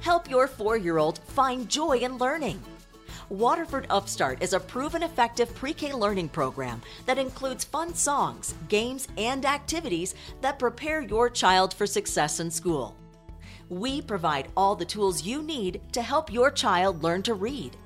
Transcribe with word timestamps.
Help 0.00 0.30
your 0.30 0.46
four 0.46 0.76
year 0.76 0.96
old 0.98 1.18
find 1.18 1.68
joy 1.68 1.98
in 1.98 2.16
learning. 2.16 2.60
Waterford 3.28 3.86
Upstart 3.90 4.42
is 4.42 4.54
a 4.54 4.60
proven 4.60 5.02
effective 5.02 5.54
pre 5.54 5.74
K 5.74 5.92
learning 5.92 6.30
program 6.30 6.80
that 7.06 7.18
includes 7.18 7.64
fun 7.64 7.94
songs, 7.94 8.54
games, 8.68 9.08
and 9.18 9.44
activities 9.44 10.14
that 10.40 10.58
prepare 10.58 11.02
your 11.02 11.28
child 11.28 11.74
for 11.74 11.86
success 11.86 12.40
in 12.40 12.50
school. 12.50 12.96
We 13.68 14.00
provide 14.00 14.48
all 14.56 14.74
the 14.74 14.84
tools 14.84 15.22
you 15.22 15.42
need 15.42 15.82
to 15.92 16.02
help 16.02 16.32
your 16.32 16.50
child 16.50 17.02
learn 17.02 17.22
to 17.24 17.34
read, 17.34 17.76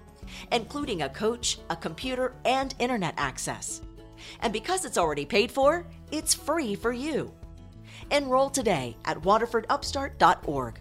including 0.53 1.03
a 1.03 1.09
coach, 1.09 1.59
a 1.69 1.77
computer, 1.77 2.35
and 2.45 2.75
internet 2.79 3.15
access. 3.19 3.83
And 4.41 4.53
because 4.53 4.85
it's 4.85 4.96
already 4.96 5.27
paid 5.27 5.51
for, 5.51 5.87
it's 6.11 6.33
free 6.33 6.75
for 6.75 6.93
you. 6.93 7.35
Enroll 8.11 8.51
today 8.51 8.96
at 9.05 9.21
waterfordupstart.org. 9.21 10.81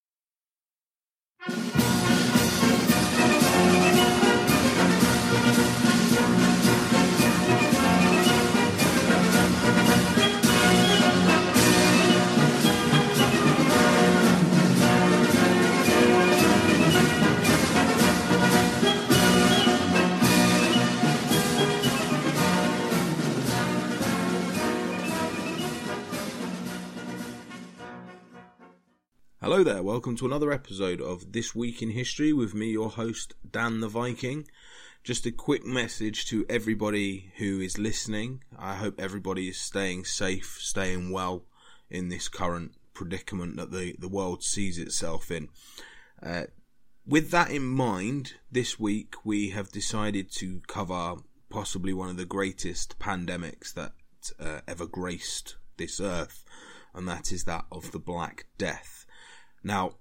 Thank 1.43 1.75
you. 1.75 1.80
Hello 29.43 29.63
there, 29.63 29.81
welcome 29.81 30.15
to 30.17 30.27
another 30.27 30.51
episode 30.51 31.01
of 31.01 31.31
This 31.31 31.55
Week 31.55 31.81
in 31.81 31.89
History 31.89 32.31
with 32.31 32.53
me, 32.53 32.67
your 32.67 32.91
host, 32.91 33.33
Dan 33.51 33.79
the 33.79 33.87
Viking. 33.87 34.47
Just 35.03 35.25
a 35.25 35.31
quick 35.31 35.65
message 35.65 36.27
to 36.27 36.45
everybody 36.47 37.33
who 37.37 37.59
is 37.59 37.79
listening. 37.79 38.43
I 38.55 38.75
hope 38.75 38.99
everybody 38.99 39.47
is 39.47 39.59
staying 39.59 40.05
safe, 40.05 40.59
staying 40.61 41.09
well 41.09 41.45
in 41.89 42.09
this 42.09 42.29
current 42.29 42.73
predicament 42.93 43.55
that 43.55 43.71
the, 43.71 43.95
the 43.97 44.07
world 44.07 44.43
sees 44.43 44.77
itself 44.77 45.31
in. 45.31 45.49
Uh, 46.21 46.43
with 47.07 47.31
that 47.31 47.49
in 47.49 47.63
mind, 47.63 48.35
this 48.51 48.79
week 48.79 49.15
we 49.23 49.49
have 49.49 49.71
decided 49.71 50.31
to 50.33 50.61
cover 50.67 51.15
possibly 51.49 51.93
one 51.93 52.09
of 52.09 52.17
the 52.17 52.25
greatest 52.25 52.99
pandemics 52.99 53.73
that 53.73 53.93
uh, 54.39 54.61
ever 54.67 54.85
graced 54.85 55.55
this 55.77 55.99
earth, 55.99 56.45
and 56.93 57.07
that 57.07 57.31
is 57.31 57.45
that 57.45 57.65
of 57.71 57.91
the 57.91 57.97
Black 57.97 58.45
Death. 58.59 59.00
Now, 59.63 59.95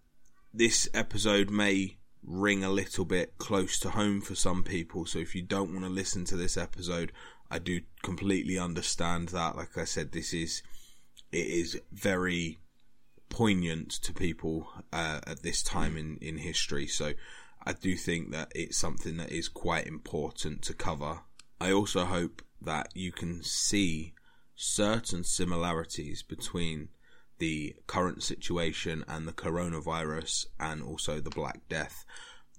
this 0.53 0.89
episode 0.95 1.51
may 1.51 1.99
ring 2.23 2.65
a 2.65 2.71
little 2.71 3.05
bit 3.05 3.39
close 3.39 3.79
to 3.81 3.91
home 3.91 4.21
for 4.21 4.35
some 4.35 4.63
people, 4.63 5.07
so 5.07 5.19
if 5.19 5.35
you 5.35 5.43
don't 5.43 5.73
want 5.73 5.85
to 5.85 5.91
listen 5.91 6.25
to 6.27 6.37
this 6.37 6.57
episode, 6.57 7.13
I 7.51 7.59
do 7.59 7.81
completely 8.03 8.59
understand 8.59 9.31
that. 9.31 9.57
Like 9.57 9.77
I 9.77 9.85
said, 9.85 10.13
this 10.13 10.33
is 10.33 10.63
it 11.33 11.47
is 11.47 11.81
very 11.93 12.59
poignant 13.29 13.91
to 13.91 14.13
people 14.13 14.69
uh, 14.93 15.21
at 15.27 15.43
this 15.43 15.63
time 15.63 15.97
in 15.97 16.19
in 16.21 16.39
history. 16.39 16.87
So 16.87 17.13
I 17.65 17.73
do 17.73 17.97
think 17.97 18.31
that 18.33 18.53
it's 18.55 18.79
something 18.79 19.17
that 19.19 19.31
is 19.31 19.49
quite 19.49 19.87
important 19.87 20.63
to 20.63 20.75
cover. 20.75 21.21
I 21.61 21.73
also 21.73 22.05
hope 22.05 22.43
that 22.63 22.89
you 22.95 23.13
can 23.13 23.43
see 23.43 24.15
certain 24.55 25.25
similarities 25.25 26.23
between 26.23 26.89
the 27.41 27.75
current 27.87 28.23
situation 28.23 29.05
and 29.09 29.27
the 29.27 29.33
coronavirus 29.33 30.47
and 30.61 30.83
also 30.83 31.21
the 31.21 31.31
Black 31.31 31.69
Death. 31.69 32.05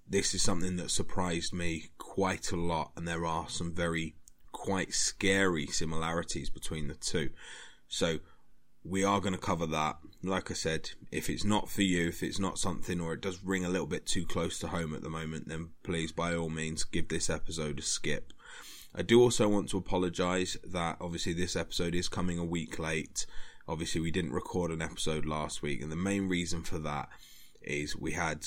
This 0.08 0.34
is 0.34 0.42
something 0.42 0.76
that 0.76 0.92
surprised 0.92 1.54
me 1.54 1.92
quite 1.98 2.52
a 2.52 2.58
lot, 2.58 2.92
and 2.98 3.08
there 3.08 3.26
are 3.26 3.48
some 3.48 3.74
very 3.74 4.16
quite 4.52 4.94
scary 4.94 5.68
similarities 5.68 6.50
between 6.50 6.90
the 6.90 6.96
two. 6.96 7.30
So, 7.88 8.20
we 8.84 9.04
are 9.04 9.22
going 9.22 9.34
to 9.34 9.40
cover 9.40 9.68
that. 9.68 9.98
Like 10.24 10.52
I 10.52 10.56
said, 10.56 10.92
if 11.12 11.30
it's 11.30 11.46
not 11.46 11.70
for 11.70 11.84
you, 11.84 12.10
if 12.10 12.24
it's 12.24 12.40
not 12.40 12.58
something 12.58 13.00
or 13.00 13.14
it 13.14 13.22
does 13.22 13.44
ring 13.44 13.64
a 13.64 13.70
little 13.70 13.88
bit 13.88 14.06
too 14.06 14.26
close 14.26 14.60
to 14.60 14.68
home 14.68 14.94
at 14.96 15.04
the 15.04 15.10
moment, 15.10 15.48
then 15.48 15.70
please, 15.84 16.12
by 16.12 16.36
all 16.36 16.50
means, 16.50 16.84
give 16.84 17.08
this 17.08 17.30
episode 17.30 17.80
a 17.80 17.84
skip. 17.84 18.34
I 18.94 19.04
do 19.04 19.22
also 19.22 19.48
want 19.48 19.70
to 19.70 19.78
apologise 19.78 20.58
that 20.66 20.98
obviously 21.00 21.34
this 21.34 21.56
episode 21.56 21.96
is 21.96 22.10
coming 22.10 22.38
a 22.38 22.44
week 22.44 22.78
late. 22.78 23.26
Obviously, 23.68 24.02
we 24.02 24.12
didn't 24.12 24.34
record 24.34 24.72
an 24.72 24.82
episode 24.82 25.26
last 25.26 25.62
week, 25.62 25.82
and 25.82 25.92
the 25.92 25.96
main 25.96 26.28
reason 26.28 26.64
for 26.64 26.80
that 26.80 27.10
is 27.62 27.96
we 27.96 28.14
had 28.14 28.46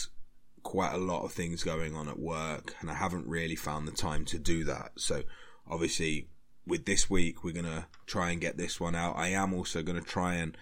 quite 0.63 0.93
a 0.95 0.99
lot 0.99 1.25
of 1.25 1.33
things 1.33 1.63
going 1.63 1.95
on 1.95 2.09
at 2.09 2.19
work, 2.19 2.75
and 2.81 2.91
I 2.91 2.95
haven't 2.95 3.29
really 3.29 3.57
found 3.57 3.87
the 3.87 3.93
time 3.93 4.25
to 4.27 4.39
do 4.39 4.65
that. 4.65 4.93
So, 4.97 5.23
obviously, 5.69 6.29
with 6.67 6.87
this 6.87 7.09
week, 7.09 7.45
we're 7.45 7.53
going 7.53 7.65
to 7.67 7.87
try 8.07 8.31
and 8.31 8.41
get 8.41 8.57
this 8.57 8.81
one 8.81 8.95
out. 8.95 9.17
I 9.17 9.29
am 9.29 9.53
also 9.53 9.83
going 9.83 10.01
to 10.01 10.07
try 10.07 10.35
and 10.35 10.57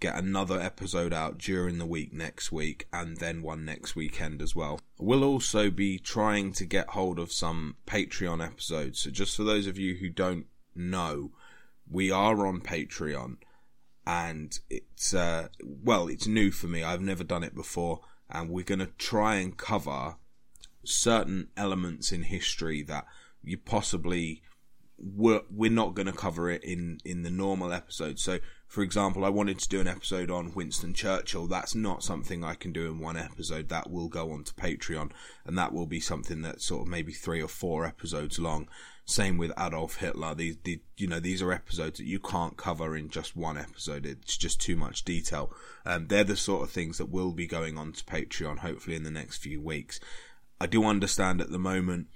get 0.00 0.16
another 0.16 0.60
episode 0.60 1.12
out 1.12 1.38
during 1.38 1.78
the 1.78 1.86
week 1.86 2.12
next 2.12 2.52
week 2.52 2.86
and 2.92 3.16
then 3.16 3.42
one 3.42 3.64
next 3.64 3.96
weekend 3.96 4.40
as 4.40 4.54
well. 4.54 4.78
We'll 4.96 5.24
also 5.24 5.70
be 5.70 5.98
trying 5.98 6.52
to 6.52 6.64
get 6.64 6.90
hold 6.90 7.18
of 7.18 7.32
some 7.32 7.76
Patreon 7.86 8.44
episodes. 8.44 9.00
So, 9.00 9.10
just 9.10 9.36
for 9.36 9.44
those 9.44 9.66
of 9.66 9.78
you 9.78 9.96
who 9.96 10.08
don't 10.08 10.46
know, 10.74 11.32
we 11.90 12.10
are 12.10 12.46
on 12.46 12.60
Patreon 12.60 13.38
and 14.08 14.58
it's 14.70 15.12
uh, 15.12 15.48
well, 15.62 16.08
it's 16.08 16.26
new 16.26 16.50
for 16.50 16.66
me. 16.66 16.82
I've 16.82 17.02
never 17.02 17.22
done 17.22 17.44
it 17.44 17.54
before, 17.54 18.00
and 18.30 18.48
we're 18.48 18.64
going 18.64 18.78
to 18.78 18.90
try 18.96 19.34
and 19.34 19.54
cover 19.54 20.16
certain 20.82 21.48
elements 21.58 22.10
in 22.10 22.22
history 22.22 22.82
that 22.84 23.04
you 23.44 23.58
possibly 23.58 24.42
we're, 24.96 25.42
we're 25.50 25.70
not 25.70 25.94
going 25.94 26.06
to 26.06 26.12
cover 26.12 26.50
it 26.50 26.64
in 26.64 27.00
in 27.04 27.22
the 27.22 27.30
normal 27.30 27.70
episode. 27.70 28.18
So, 28.18 28.38
for 28.66 28.82
example, 28.82 29.26
I 29.26 29.28
wanted 29.28 29.58
to 29.58 29.68
do 29.68 29.78
an 29.78 29.86
episode 29.86 30.30
on 30.30 30.54
Winston 30.54 30.94
Churchill. 30.94 31.46
That's 31.46 31.74
not 31.74 32.02
something 32.02 32.42
I 32.42 32.54
can 32.54 32.72
do 32.72 32.86
in 32.86 33.00
one 33.00 33.18
episode. 33.18 33.68
That 33.68 33.90
will 33.90 34.08
go 34.08 34.32
on 34.32 34.42
to 34.44 34.54
Patreon, 34.54 35.10
and 35.44 35.58
that 35.58 35.74
will 35.74 35.86
be 35.86 36.00
something 36.00 36.40
that's 36.40 36.64
sort 36.64 36.86
of 36.86 36.88
maybe 36.88 37.12
three 37.12 37.42
or 37.42 37.48
four 37.48 37.84
episodes 37.84 38.38
long. 38.38 38.68
Same 39.08 39.38
with 39.38 39.52
Adolf 39.58 39.96
Hitler. 39.96 40.34
These, 40.34 40.58
the, 40.64 40.82
you 40.98 41.06
know, 41.06 41.18
these 41.18 41.40
are 41.40 41.50
episodes 41.50 41.98
that 41.98 42.04
you 42.04 42.20
can't 42.20 42.58
cover 42.58 42.94
in 42.94 43.08
just 43.08 43.34
one 43.34 43.56
episode. 43.56 44.04
It's 44.04 44.36
just 44.36 44.60
too 44.60 44.76
much 44.76 45.02
detail. 45.02 45.50
Um, 45.86 46.08
they're 46.08 46.24
the 46.24 46.36
sort 46.36 46.62
of 46.62 46.70
things 46.70 46.98
that 46.98 47.08
will 47.08 47.32
be 47.32 47.46
going 47.46 47.78
on 47.78 47.92
to 47.92 48.04
Patreon, 48.04 48.58
hopefully 48.58 48.96
in 48.96 49.04
the 49.04 49.10
next 49.10 49.38
few 49.38 49.62
weeks. 49.62 49.98
I 50.60 50.66
do 50.66 50.84
understand 50.84 51.40
at 51.40 51.50
the 51.50 51.58
moment 51.58 52.08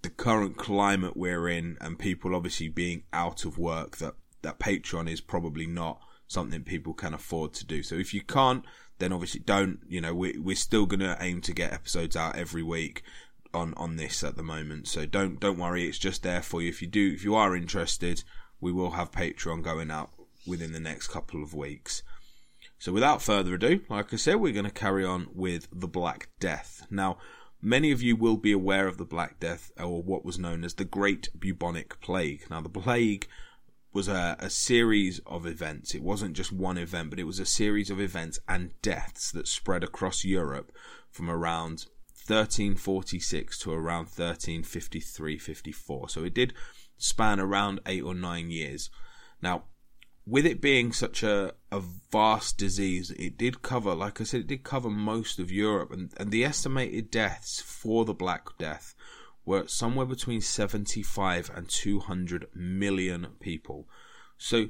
the 0.00 0.08
current 0.08 0.56
climate 0.56 1.18
we're 1.18 1.48
in, 1.48 1.76
and 1.82 1.98
people 1.98 2.34
obviously 2.34 2.68
being 2.68 3.02
out 3.12 3.44
of 3.44 3.58
work, 3.58 3.98
that 3.98 4.14
that 4.40 4.58
Patreon 4.58 5.06
is 5.10 5.20
probably 5.20 5.66
not 5.66 6.00
something 6.28 6.62
people 6.62 6.94
can 6.94 7.12
afford 7.12 7.52
to 7.54 7.66
do. 7.66 7.82
So 7.82 7.96
if 7.96 8.14
you 8.14 8.22
can't, 8.22 8.64
then 9.00 9.12
obviously 9.12 9.40
don't. 9.40 9.80
You 9.86 10.00
know, 10.00 10.14
we, 10.14 10.38
we're 10.38 10.56
still 10.56 10.86
going 10.86 11.00
to 11.00 11.18
aim 11.20 11.42
to 11.42 11.52
get 11.52 11.74
episodes 11.74 12.16
out 12.16 12.36
every 12.36 12.62
week 12.62 13.02
on 13.54 13.74
on 13.74 13.96
this 13.96 14.22
at 14.22 14.36
the 14.36 14.42
moment. 14.42 14.88
So 14.88 15.06
don't 15.06 15.40
don't 15.40 15.58
worry, 15.58 15.86
it's 15.86 15.98
just 15.98 16.22
there 16.22 16.42
for 16.42 16.62
you. 16.62 16.68
If 16.68 16.82
you 16.82 16.88
do, 16.88 17.12
if 17.14 17.24
you 17.24 17.34
are 17.34 17.56
interested, 17.56 18.24
we 18.60 18.72
will 18.72 18.92
have 18.92 19.10
Patreon 19.10 19.62
going 19.62 19.90
out 19.90 20.10
within 20.46 20.72
the 20.72 20.80
next 20.80 21.08
couple 21.08 21.42
of 21.42 21.54
weeks. 21.54 22.02
So 22.78 22.92
without 22.92 23.22
further 23.22 23.54
ado, 23.54 23.80
like 23.88 24.12
I 24.12 24.16
said, 24.16 24.36
we're 24.36 24.52
going 24.52 24.64
to 24.64 24.70
carry 24.70 25.04
on 25.04 25.28
with 25.34 25.68
the 25.72 25.88
Black 25.88 26.28
Death. 26.38 26.86
Now, 26.90 27.18
many 27.60 27.90
of 27.90 28.02
you 28.02 28.14
will 28.14 28.36
be 28.36 28.52
aware 28.52 28.86
of 28.86 28.98
the 28.98 29.04
Black 29.04 29.40
Death, 29.40 29.72
or 29.76 30.00
what 30.02 30.24
was 30.24 30.38
known 30.38 30.64
as 30.64 30.74
the 30.74 30.84
Great 30.84 31.28
Bubonic 31.38 32.00
Plague. 32.00 32.46
Now, 32.48 32.60
the 32.60 32.68
plague 32.68 33.26
was 33.92 34.06
a, 34.06 34.36
a 34.38 34.48
series 34.48 35.18
of 35.26 35.44
events. 35.44 35.92
It 35.92 36.02
wasn't 36.02 36.36
just 36.36 36.52
one 36.52 36.78
event, 36.78 37.10
but 37.10 37.18
it 37.18 37.24
was 37.24 37.40
a 37.40 37.46
series 37.46 37.90
of 37.90 38.00
events 38.00 38.38
and 38.48 38.80
deaths 38.80 39.32
that 39.32 39.48
spread 39.48 39.82
across 39.82 40.24
Europe 40.24 40.70
from 41.10 41.28
around 41.28 41.86
1346 42.28 43.58
to 43.60 43.72
around 43.72 44.06
1353 44.06 45.38
54. 45.38 46.08
So 46.08 46.24
it 46.24 46.34
did 46.34 46.54
span 46.96 47.40
around 47.40 47.80
eight 47.86 48.02
or 48.02 48.14
nine 48.14 48.50
years. 48.50 48.90
Now, 49.40 49.64
with 50.26 50.44
it 50.44 50.60
being 50.60 50.92
such 50.92 51.22
a, 51.22 51.54
a 51.72 51.80
vast 52.12 52.58
disease, 52.58 53.10
it 53.12 53.38
did 53.38 53.62
cover, 53.62 53.94
like 53.94 54.20
I 54.20 54.24
said, 54.24 54.40
it 54.40 54.46
did 54.46 54.62
cover 54.62 54.90
most 54.90 55.38
of 55.38 55.50
Europe, 55.50 55.90
and, 55.90 56.12
and 56.18 56.30
the 56.30 56.44
estimated 56.44 57.10
deaths 57.10 57.62
for 57.62 58.04
the 58.04 58.12
Black 58.12 58.46
Death 58.58 58.94
were 59.46 59.66
somewhere 59.66 60.04
between 60.04 60.42
75 60.42 61.50
and 61.54 61.66
200 61.66 62.48
million 62.54 63.28
people. 63.40 63.88
So, 64.36 64.68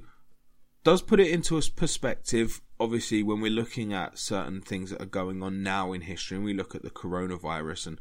does 0.88 1.02
put 1.02 1.20
it 1.20 1.30
into 1.30 1.58
a 1.58 1.62
perspective. 1.76 2.62
Obviously, 2.80 3.22
when 3.22 3.42
we're 3.42 3.50
looking 3.50 3.92
at 3.92 4.18
certain 4.18 4.62
things 4.62 4.88
that 4.88 5.02
are 5.02 5.16
going 5.20 5.42
on 5.42 5.62
now 5.62 5.92
in 5.92 6.00
history, 6.00 6.34
and 6.34 6.46
we 6.46 6.54
look 6.54 6.74
at 6.74 6.80
the 6.80 6.88
coronavirus 6.88 7.88
and 7.88 8.00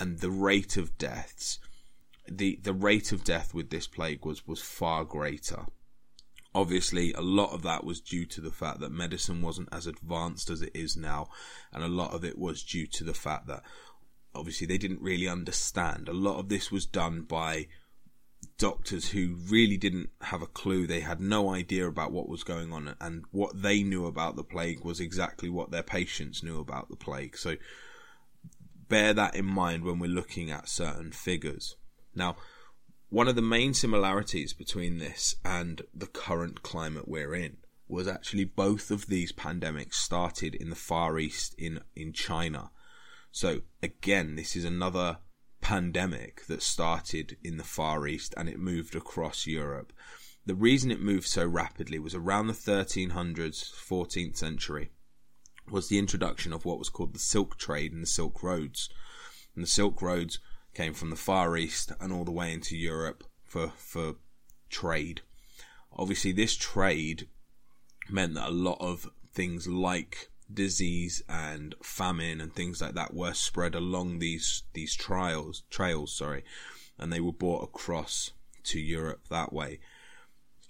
and 0.00 0.18
the 0.18 0.32
rate 0.32 0.76
of 0.76 0.98
deaths, 0.98 1.60
the 2.28 2.58
the 2.60 2.72
rate 2.72 3.12
of 3.12 3.22
death 3.22 3.54
with 3.54 3.70
this 3.70 3.86
plague 3.86 4.26
was 4.26 4.48
was 4.48 4.60
far 4.60 5.04
greater. 5.04 5.66
Obviously, 6.52 7.12
a 7.12 7.20
lot 7.20 7.52
of 7.52 7.62
that 7.62 7.84
was 7.84 8.00
due 8.00 8.26
to 8.26 8.40
the 8.40 8.50
fact 8.50 8.80
that 8.80 8.90
medicine 8.90 9.40
wasn't 9.40 9.68
as 9.70 9.86
advanced 9.86 10.50
as 10.50 10.60
it 10.60 10.72
is 10.74 10.96
now, 10.96 11.28
and 11.72 11.84
a 11.84 11.88
lot 11.88 12.14
of 12.14 12.24
it 12.24 12.36
was 12.36 12.64
due 12.64 12.88
to 12.88 13.04
the 13.04 13.14
fact 13.14 13.46
that 13.46 13.62
obviously 14.34 14.66
they 14.66 14.78
didn't 14.78 15.00
really 15.00 15.28
understand. 15.28 16.08
A 16.08 16.12
lot 16.12 16.40
of 16.40 16.48
this 16.48 16.72
was 16.72 16.84
done 16.84 17.22
by 17.22 17.68
doctors 18.58 19.08
who 19.10 19.36
really 19.48 19.76
didn't 19.76 20.10
have 20.22 20.42
a 20.42 20.46
clue. 20.46 20.86
They 20.86 21.00
had 21.00 21.20
no 21.20 21.50
idea 21.50 21.86
about 21.86 22.12
what 22.12 22.28
was 22.28 22.44
going 22.44 22.72
on, 22.72 22.94
and 23.00 23.24
what 23.30 23.62
they 23.62 23.82
knew 23.82 24.06
about 24.06 24.36
the 24.36 24.44
plague 24.44 24.84
was 24.84 25.00
exactly 25.00 25.48
what 25.48 25.70
their 25.70 25.82
patients 25.82 26.42
knew 26.42 26.60
about 26.60 26.88
the 26.88 26.96
plague. 26.96 27.36
So 27.36 27.56
bear 28.88 29.14
that 29.14 29.34
in 29.34 29.46
mind 29.46 29.84
when 29.84 29.98
we're 29.98 30.10
looking 30.10 30.50
at 30.50 30.68
certain 30.68 31.12
figures. 31.12 31.76
Now, 32.14 32.36
one 33.08 33.28
of 33.28 33.36
the 33.36 33.42
main 33.42 33.74
similarities 33.74 34.52
between 34.52 34.98
this 34.98 35.36
and 35.44 35.82
the 35.94 36.06
current 36.06 36.62
climate 36.62 37.08
we're 37.08 37.34
in 37.34 37.58
was 37.86 38.08
actually 38.08 38.44
both 38.44 38.90
of 38.90 39.06
these 39.06 39.32
pandemics 39.32 39.94
started 39.94 40.54
in 40.54 40.70
the 40.70 40.76
Far 40.76 41.18
East 41.18 41.54
in, 41.58 41.80
in 41.94 42.12
China. 42.12 42.70
So 43.30 43.60
again, 43.82 44.36
this 44.36 44.56
is 44.56 44.64
another 44.64 45.18
pandemic 45.64 46.44
that 46.44 46.62
started 46.62 47.38
in 47.42 47.56
the 47.56 47.64
Far 47.64 48.06
East 48.06 48.34
and 48.36 48.50
it 48.50 48.58
moved 48.58 48.94
across 48.94 49.46
Europe. 49.46 49.94
The 50.44 50.54
reason 50.54 50.90
it 50.90 51.00
moved 51.00 51.26
so 51.26 51.46
rapidly 51.46 51.98
was 51.98 52.14
around 52.14 52.48
the 52.48 52.52
1300s, 52.52 53.72
14th 53.72 54.36
century, 54.36 54.90
was 55.70 55.88
the 55.88 55.98
introduction 55.98 56.52
of 56.52 56.66
what 56.66 56.78
was 56.78 56.90
called 56.90 57.14
the 57.14 57.18
Silk 57.18 57.56
Trade 57.56 57.94
and 57.94 58.02
the 58.02 58.06
Silk 58.06 58.42
Roads. 58.42 58.90
And 59.54 59.64
the 59.64 59.68
Silk 59.68 60.02
Roads 60.02 60.38
came 60.74 60.92
from 60.92 61.08
the 61.08 61.16
Far 61.16 61.56
East 61.56 61.92
and 61.98 62.12
all 62.12 62.26
the 62.26 62.30
way 62.30 62.52
into 62.52 62.76
Europe 62.76 63.24
for, 63.42 63.72
for 63.78 64.16
trade. 64.68 65.22
Obviously, 65.94 66.32
this 66.32 66.56
trade 66.56 67.26
meant 68.10 68.34
that 68.34 68.48
a 68.48 68.52
lot 68.52 68.76
of 68.80 69.08
things 69.32 69.66
like 69.66 70.28
disease 70.52 71.22
and 71.28 71.74
famine 71.82 72.40
and 72.40 72.54
things 72.54 72.80
like 72.80 72.94
that 72.94 73.14
were 73.14 73.32
spread 73.32 73.74
along 73.74 74.18
these 74.18 74.62
these 74.74 74.94
trails 74.94 75.62
trails 75.70 76.14
sorry 76.14 76.44
and 76.98 77.12
they 77.12 77.20
were 77.20 77.32
brought 77.32 77.62
across 77.62 78.32
to 78.62 78.78
Europe 78.78 79.28
that 79.30 79.52
way 79.52 79.80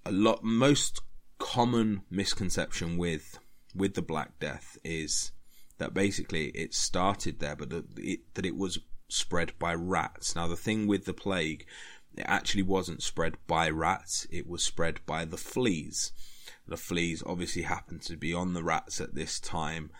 a 0.07 0.13
lot 0.13 0.45
most 0.45 1.01
common 1.39 2.03
misconception 2.11 2.97
with 2.97 3.39
with 3.75 3.95
the 3.95 4.03
black 4.03 4.39
death 4.39 4.79
is 4.85 5.33
that 5.79 5.93
basically 5.93 6.47
it 6.49 6.73
started 6.73 7.41
there 7.41 7.57
but 7.57 7.71
that 7.71 7.85
it, 7.99 8.21
that 8.35 8.47
it 8.47 8.57
was 8.57 8.79
spread 9.09 9.53
by 9.59 9.75
rats. 9.75 10.35
Now, 10.35 10.47
the 10.47 10.57
thing 10.57 10.87
with 10.87 11.05
the 11.05 11.15
plague, 11.15 11.67
it 12.17 12.25
actually 12.27 12.63
wasn't 12.63 13.03
spread 13.03 13.37
by 13.47 13.69
rats, 13.69 14.27
it 14.31 14.47
was 14.47 14.63
spread 14.63 15.01
by 15.07 15.25
the 15.25 15.37
fleas. 15.37 16.13
The 16.67 16.77
fleas 16.77 17.23
obviously 17.27 17.63
happened 17.63 18.03
to 18.03 18.17
be 18.17 18.33
on 18.33 18.55
the 18.55 18.65
rats 18.65 19.01
at 19.01 19.15
this 19.15 19.39
time, 19.39 19.91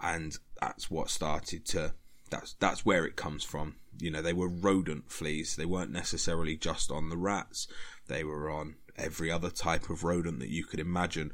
and 0.00 0.36
that's 0.60 0.90
what 0.90 1.10
started 1.10 1.66
to. 1.66 1.94
That's 2.30 2.54
that's 2.54 2.86
where 2.86 3.04
it 3.04 3.16
comes 3.16 3.44
from. 3.44 3.76
You 4.00 4.10
know, 4.10 4.22
they 4.22 4.32
were 4.32 4.48
rodent 4.48 5.10
fleas. 5.10 5.56
They 5.56 5.66
weren't 5.66 5.92
necessarily 5.92 6.56
just 6.56 6.90
on 6.90 7.10
the 7.10 7.16
rats. 7.16 7.68
They 8.08 8.24
were 8.24 8.50
on 8.50 8.76
every 8.96 9.30
other 9.30 9.50
type 9.50 9.90
of 9.90 10.04
rodent 10.04 10.38
that 10.40 10.50
you 10.50 10.64
could 10.64 10.80
imagine. 10.80 11.32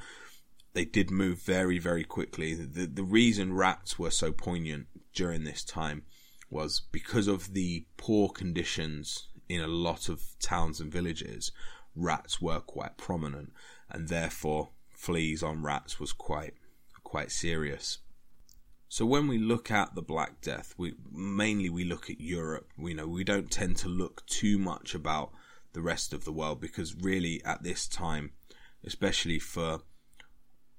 They 0.73 0.85
did 0.85 1.11
move 1.11 1.41
very, 1.43 1.79
very 1.79 2.05
quickly. 2.05 2.55
The 2.55 2.87
the 2.87 3.05
reason 3.05 3.55
rats 3.55 3.99
were 3.99 4.11
so 4.11 4.33
poignant 4.33 4.87
during 5.15 5.45
this 5.45 5.65
time 5.65 6.03
was 6.51 6.83
because 6.91 7.29
of 7.29 7.55
the 7.55 7.87
poor 7.97 8.29
conditions 8.29 9.29
in 9.49 9.61
a 9.61 9.69
lot 9.69 10.09
of 10.09 10.23
towns 10.41 10.81
and 10.81 10.93
villages, 10.93 11.53
rats 11.95 12.41
were 12.41 12.61
quite 12.61 12.97
prominent, 12.97 13.53
and 13.89 14.09
therefore 14.09 14.71
fleas 15.01 15.43
on 15.43 15.63
rats 15.63 15.99
was 15.99 16.13
quite 16.13 16.55
quite 17.03 17.33
serious. 17.33 17.99
So 18.89 19.07
when 19.07 19.29
we 19.29 19.39
look 19.39 19.71
at 19.71 19.95
the 19.95 20.03
Black 20.03 20.41
Death, 20.43 20.75
we 20.77 20.95
mainly 21.11 21.71
we 21.71 21.85
look 21.85 22.11
at 22.11 22.21
Europe. 22.21 22.69
We 22.77 22.93
know 22.93 23.07
we 23.07 23.25
don't 23.25 23.51
tend 23.51 23.77
to 23.79 23.89
look 23.89 24.27
too 24.27 24.59
much 24.59 24.95
about 24.95 25.31
the 25.73 25.81
rest 25.81 26.13
of 26.13 26.25
the 26.25 26.33
world 26.33 26.61
because 26.61 26.95
really 26.95 27.43
at 27.45 27.63
this 27.63 27.89
time, 27.89 28.33
especially 28.85 29.39
for 29.39 29.81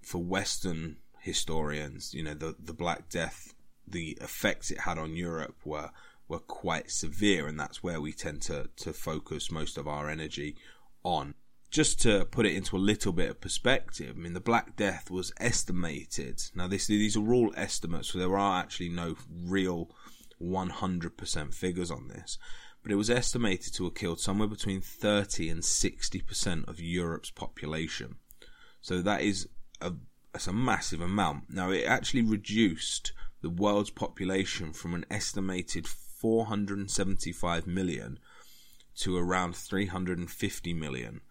for 0.04 0.24
Western 0.24 0.98
historians, 1.20 2.14
you 2.14 2.24
know 2.24 2.36
the 2.36 2.56
the 2.60 2.74
Black 2.74 3.10
Death 3.10 3.56
the 3.88 4.18
effects 4.22 4.70
it 4.70 4.82
had 4.82 4.98
on 5.00 5.16
Europe 5.16 5.58
were 5.66 5.90
were 6.28 6.40
quite 6.40 6.92
severe, 6.92 7.48
and 7.48 7.60
that's 7.60 7.82
where 7.82 8.00
we 8.00 8.14
tend 8.14 8.42
to 8.44 8.70
to 8.76 8.94
focus 8.94 9.52
most 9.52 9.78
of 9.78 9.88
our 9.88 10.10
energy 10.10 10.56
on. 11.04 11.34
Just 11.72 12.02
to 12.02 12.26
put 12.26 12.46
it 12.46 12.54
into 12.54 12.76
a 12.76 12.78
little 12.78 13.14
bit 13.14 13.30
of 13.30 13.40
perspective, 13.40 14.16
I 14.18 14.20
mean, 14.20 14.34
the 14.34 14.42
Black 14.42 14.76
Death 14.76 15.10
was 15.10 15.32
estimated. 15.40 16.44
Now, 16.54 16.68
this 16.68 16.88
these 16.88 17.16
are 17.16 17.34
all 17.34 17.54
estimates, 17.56 18.10
so 18.10 18.20
there 18.20 18.38
are 18.38 18.60
actually 18.60 18.90
no 18.90 19.16
real 19.46 19.90
100% 20.42 21.54
figures 21.54 21.90
on 21.90 22.10
this. 22.10 22.38
But 22.84 22.92
it 22.92 22.96
was 22.96 23.10
estimated 23.10 23.74
to 23.76 23.86
have 23.86 23.96
killed 23.96 24.20
somewhere 24.20 24.50
between 24.50 24.82
30 24.82 25.50
and 25.50 25.62
60% 25.62 26.68
of 26.68 26.82
Europe's 26.82 27.32
population. 27.32 28.16
So 28.82 29.02
that 29.02 29.22
is 29.22 29.48
a, 29.80 29.94
that's 30.34 30.48
a 30.48 30.54
massive 30.54 31.00
amount. 31.00 31.52
Now, 31.52 31.70
it 31.70 31.86
actually 31.86 32.24
reduced 32.24 33.14
the 33.42 33.50
world's 33.50 33.92
population 33.92 34.74
from 34.74 34.94
an 34.94 35.06
estimated 35.10 35.88
475 35.88 37.66
million 37.66 38.20
to 38.98 39.18
around 39.18 39.56
350 39.56 40.74
million. 40.74 41.22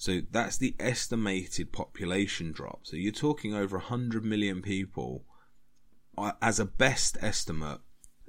So 0.00 0.22
that's 0.30 0.56
the 0.56 0.74
estimated 0.80 1.72
population 1.72 2.52
drop. 2.52 2.86
So 2.86 2.96
you're 2.96 3.12
talking 3.12 3.52
over 3.52 3.76
100 3.76 4.24
million 4.24 4.62
people 4.62 5.26
uh, 6.16 6.32
as 6.40 6.58
a 6.58 6.64
best 6.64 7.18
estimate 7.20 7.80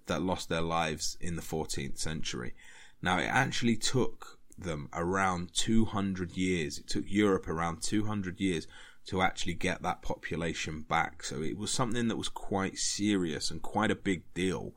that 0.08 0.22
lost 0.22 0.50
their 0.50 0.62
lives 0.62 1.16
in 1.22 1.38
the 1.38 1.42
14th 1.42 1.98
century. 1.98 2.56
Now 3.02 3.20
it 3.20 3.28
actually 3.28 3.78
took 3.78 4.40
them 4.58 4.90
around 4.92 5.54
200 5.54 6.36
years. 6.36 6.78
It 6.78 6.90
took 6.90 7.06
Europe 7.08 7.48
around 7.48 7.82
200 7.82 8.42
years 8.42 8.68
to 9.06 9.22
actually 9.22 9.54
get 9.54 9.82
that 9.82 10.02
population 10.02 10.82
back. 10.82 11.24
So 11.24 11.42
it 11.42 11.58
was 11.58 11.72
something 11.72 12.10
that 12.10 12.18
was 12.18 12.28
quite 12.28 12.80
serious 12.80 13.50
and 13.50 13.62
quite 13.62 13.92
a 13.92 13.96
big 13.96 14.24
deal. 14.34 14.74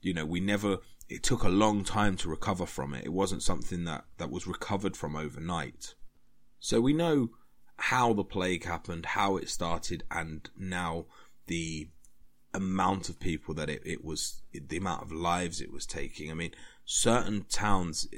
You 0.00 0.14
know, 0.14 0.24
we 0.24 0.38
never, 0.38 0.78
it 1.08 1.24
took 1.24 1.42
a 1.42 1.48
long 1.48 1.82
time 1.82 2.16
to 2.18 2.28
recover 2.28 2.66
from 2.66 2.94
it. 2.94 3.04
It 3.04 3.12
wasn't 3.12 3.42
something 3.42 3.82
that, 3.86 4.04
that 4.18 4.30
was 4.30 4.46
recovered 4.46 4.96
from 4.96 5.16
overnight. 5.16 5.96
So 6.58 6.80
we 6.80 6.92
know 6.92 7.30
how 7.78 8.12
the 8.12 8.24
plague 8.24 8.64
happened, 8.64 9.06
how 9.06 9.36
it 9.36 9.48
started, 9.48 10.04
and 10.10 10.48
now 10.56 11.06
the 11.46 11.88
amount 12.54 13.08
of 13.08 13.20
people 13.20 13.54
that 13.54 13.68
it, 13.68 13.82
it 13.84 14.04
was, 14.04 14.42
the 14.52 14.78
amount 14.78 15.02
of 15.02 15.12
lives 15.12 15.60
it 15.60 15.72
was 15.72 15.86
taking. 15.86 16.30
I 16.30 16.34
mean, 16.34 16.52
certain 16.84 17.44
towns 17.48 18.08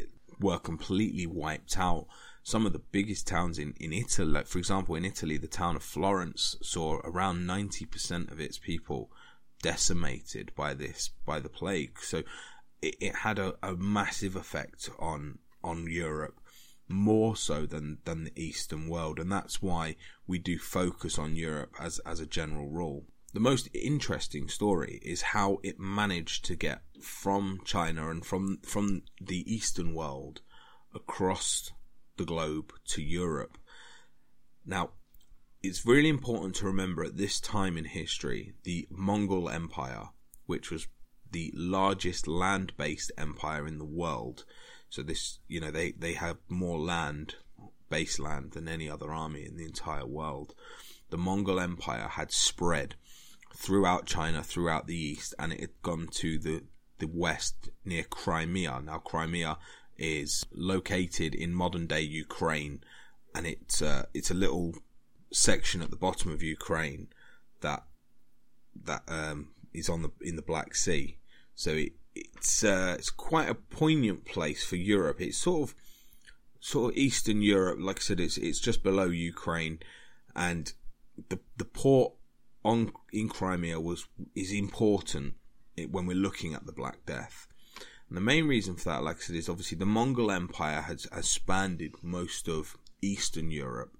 were 0.40 0.58
completely 0.58 1.26
wiped 1.26 1.78
out 1.78 2.06
some 2.48 2.64
of 2.64 2.72
the 2.72 2.78
biggest 2.78 3.26
towns 3.26 3.58
in, 3.58 3.74
in 3.78 3.92
Italy, 3.92 4.30
like 4.30 4.46
for 4.46 4.58
example, 4.58 4.94
in 4.94 5.04
Italy, 5.04 5.36
the 5.36 5.46
town 5.46 5.76
of 5.76 5.82
Florence 5.82 6.56
saw 6.62 6.98
around 7.04 7.46
90% 7.46 8.32
of 8.32 8.40
its 8.40 8.58
people 8.58 9.10
decimated 9.60 10.50
by 10.56 10.72
this, 10.72 11.10
by 11.26 11.40
the 11.40 11.50
plague. 11.50 11.98
So 12.00 12.22
it, 12.80 12.96
it 13.00 13.16
had 13.16 13.38
a, 13.38 13.54
a 13.62 13.74
massive 13.74 14.34
effect 14.34 14.88
on, 14.98 15.40
on 15.62 15.90
Europe 15.90 16.37
more 16.88 17.36
so 17.36 17.66
than 17.66 17.98
than 18.04 18.24
the 18.24 18.42
Eastern 18.42 18.88
world, 18.88 19.18
and 19.18 19.30
that's 19.30 19.62
why 19.62 19.96
we 20.26 20.38
do 20.38 20.58
focus 20.58 21.18
on 21.18 21.36
Europe 21.36 21.74
as 21.78 21.98
as 22.00 22.20
a 22.20 22.26
general 22.26 22.68
rule. 22.68 23.06
The 23.34 23.40
most 23.40 23.68
interesting 23.74 24.48
story 24.48 25.00
is 25.02 25.20
how 25.20 25.58
it 25.62 25.78
managed 25.78 26.44
to 26.46 26.56
get 26.56 26.82
from 27.02 27.60
China 27.64 28.10
and 28.10 28.24
from 28.24 28.58
from 28.62 29.02
the 29.20 29.52
Eastern 29.52 29.94
world 29.94 30.40
across 30.94 31.72
the 32.16 32.24
globe 32.24 32.72
to 32.86 33.02
Europe. 33.02 33.58
Now, 34.64 34.90
it's 35.62 35.86
really 35.86 36.08
important 36.08 36.54
to 36.56 36.66
remember 36.66 37.04
at 37.04 37.16
this 37.16 37.40
time 37.40 37.76
in 37.76 37.84
history, 37.84 38.54
the 38.64 38.86
Mongol 38.90 39.48
Empire, 39.48 40.10
which 40.46 40.70
was 40.70 40.88
the 41.30 41.52
largest 41.54 42.26
land 42.26 42.72
based 42.76 43.12
empire 43.18 43.66
in 43.66 43.78
the 43.78 43.84
world. 43.84 44.44
So 44.88 45.02
this, 45.02 45.38
you 45.48 45.60
know, 45.60 45.70
they, 45.70 45.92
they 45.92 46.14
have 46.14 46.38
more 46.48 46.78
land 46.78 47.36
baseland 47.90 48.52
than 48.52 48.68
any 48.68 48.88
other 48.88 49.12
army 49.12 49.44
in 49.44 49.56
the 49.56 49.64
entire 49.64 50.06
world. 50.06 50.54
The 51.10 51.18
Mongol 51.18 51.60
Empire 51.60 52.08
had 52.08 52.32
spread 52.32 52.94
throughout 53.54 54.06
China, 54.06 54.42
throughout 54.42 54.86
the 54.86 54.96
east, 54.96 55.34
and 55.38 55.52
it 55.52 55.60
had 55.60 55.82
gone 55.82 56.08
to 56.12 56.38
the 56.38 56.62
the 56.98 57.06
west 57.06 57.70
near 57.84 58.02
Crimea. 58.02 58.80
Now, 58.84 58.98
Crimea 58.98 59.58
is 59.96 60.44
located 60.52 61.34
in 61.34 61.54
modern 61.54 61.86
day 61.86 62.00
Ukraine, 62.00 62.80
and 63.34 63.46
it's 63.46 63.82
uh, 63.82 64.06
it's 64.14 64.30
a 64.30 64.34
little 64.34 64.74
section 65.32 65.82
at 65.82 65.90
the 65.90 65.96
bottom 65.96 66.32
of 66.32 66.42
Ukraine 66.42 67.08
that 67.60 67.84
that 68.84 69.02
um, 69.08 69.50
is 69.72 69.88
on 69.88 70.02
the 70.02 70.10
in 70.20 70.36
the 70.36 70.42
Black 70.42 70.74
Sea. 70.74 71.18
So 71.54 71.72
it, 71.72 71.92
it's 72.34 72.64
uh, 72.64 72.96
it's 72.98 73.10
quite 73.10 73.48
a 73.48 73.54
poignant 73.54 74.24
place 74.24 74.64
for 74.64 74.76
Europe. 74.76 75.20
It's 75.20 75.38
sort 75.38 75.70
of 75.70 75.74
sort 76.60 76.92
of 76.92 76.98
Eastern 76.98 77.42
Europe. 77.42 77.78
Like 77.80 77.98
I 77.98 78.00
said, 78.00 78.20
it's 78.20 78.36
it's 78.36 78.60
just 78.60 78.82
below 78.82 79.06
Ukraine, 79.06 79.80
and 80.34 80.72
the 81.28 81.38
the 81.56 81.64
port 81.64 82.12
on 82.64 82.92
in 83.12 83.28
Crimea 83.28 83.80
was 83.80 84.06
is 84.34 84.52
important 84.52 85.34
when 85.90 86.06
we're 86.06 86.16
looking 86.16 86.54
at 86.54 86.66
the 86.66 86.72
Black 86.72 87.04
Death. 87.06 87.46
And 88.08 88.16
the 88.16 88.22
main 88.22 88.48
reason 88.48 88.74
for 88.76 88.88
that, 88.88 89.02
like 89.02 89.16
I 89.16 89.20
said, 89.20 89.36
is 89.36 89.48
obviously 89.48 89.76
the 89.76 89.86
Mongol 89.86 90.30
Empire 90.30 90.80
has, 90.80 91.06
spanned 91.28 91.82
most 92.02 92.48
of 92.48 92.76
Eastern 93.02 93.50
Europe. 93.50 93.92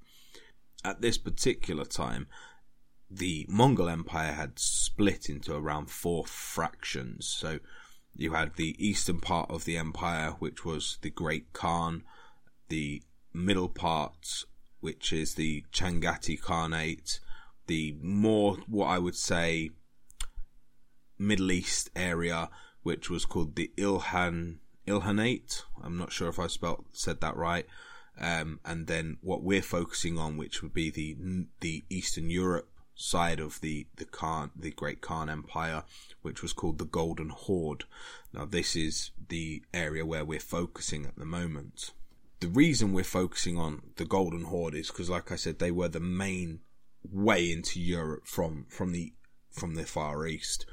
At 0.83 1.03
this 1.03 1.19
particular 1.19 1.85
time, 1.85 2.27
the 3.11 3.45
Mongol 3.49 3.89
Empire 3.89 4.33
had 4.33 4.59
split 4.59 5.29
into 5.29 5.55
around 5.55 5.91
four 5.91 6.25
fractions. 6.25 7.27
So 7.27 7.59
you 8.19 8.33
had 8.33 8.57
the 8.57 8.75
eastern 8.85 9.21
part 9.21 9.49
of 9.49 9.65
the 9.65 9.79
empire, 9.79 10.33
which 10.41 10.65
was 10.65 10.99
the 11.03 11.11
Great 11.11 11.53
Khan, 11.53 12.03
the 12.69 13.01
middle 13.33 13.69
part, 13.69 14.45
which 14.81 15.13
is 15.13 15.35
the 15.35 15.65
Changati 15.73 16.39
Khanate, 16.39 17.21
the 17.69 17.97
more, 18.03 18.57
what 18.67 18.87
I 18.87 18.99
would 18.99 19.15
say, 19.15 19.71
Middle 21.17 21.53
East 21.53 21.91
area, 21.95 22.51
which 22.83 23.09
was 23.09 23.25
called 23.25 23.55
the 23.55 23.71
Ilhan 23.77 24.57
Ilhanate. 24.87 25.63
I'm 25.83 25.97
not 25.97 26.13
sure 26.13 26.29
if 26.29 26.41
I 26.41 26.49
spelled 26.49 26.87
said 26.93 27.21
that 27.21 27.37
right. 27.37 27.67
Um, 28.21 28.59
and 28.65 28.89
then 28.89 29.19
what 29.21 29.45
we're 29.45 29.63
focusing 29.63 30.19
on, 30.19 30.37
which 30.37 30.61
would 30.61 30.75
be 30.75 30.91
the 30.91 31.47
the 31.61 31.85
Eastern 31.89 32.31
Europe 32.31 32.69
side 32.99 33.39
of 33.39 33.61
the 33.61 33.87
the 33.97 34.05
Khan, 34.05 34.51
the 34.55 34.73
Great 34.73 35.01
Khan 35.01 35.31
Empire, 35.31 35.85
which 36.21 36.43
was 36.43 36.53
called 36.53 36.79
the 36.79 36.85
Golden 36.85 37.31
Horde. 37.31 37.85
Now, 38.35 38.45
this 38.45 38.77
is 38.77 39.13
the 39.29 39.63
area 39.73 40.05
where 40.05 40.25
we're 40.25 40.41
focusing 40.41 41.07
at 41.07 41.17
the 41.17 41.25
moment. 41.25 41.93
The 42.41 42.49
reason 42.49 42.93
we're 42.93 43.05
focusing 43.05 43.57
on 43.57 43.83
the 43.97 44.05
Golden 44.05 44.45
Horde 44.45 44.75
is 44.75 44.89
because, 44.89 45.09
like 45.09 45.33
I 45.33 45.37
said, 45.37 45.59
they 45.59 45.71
were 45.71 45.89
the 45.89 46.01
main 46.01 46.61
way 47.11 47.51
into 47.51 47.81
Europe 47.81 48.27
from 48.27 48.67
from 48.69 48.93
the 48.93 49.15
from 49.51 49.77
the 49.77 49.85
Far 49.85 50.27
East. 50.27 50.67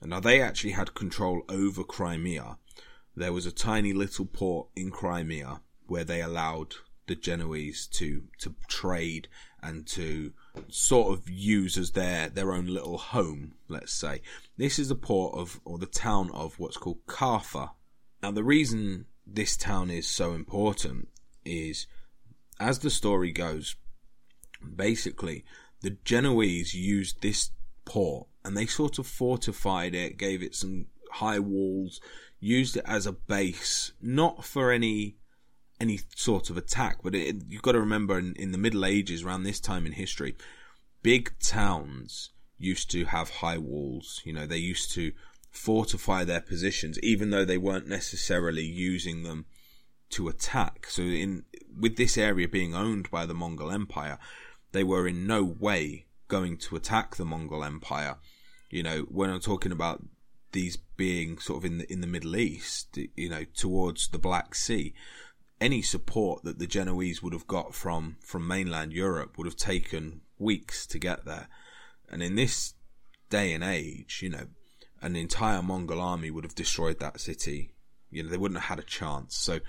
And 0.00 0.10
now 0.10 0.20
they 0.20 0.40
actually 0.40 0.72
had 0.72 0.94
control 0.94 1.42
over 1.48 1.82
Crimea. 1.82 2.58
There 3.16 3.32
was 3.32 3.46
a 3.46 3.52
tiny 3.52 3.92
little 3.92 4.26
port 4.26 4.68
in 4.76 4.90
Crimea 4.90 5.60
where 5.86 6.04
they 6.04 6.20
allowed 6.20 6.74
the 7.06 7.16
Genoese 7.16 7.86
to 7.86 8.24
to 8.40 8.54
trade 8.68 9.28
and 9.62 9.86
to 9.88 10.32
sort 10.68 11.12
of 11.12 11.28
use 11.28 11.76
as 11.76 11.92
their 11.92 12.28
their 12.28 12.52
own 12.52 12.66
little 12.66 12.98
home. 12.98 13.54
Let's 13.68 13.92
say 13.92 14.22
this 14.56 14.78
is 14.78 14.88
the 14.88 14.94
port 14.94 15.34
of 15.36 15.60
or 15.64 15.78
the 15.78 15.86
town 15.86 16.30
of 16.32 16.58
what's 16.58 16.76
called 16.76 17.04
Kaffa. 17.06 17.70
Now 18.22 18.30
the 18.30 18.44
reason 18.44 19.06
this 19.26 19.56
town 19.56 19.90
is 19.90 20.06
so 20.08 20.32
important 20.32 21.08
is, 21.44 21.86
as 22.58 22.78
the 22.80 22.90
story 22.90 23.32
goes, 23.32 23.76
basically 24.76 25.44
the 25.82 25.96
Genoese 26.04 26.74
used 26.74 27.22
this 27.22 27.50
port 27.84 28.26
and 28.44 28.56
they 28.56 28.66
sort 28.66 28.98
of 28.98 29.06
fortified 29.06 29.94
it, 29.94 30.18
gave 30.18 30.42
it 30.42 30.54
some 30.54 30.86
high 31.12 31.38
walls, 31.38 32.00
used 32.40 32.76
it 32.76 32.84
as 32.86 33.06
a 33.06 33.12
base, 33.12 33.92
not 34.00 34.44
for 34.44 34.72
any 34.72 35.17
any 35.80 36.00
sort 36.14 36.50
of 36.50 36.56
attack. 36.56 36.98
But 37.02 37.14
it, 37.14 37.36
you've 37.48 37.62
got 37.62 37.72
to 37.72 37.80
remember, 37.80 38.18
in, 38.18 38.34
in 38.34 38.52
the 38.52 38.58
Middle 38.58 38.84
Ages, 38.84 39.22
around 39.22 39.42
this 39.42 39.60
time 39.60 39.86
in 39.86 39.92
history, 39.92 40.36
big 41.02 41.38
towns 41.38 42.30
used 42.58 42.90
to 42.90 43.04
have 43.06 43.30
high 43.30 43.58
walls. 43.58 44.20
You 44.24 44.32
know, 44.32 44.46
they 44.46 44.58
used 44.58 44.92
to 44.92 45.12
fortify 45.50 46.24
their 46.24 46.40
positions, 46.40 46.98
even 47.02 47.30
though 47.30 47.44
they 47.44 47.58
weren't 47.58 47.88
necessarily 47.88 48.64
using 48.64 49.22
them 49.22 49.46
to 50.10 50.28
attack. 50.28 50.86
So, 50.88 51.02
in 51.02 51.44
with 51.78 51.96
this 51.96 52.18
area 52.18 52.48
being 52.48 52.74
owned 52.74 53.10
by 53.10 53.26
the 53.26 53.34
Mongol 53.34 53.70
Empire, 53.70 54.18
they 54.72 54.84
were 54.84 55.06
in 55.06 55.26
no 55.26 55.44
way 55.44 56.06
going 56.28 56.56
to 56.58 56.76
attack 56.76 57.16
the 57.16 57.24
Mongol 57.24 57.64
Empire. 57.64 58.16
You 58.70 58.82
know, 58.82 59.00
when 59.08 59.30
I'm 59.30 59.40
talking 59.40 59.72
about 59.72 60.02
these 60.52 60.76
being 60.76 61.38
sort 61.38 61.58
of 61.58 61.64
in 61.64 61.78
the 61.78 61.92
in 61.92 62.00
the 62.00 62.06
Middle 62.06 62.36
East, 62.36 62.98
you 63.16 63.28
know, 63.28 63.44
towards 63.54 64.08
the 64.08 64.18
Black 64.18 64.54
Sea, 64.54 64.94
any 65.60 65.82
support 65.82 66.44
that 66.44 66.58
the 66.58 66.66
Genoese 66.66 67.22
would 67.22 67.32
have 67.32 67.46
got 67.46 67.74
from 67.74 68.16
from 68.20 68.46
mainland 68.46 68.92
Europe 68.92 69.36
would 69.36 69.46
have 69.46 69.56
taken 69.56 70.20
weeks 70.38 70.86
to 70.86 70.98
get 70.98 71.24
there. 71.24 71.48
And 72.10 72.22
in 72.22 72.36
this 72.36 72.74
day 73.28 73.52
and 73.52 73.64
age, 73.64 74.20
you 74.22 74.30
know, 74.30 74.46
an 75.00 75.16
entire 75.16 75.62
Mongol 75.62 76.00
army 76.00 76.30
would 76.30 76.44
have 76.44 76.54
destroyed 76.54 77.00
that 77.00 77.20
city. 77.20 77.74
You 78.10 78.22
know, 78.22 78.30
they 78.30 78.38
wouldn't 78.38 78.60
have 78.60 78.68
had 78.68 78.78
a 78.78 78.88
chance. 78.88 79.36
So 79.36 79.60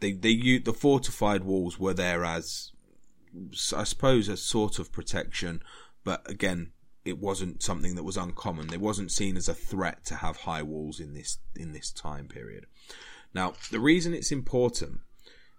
they 0.00 0.12
they 0.12 0.58
the 0.58 0.72
fortified 0.72 1.44
walls 1.44 1.78
were 1.78 1.94
there 1.94 2.24
as 2.24 2.72
I 3.74 3.84
suppose 3.84 4.28
a 4.28 4.36
sort 4.36 4.78
of 4.78 4.92
protection, 4.92 5.62
but 6.04 6.28
again, 6.28 6.72
it 7.04 7.18
wasn't 7.18 7.62
something 7.62 7.94
that 7.94 8.02
was 8.02 8.16
uncommon. 8.16 8.72
It 8.72 8.80
wasn't 8.80 9.12
seen 9.12 9.36
as 9.36 9.48
a 9.48 9.54
threat 9.54 10.04
to 10.06 10.16
have 10.16 10.38
high 10.38 10.62
walls 10.62 11.00
in 11.00 11.14
this 11.14 11.38
in 11.54 11.72
this 11.72 11.90
time 11.90 12.28
period. 12.28 12.66
Now, 13.36 13.52
the 13.70 13.80
reason 13.80 14.14
it's 14.14 14.32
important 14.32 15.00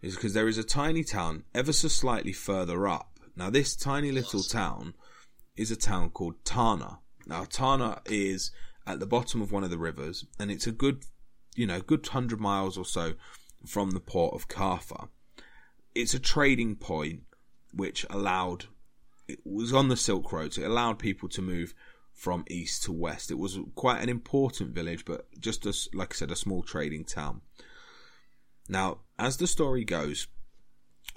is 0.02 0.16
because 0.16 0.34
there 0.34 0.48
is 0.48 0.58
a 0.58 0.64
tiny 0.64 1.04
town 1.04 1.44
ever 1.54 1.72
so 1.72 1.88
slightly 1.88 2.34
further 2.34 2.88
up. 2.88 3.20
Now, 3.36 3.52
this 3.52 3.76
tiny 3.76 4.12
little 4.12 4.42
town 4.42 4.96
is 5.56 5.70
a 5.70 5.76
town 5.76 6.10
called 6.10 6.44
Tana. 6.44 7.02
Now, 7.28 7.44
Tana 7.44 8.02
is 8.08 8.50
at 8.88 9.00
the 9.00 9.06
bottom 9.06 9.44
of 9.44 9.52
one 9.52 9.64
of 9.64 9.70
the 9.70 9.78
rivers, 9.78 10.26
and 10.40 10.50
it's 10.50 10.66
a 10.66 10.72
good, 10.72 11.04
you 11.56 11.68
know, 11.68 11.80
good 11.80 12.08
hundred 12.08 12.40
miles 12.40 12.80
or 12.80 12.86
so 12.86 13.14
from 13.68 13.92
the 13.92 14.00
port 14.00 14.34
of 14.34 14.48
Kaffa. 14.48 15.10
It's 15.94 16.16
a 16.16 16.20
trading 16.20 16.78
point 16.78 17.26
which 17.72 18.08
allowed 18.10 18.66
it 19.28 19.42
was 19.46 19.72
on 19.72 19.90
the 19.90 19.98
Silk 19.98 20.32
Road, 20.32 20.52
so 20.52 20.64
it 20.64 20.72
allowed 20.72 20.98
people 20.98 21.30
to 21.30 21.44
move 21.44 21.76
from 22.12 22.44
east 22.50 22.82
to 22.86 22.92
west. 22.92 23.30
It 23.30 23.38
was 23.38 23.60
quite 23.76 24.02
an 24.02 24.10
important 24.10 24.74
village, 24.74 25.06
but 25.06 25.28
just 25.40 25.68
as 25.68 25.88
like 25.94 26.14
I 26.14 26.16
said, 26.16 26.32
a 26.32 26.36
small 26.36 26.64
trading 26.64 27.06
town. 27.06 27.42
Now, 28.68 29.00
as 29.18 29.38
the 29.38 29.48
story 29.48 29.84
goes, 29.84 30.28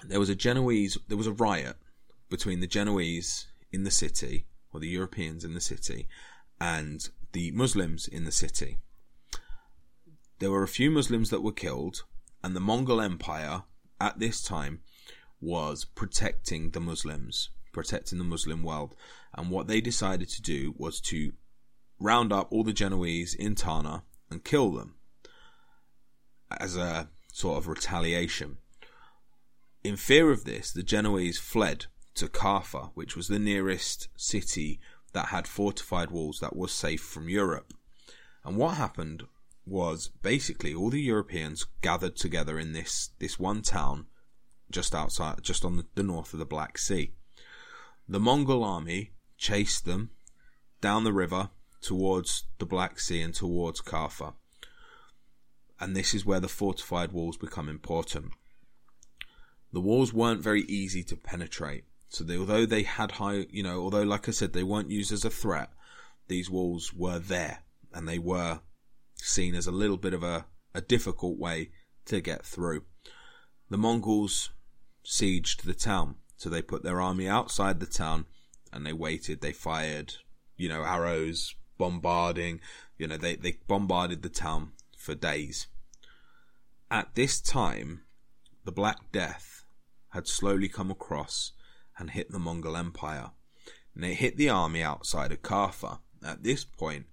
there 0.03 0.19
was 0.19 0.29
a 0.29 0.35
Genoese, 0.35 0.97
there 1.07 1.17
was 1.17 1.27
a 1.27 1.33
riot 1.33 1.75
between 2.29 2.59
the 2.59 2.67
Genoese 2.67 3.47
in 3.71 3.83
the 3.83 3.91
city, 3.91 4.45
or 4.73 4.79
the 4.79 4.87
Europeans 4.87 5.43
in 5.43 5.53
the 5.53 5.61
city, 5.61 6.07
and 6.59 7.09
the 7.33 7.51
Muslims 7.51 8.07
in 8.07 8.23
the 8.25 8.31
city. 8.31 8.77
There 10.39 10.51
were 10.51 10.63
a 10.63 10.67
few 10.67 10.89
Muslims 10.89 11.29
that 11.29 11.43
were 11.43 11.51
killed, 11.51 12.03
and 12.43 12.55
the 12.55 12.59
Mongol 12.59 13.01
Empire 13.01 13.63
at 13.99 14.19
this 14.19 14.41
time 14.41 14.81
was 15.39 15.85
protecting 15.85 16.71
the 16.71 16.79
Muslims, 16.79 17.49
protecting 17.73 18.17
the 18.17 18.23
Muslim 18.23 18.63
world. 18.63 18.95
And 19.35 19.49
what 19.49 19.67
they 19.67 19.81
decided 19.81 20.29
to 20.29 20.41
do 20.41 20.73
was 20.77 20.99
to 21.01 21.33
round 21.99 22.33
up 22.33 22.51
all 22.51 22.63
the 22.63 22.73
Genoese 22.73 23.33
in 23.33 23.55
Tana 23.55 24.03
and 24.29 24.43
kill 24.43 24.71
them 24.71 24.95
as 26.59 26.75
a 26.75 27.09
sort 27.31 27.57
of 27.57 27.67
retaliation. 27.67 28.57
In 29.83 29.97
fear 29.97 30.31
of 30.31 30.43
this, 30.43 30.71
the 30.71 30.83
Genoese 30.83 31.39
fled 31.39 31.87
to 32.15 32.27
Kaffa, 32.27 32.91
which 32.93 33.15
was 33.15 33.27
the 33.27 33.39
nearest 33.39 34.09
city 34.15 34.79
that 35.13 35.27
had 35.27 35.47
fortified 35.47 36.11
walls 36.11 36.39
that 36.39 36.55
was 36.55 36.71
safe 36.71 37.01
from 37.01 37.29
Europe. 37.29 37.73
And 38.43 38.57
what 38.57 38.75
happened 38.75 39.23
was 39.65 40.09
basically 40.21 40.73
all 40.73 40.89
the 40.89 41.01
Europeans 41.01 41.65
gathered 41.81 42.15
together 42.15 42.59
in 42.59 42.73
this, 42.73 43.11
this 43.19 43.39
one 43.39 43.61
town 43.61 44.07
just 44.69 44.95
outside, 44.95 45.43
just 45.43 45.65
on 45.65 45.77
the, 45.77 45.85
the 45.95 46.03
north 46.03 46.33
of 46.33 46.39
the 46.39 46.45
Black 46.45 46.77
Sea. 46.77 47.13
The 48.07 48.19
Mongol 48.19 48.63
army 48.63 49.11
chased 49.37 49.85
them 49.85 50.11
down 50.79 51.03
the 51.03 51.13
river 51.13 51.49
towards 51.81 52.45
the 52.57 52.65
Black 52.65 52.99
Sea 52.99 53.21
and 53.21 53.33
towards 53.33 53.81
Kaffa. 53.81 54.33
And 55.81 55.95
this 55.95 56.13
is 56.13 56.25
where 56.25 56.39
the 56.39 56.47
fortified 56.47 57.11
walls 57.11 57.37
become 57.37 57.67
important. 57.67 58.33
The 59.73 59.81
walls 59.81 60.13
weren't 60.13 60.43
very 60.43 60.61
easy 60.61 61.03
to 61.05 61.17
penetrate. 61.17 61.85
So 62.07 62.23
they, 62.23 62.37
although 62.37 62.67
they 62.67 62.83
had 62.83 63.13
high, 63.13 63.47
you 63.49 63.63
know, 63.63 63.81
although 63.81 64.03
like 64.03 64.27
I 64.27 64.31
said, 64.31 64.53
they 64.53 64.63
weren't 64.63 64.91
used 64.91 65.11
as 65.11 65.25
a 65.25 65.31
threat, 65.31 65.71
these 66.27 66.51
walls 66.51 66.93
were 66.93 67.17
there 67.17 67.63
and 67.93 68.07
they 68.07 68.19
were 68.19 68.59
seen 69.15 69.55
as 69.55 69.65
a 69.65 69.71
little 69.71 69.97
bit 69.97 70.13
of 70.13 70.21
a, 70.21 70.45
a 70.75 70.81
difficult 70.81 71.39
way 71.39 71.71
to 72.05 72.21
get 72.21 72.45
through. 72.45 72.83
The 73.71 73.77
Mongols 73.77 74.51
sieged 75.03 75.63
the 75.63 75.73
town. 75.73 76.15
So 76.37 76.49
they 76.49 76.61
put 76.61 76.83
their 76.83 77.01
army 77.01 77.27
outside 77.27 77.79
the 77.79 77.85
town 77.87 78.25
and 78.71 78.85
they 78.85 78.93
waited. 78.93 79.41
They 79.41 79.51
fired, 79.51 80.15
you 80.57 80.69
know, 80.69 80.83
arrows, 80.83 81.55
bombarding. 81.79 82.59
You 82.99 83.07
know, 83.07 83.17
they, 83.17 83.35
they 83.35 83.57
bombarded 83.67 84.21
the 84.21 84.29
town 84.29 84.73
for 84.95 85.15
days. 85.15 85.67
At 86.91 87.15
this 87.15 87.39
time, 87.39 88.01
the 88.65 88.71
Black 88.73 89.13
Death 89.13 89.63
had 90.09 90.27
slowly 90.27 90.67
come 90.67 90.91
across 90.91 91.53
and 91.97 92.09
hit 92.09 92.29
the 92.29 92.37
Mongol 92.37 92.75
Empire. 92.75 93.31
And 93.95 94.03
it 94.03 94.15
hit 94.15 94.35
the 94.35 94.49
army 94.49 94.83
outside 94.83 95.31
of 95.31 95.41
Kaffa. 95.41 95.99
At 96.21 96.43
this 96.43 96.65
point, 96.65 97.05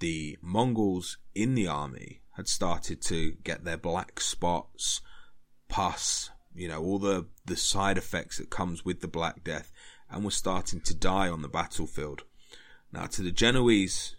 the 0.00 0.36
Mongols 0.42 1.16
in 1.34 1.54
the 1.54 1.66
army 1.66 2.20
had 2.36 2.46
started 2.46 3.00
to 3.04 3.32
get 3.42 3.64
their 3.64 3.78
black 3.78 4.20
spots, 4.20 5.00
pus, 5.66 6.28
you 6.54 6.68
know, 6.68 6.82
all 6.82 6.98
the, 6.98 7.26
the 7.46 7.56
side 7.56 7.96
effects 7.96 8.36
that 8.36 8.50
comes 8.50 8.84
with 8.84 9.00
the 9.00 9.08
Black 9.08 9.42
Death, 9.42 9.72
and 10.10 10.26
were 10.26 10.30
starting 10.30 10.80
to 10.80 10.94
die 10.94 11.30
on 11.30 11.40
the 11.40 11.48
battlefield. 11.48 12.24
Now, 12.92 13.06
to 13.06 13.22
the 13.22 13.32
Genoese 13.32 14.16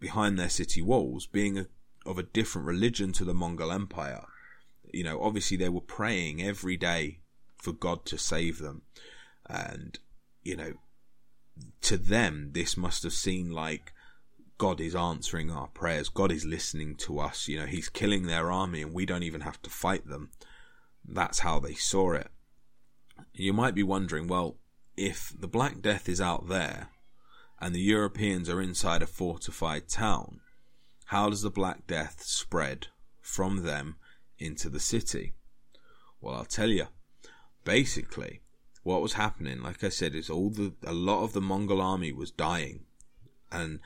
behind 0.00 0.36
their 0.36 0.48
city 0.48 0.82
walls, 0.82 1.26
being 1.26 1.58
a, 1.58 1.66
of 2.10 2.18
a 2.18 2.24
different 2.24 2.66
religion 2.66 3.12
to 3.12 3.24
the 3.24 3.32
Mongol 3.32 3.70
Empire, 3.70 4.26
you 4.92 5.04
know, 5.04 5.22
obviously 5.22 5.56
they 5.56 5.68
were 5.68 5.80
praying 5.80 6.42
every 6.42 6.76
day 6.76 7.20
for 7.56 7.72
God 7.72 8.04
to 8.06 8.18
save 8.18 8.58
them. 8.58 8.82
And, 9.48 9.96
you 10.42 10.56
know, 10.56 10.72
to 11.82 11.96
them, 11.96 12.50
this 12.52 12.76
must 12.76 13.04
have 13.04 13.12
seemed 13.12 13.52
like 13.52 13.92
God 14.58 14.80
is 14.80 14.96
answering 14.96 15.52
our 15.52 15.68
prayers. 15.68 16.08
God 16.08 16.32
is 16.32 16.44
listening 16.44 16.96
to 16.96 17.20
us. 17.20 17.46
You 17.46 17.60
know, 17.60 17.66
He's 17.66 17.88
killing 17.88 18.26
their 18.26 18.50
army 18.50 18.82
and 18.82 18.92
we 18.92 19.06
don't 19.06 19.22
even 19.22 19.42
have 19.42 19.62
to 19.62 19.70
fight 19.70 20.06
them. 20.08 20.30
That's 21.06 21.38
how 21.38 21.60
they 21.60 21.74
saw 21.74 22.14
it. 22.14 22.28
You 23.32 23.52
might 23.52 23.74
be 23.74 23.84
wondering, 23.84 24.26
well, 24.26 24.56
if 24.96 25.32
the 25.38 25.48
Black 25.48 25.80
Death 25.80 26.08
is 26.08 26.20
out 26.20 26.48
there 26.48 26.88
and 27.60 27.72
the 27.72 27.80
Europeans 27.80 28.48
are 28.48 28.60
inside 28.60 29.02
a 29.02 29.06
fortified 29.06 29.88
town, 29.88 30.40
how 31.10 31.28
does 31.28 31.42
the 31.42 31.50
Black 31.50 31.88
Death 31.88 32.22
spread 32.22 32.86
from 33.20 33.64
them 33.64 33.96
into 34.38 34.70
the 34.70 34.78
city? 34.78 35.34
Well, 36.20 36.36
I'll 36.36 36.44
tell 36.44 36.68
you. 36.68 36.86
Basically, 37.64 38.42
what 38.84 39.02
was 39.02 39.14
happening, 39.14 39.60
like 39.60 39.82
I 39.82 39.88
said, 39.88 40.14
is 40.14 40.30
all 40.30 40.50
the 40.50 40.72
a 40.86 40.92
lot 40.92 41.24
of 41.24 41.32
the 41.32 41.40
Mongol 41.40 41.82
army 41.82 42.12
was 42.12 42.30
dying, 42.30 42.84
and 43.50 43.80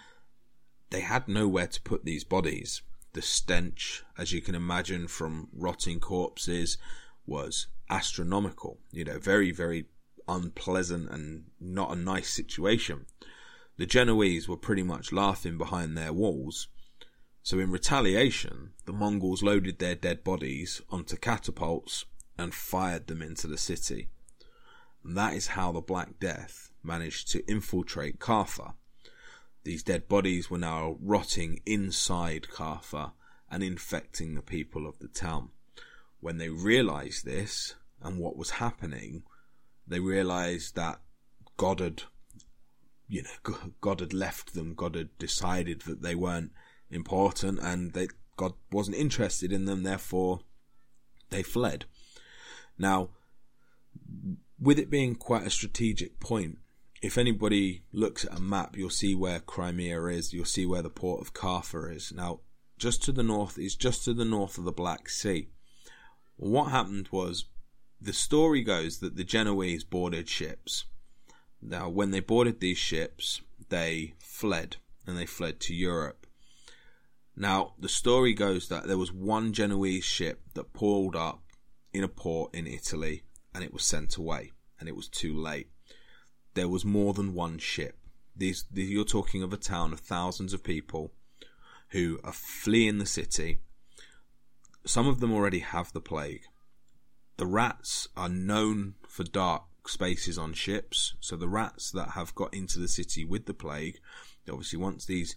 they 0.90 1.00
had 1.00 1.26
nowhere 1.26 1.66
to 1.66 1.80
put 1.80 2.04
these 2.04 2.24
bodies. 2.24 2.82
The 3.14 3.22
stench, 3.22 4.04
as 4.18 4.32
you 4.32 4.42
can 4.42 4.54
imagine, 4.54 5.08
from 5.08 5.48
rotting 5.54 6.00
corpses 6.00 6.76
was 7.24 7.68
astronomical. 7.88 8.80
You 8.92 9.04
know, 9.04 9.18
very, 9.18 9.50
very 9.50 9.86
unpleasant 10.28 11.08
and 11.08 11.44
not 11.58 11.90
a 11.90 11.96
nice 11.96 12.28
situation. 12.28 13.06
The 13.78 13.86
Genoese 13.86 14.46
were 14.46 14.58
pretty 14.58 14.82
much 14.82 15.10
laughing 15.10 15.56
behind 15.56 15.96
their 15.96 16.12
walls. 16.12 16.68
So 17.44 17.58
in 17.58 17.70
retaliation, 17.70 18.70
the 18.86 18.94
Mongols 18.94 19.42
loaded 19.42 19.78
their 19.78 19.94
dead 19.94 20.24
bodies 20.24 20.80
onto 20.88 21.14
catapults 21.14 22.06
and 22.38 22.54
fired 22.54 23.06
them 23.06 23.20
into 23.20 23.46
the 23.46 23.58
city. 23.58 24.08
And 25.04 25.14
that 25.18 25.34
is 25.34 25.48
how 25.48 25.70
the 25.70 25.82
Black 25.82 26.18
Death 26.18 26.72
managed 26.82 27.30
to 27.32 27.46
infiltrate 27.46 28.18
Kaffa. 28.18 28.72
These 29.62 29.82
dead 29.82 30.08
bodies 30.08 30.48
were 30.48 30.56
now 30.56 30.96
rotting 31.02 31.60
inside 31.66 32.48
Kaffa 32.50 33.12
and 33.50 33.62
infecting 33.62 34.34
the 34.34 34.42
people 34.42 34.86
of 34.86 34.98
the 34.98 35.08
town. 35.08 35.50
When 36.20 36.38
they 36.38 36.48
realized 36.48 37.26
this 37.26 37.74
and 38.00 38.18
what 38.18 38.38
was 38.38 38.52
happening, 38.52 39.22
they 39.86 40.00
realized 40.00 40.76
that 40.76 41.02
God 41.58 41.80
had, 41.80 42.04
you 43.06 43.24
know, 43.24 43.52
God 43.82 44.00
had 44.00 44.14
left 44.14 44.54
them. 44.54 44.72
God 44.72 44.94
had 44.94 45.18
decided 45.18 45.82
that 45.82 46.00
they 46.00 46.14
weren't 46.14 46.52
important 46.94 47.58
and 47.60 47.92
God 48.36 48.54
wasn't 48.70 48.96
interested 48.96 49.52
in 49.52 49.64
them. 49.64 49.82
Therefore, 49.82 50.40
they 51.30 51.42
fled. 51.42 51.84
Now, 52.78 53.10
with 54.58 54.78
it 54.78 54.90
being 54.90 55.14
quite 55.14 55.46
a 55.46 55.50
strategic 55.50 56.20
point, 56.20 56.58
if 57.02 57.18
anybody 57.18 57.82
looks 57.92 58.24
at 58.24 58.38
a 58.38 58.40
map, 58.40 58.76
you'll 58.76 58.90
see 58.90 59.14
where 59.14 59.40
Crimea 59.40 60.04
is. 60.06 60.32
You'll 60.32 60.44
see 60.46 60.64
where 60.64 60.82
the 60.82 60.90
port 60.90 61.20
of 61.20 61.34
Kaffa 61.34 61.94
is. 61.94 62.12
Now, 62.14 62.40
just 62.78 63.02
to 63.04 63.12
the 63.12 63.22
north 63.22 63.58
is 63.58 63.76
just 63.76 64.04
to 64.04 64.14
the 64.14 64.24
north 64.24 64.58
of 64.58 64.64
the 64.64 64.72
Black 64.72 65.08
Sea. 65.08 65.48
What 66.36 66.70
happened 66.70 67.08
was 67.12 67.44
the 68.00 68.12
story 68.12 68.62
goes 68.62 68.98
that 68.98 69.16
the 69.16 69.24
Genoese 69.24 69.84
boarded 69.84 70.28
ships. 70.28 70.86
Now, 71.62 71.88
when 71.88 72.10
they 72.10 72.20
boarded 72.20 72.60
these 72.60 72.78
ships, 72.78 73.40
they 73.68 74.14
fled 74.18 74.76
and 75.06 75.16
they 75.16 75.26
fled 75.26 75.60
to 75.60 75.74
Europe. 75.74 76.23
Now, 77.36 77.74
the 77.78 77.88
story 77.88 78.32
goes 78.32 78.68
that 78.68 78.86
there 78.86 78.98
was 78.98 79.12
one 79.12 79.52
Genoese 79.52 80.04
ship 80.04 80.40
that 80.54 80.72
pulled 80.72 81.16
up 81.16 81.42
in 81.92 82.04
a 82.04 82.08
port 82.08 82.54
in 82.54 82.66
Italy 82.66 83.22
and 83.54 83.64
it 83.64 83.72
was 83.72 83.84
sent 83.84 84.16
away 84.16 84.52
and 84.78 84.88
it 84.88 84.96
was 84.96 85.08
too 85.08 85.36
late. 85.36 85.68
There 86.54 86.68
was 86.68 86.84
more 86.84 87.14
than 87.14 87.34
one 87.34 87.58
ship. 87.58 87.98
These, 88.36 88.64
you're 88.72 89.04
talking 89.04 89.42
of 89.42 89.52
a 89.52 89.56
town 89.56 89.92
of 89.92 90.00
thousands 90.00 90.52
of 90.52 90.62
people 90.62 91.12
who 91.90 92.20
are 92.24 92.32
fleeing 92.32 92.98
the 92.98 93.06
city. 93.06 93.58
Some 94.86 95.08
of 95.08 95.20
them 95.20 95.32
already 95.32 95.60
have 95.60 95.92
the 95.92 96.00
plague 96.00 96.42
the 97.36 97.46
rats 97.46 98.08
are 98.16 98.28
known 98.28 98.94
for 99.08 99.24
dark 99.24 99.64
spaces 99.88 100.38
on 100.38 100.52
ships. 100.52 101.14
So 101.20 101.36
the 101.36 101.48
rats 101.48 101.90
that 101.90 102.10
have 102.10 102.34
got 102.34 102.54
into 102.54 102.78
the 102.78 102.88
city 102.88 103.24
with 103.24 103.46
the 103.46 103.54
plague, 103.54 103.98
obviously 104.48 104.78
once 104.78 105.04
these 105.04 105.36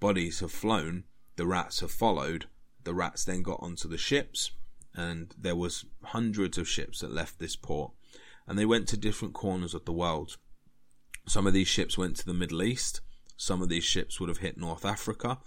bodies 0.00 0.40
have 0.40 0.52
flown, 0.52 1.04
the 1.36 1.46
rats 1.46 1.80
have 1.80 1.90
followed. 1.90 2.46
The 2.84 2.94
rats 2.94 3.24
then 3.24 3.42
got 3.42 3.60
onto 3.62 3.88
the 3.88 3.98
ships, 3.98 4.50
and 4.94 5.34
there 5.38 5.56
was 5.56 5.84
hundreds 6.02 6.58
of 6.58 6.68
ships 6.68 7.00
that 7.00 7.12
left 7.12 7.38
this 7.38 7.56
port, 7.56 7.92
and 8.46 8.58
they 8.58 8.66
went 8.66 8.88
to 8.88 8.96
different 8.96 9.34
corners 9.34 9.74
of 9.74 9.84
the 9.84 9.92
world. 9.92 10.36
Some 11.26 11.46
of 11.46 11.52
these 11.52 11.68
ships 11.68 11.98
went 11.98 12.16
to 12.16 12.26
the 12.26 12.34
Middle 12.34 12.62
East. 12.62 13.00
Some 13.36 13.60
of 13.60 13.68
these 13.68 13.84
ships 13.84 14.18
would 14.18 14.28
have 14.28 14.38
hit 14.38 14.56
North 14.56 14.84
Africa. 14.84 15.38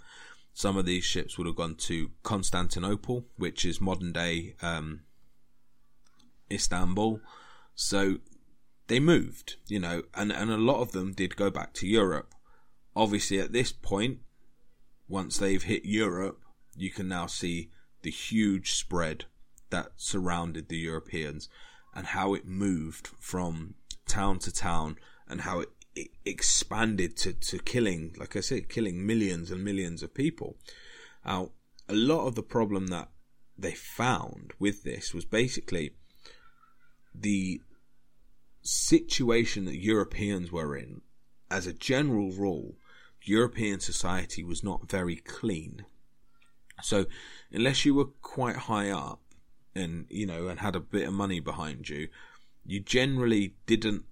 Some 0.52 0.76
of 0.76 0.84
these 0.84 1.04
ships 1.04 1.38
would 1.38 1.46
have 1.46 1.56
gone 1.56 1.76
to 1.76 2.10
Constantinople, 2.22 3.26
which 3.36 3.64
is 3.64 3.80
modern 3.80 4.12
day 4.12 4.54
um, 4.60 5.00
Istanbul. 6.50 7.20
So 7.74 8.18
they 8.88 9.00
moved, 9.00 9.56
you 9.66 9.78
know, 9.78 10.02
and, 10.14 10.30
and 10.30 10.50
a 10.50 10.56
lot 10.56 10.80
of 10.80 10.92
them 10.92 11.12
did 11.12 11.36
go 11.36 11.50
back 11.50 11.72
to 11.74 11.86
Europe. 11.86 12.34
Obviously, 12.94 13.40
at 13.40 13.52
this 13.52 13.72
point, 13.72 14.18
once 15.10 15.36
they've 15.36 15.64
hit 15.64 15.84
Europe, 15.84 16.40
you 16.76 16.90
can 16.90 17.08
now 17.08 17.26
see 17.26 17.70
the 18.02 18.10
huge 18.10 18.72
spread 18.72 19.24
that 19.70 19.90
surrounded 19.96 20.68
the 20.68 20.78
Europeans 20.78 21.48
and 21.94 22.06
how 22.06 22.32
it 22.32 22.46
moved 22.46 23.08
from 23.18 23.74
town 24.06 24.38
to 24.38 24.52
town 24.52 24.96
and 25.28 25.42
how 25.42 25.60
it, 25.60 25.68
it 25.94 26.08
expanded 26.24 27.16
to, 27.16 27.32
to 27.32 27.58
killing, 27.58 28.14
like 28.18 28.36
I 28.36 28.40
said, 28.40 28.68
killing 28.68 29.04
millions 29.04 29.50
and 29.50 29.64
millions 29.64 30.02
of 30.02 30.14
people. 30.14 30.56
Now, 31.26 31.50
a 31.88 31.94
lot 31.94 32.26
of 32.26 32.36
the 32.36 32.42
problem 32.42 32.86
that 32.88 33.08
they 33.58 33.72
found 33.72 34.52
with 34.58 34.84
this 34.84 35.12
was 35.12 35.24
basically 35.24 35.90
the 37.14 37.60
situation 38.62 39.64
that 39.64 39.76
Europeans 39.76 40.52
were 40.52 40.76
in, 40.76 41.02
as 41.50 41.66
a 41.66 41.72
general 41.72 42.30
rule, 42.30 42.76
European 43.22 43.80
society 43.80 44.42
was 44.42 44.64
not 44.64 44.88
very 44.88 45.16
clean. 45.16 45.84
So, 46.82 47.06
unless 47.52 47.84
you 47.84 47.94
were 47.94 48.06
quite 48.22 48.56
high 48.56 48.90
up 48.90 49.20
and, 49.74 50.06
you 50.08 50.26
know, 50.26 50.48
and 50.48 50.60
had 50.60 50.76
a 50.76 50.80
bit 50.80 51.06
of 51.06 51.14
money 51.14 51.40
behind 51.40 51.88
you, 51.88 52.08
you 52.64 52.80
generally 52.80 53.54
didn't 53.66 54.04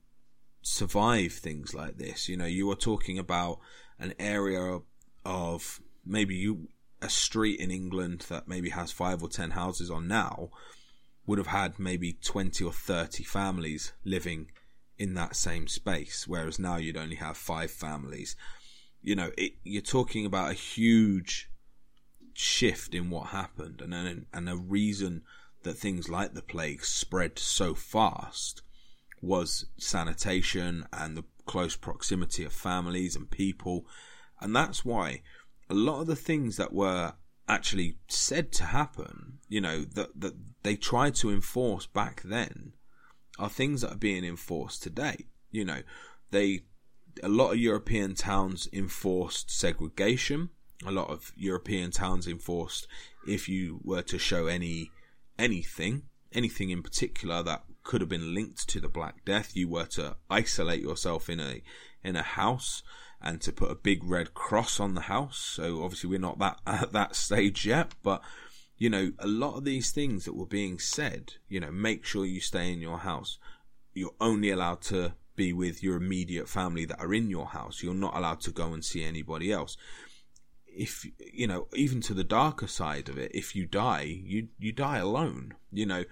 survive 0.62 1.32
things 1.32 1.74
like 1.74 1.96
this. 1.96 2.28
You 2.28 2.36
know, 2.36 2.46
you 2.46 2.66
were 2.66 2.76
talking 2.76 3.18
about 3.18 3.58
an 3.98 4.14
area 4.18 4.80
of 5.24 5.80
maybe 6.04 6.34
you, 6.34 6.68
a 7.00 7.08
street 7.08 7.60
in 7.60 7.70
England 7.70 8.26
that 8.28 8.48
maybe 8.48 8.70
has 8.70 8.92
five 8.92 9.22
or 9.22 9.28
ten 9.28 9.52
houses 9.52 9.90
on 9.90 10.08
now 10.08 10.50
would 11.26 11.38
have 11.38 11.48
had 11.48 11.78
maybe 11.78 12.14
20 12.14 12.64
or 12.64 12.72
30 12.72 13.22
families 13.22 13.92
living 14.04 14.50
in 14.98 15.14
that 15.14 15.36
same 15.36 15.68
space, 15.68 16.26
whereas 16.26 16.58
now 16.58 16.76
you'd 16.76 16.96
only 16.96 17.16
have 17.16 17.36
five 17.36 17.70
families. 17.70 18.34
You 19.02 19.16
know, 19.16 19.30
it, 19.36 19.52
you're 19.64 19.82
talking 19.82 20.26
about 20.26 20.50
a 20.50 20.54
huge 20.54 21.50
shift 22.34 22.94
in 22.94 23.10
what 23.10 23.28
happened, 23.28 23.80
and 23.80 23.94
and, 23.94 24.26
and 24.32 24.48
a 24.48 24.56
reason 24.56 25.22
that 25.62 25.74
things 25.74 26.08
like 26.08 26.34
the 26.34 26.42
plague 26.42 26.84
spread 26.84 27.38
so 27.38 27.74
fast 27.74 28.62
was 29.20 29.66
sanitation 29.76 30.86
and 30.92 31.16
the 31.16 31.24
close 31.46 31.74
proximity 31.74 32.44
of 32.44 32.52
families 32.52 33.16
and 33.16 33.30
people, 33.30 33.86
and 34.40 34.54
that's 34.54 34.84
why 34.84 35.22
a 35.70 35.74
lot 35.74 36.00
of 36.00 36.06
the 36.06 36.16
things 36.16 36.56
that 36.56 36.72
were 36.72 37.14
actually 37.48 37.96
said 38.08 38.52
to 38.52 38.64
happen, 38.64 39.38
you 39.48 39.60
know, 39.60 39.84
that, 39.84 40.20
that 40.20 40.34
they 40.62 40.76
tried 40.76 41.14
to 41.16 41.30
enforce 41.30 41.86
back 41.86 42.22
then 42.22 42.72
are 43.38 43.48
things 43.48 43.80
that 43.80 43.92
are 43.92 43.98
being 43.98 44.24
enforced 44.24 44.82
today. 44.82 45.26
You 45.50 45.64
know, 45.64 45.82
they 46.30 46.64
a 47.22 47.28
lot 47.28 47.52
of 47.52 47.58
European 47.58 48.14
towns 48.14 48.68
enforced 48.72 49.50
segregation. 49.50 50.50
A 50.86 50.92
lot 50.92 51.10
of 51.10 51.32
European 51.36 51.90
towns 51.90 52.28
enforced 52.28 52.86
if 53.26 53.48
you 53.48 53.80
were 53.82 54.02
to 54.02 54.18
show 54.18 54.46
any 54.46 54.90
anything, 55.38 56.02
anything 56.32 56.70
in 56.70 56.82
particular 56.82 57.42
that 57.42 57.64
could 57.82 58.00
have 58.00 58.10
been 58.10 58.34
linked 58.34 58.68
to 58.68 58.80
the 58.80 58.88
Black 58.88 59.24
Death, 59.24 59.56
you 59.56 59.68
were 59.68 59.86
to 59.86 60.16
isolate 60.30 60.82
yourself 60.82 61.28
in 61.28 61.40
a 61.40 61.62
in 62.02 62.16
a 62.16 62.22
house 62.22 62.82
and 63.20 63.40
to 63.40 63.52
put 63.52 63.70
a 63.70 63.74
big 63.74 64.04
red 64.04 64.34
cross 64.34 64.78
on 64.78 64.94
the 64.94 65.02
house. 65.02 65.38
So 65.38 65.82
obviously 65.82 66.10
we're 66.10 66.18
not 66.20 66.38
that 66.38 66.60
at 66.66 66.92
that 66.92 67.16
stage 67.16 67.66
yet, 67.66 67.94
but 68.02 68.22
you 68.76 68.88
know, 68.88 69.12
a 69.18 69.26
lot 69.26 69.56
of 69.56 69.64
these 69.64 69.90
things 69.90 70.24
that 70.24 70.36
were 70.36 70.46
being 70.46 70.78
said, 70.78 71.34
you 71.48 71.58
know, 71.58 71.72
make 71.72 72.04
sure 72.04 72.24
you 72.24 72.40
stay 72.40 72.72
in 72.72 72.80
your 72.80 72.98
house. 72.98 73.38
You're 73.92 74.14
only 74.20 74.50
allowed 74.50 74.82
to 74.82 75.14
be 75.38 75.54
with 75.54 75.82
your 75.82 75.96
immediate 75.96 76.48
family 76.48 76.84
that 76.84 77.00
are 77.00 77.14
in 77.14 77.30
your 77.30 77.46
house. 77.46 77.82
You're 77.82 77.94
not 77.94 78.16
allowed 78.16 78.40
to 78.40 78.50
go 78.50 78.74
and 78.74 78.84
see 78.84 79.02
anybody 79.02 79.50
else. 79.50 79.78
If 80.66 81.06
you 81.32 81.46
know, 81.46 81.68
even 81.74 82.02
to 82.02 82.14
the 82.14 82.24
darker 82.24 82.66
side 82.66 83.08
of 83.08 83.16
it, 83.16 83.30
if 83.34 83.56
you 83.56 83.64
die, 83.64 84.20
you 84.22 84.48
you 84.58 84.72
die 84.72 84.98
alone. 84.98 85.54
You 85.72 85.86
know, 85.86 86.04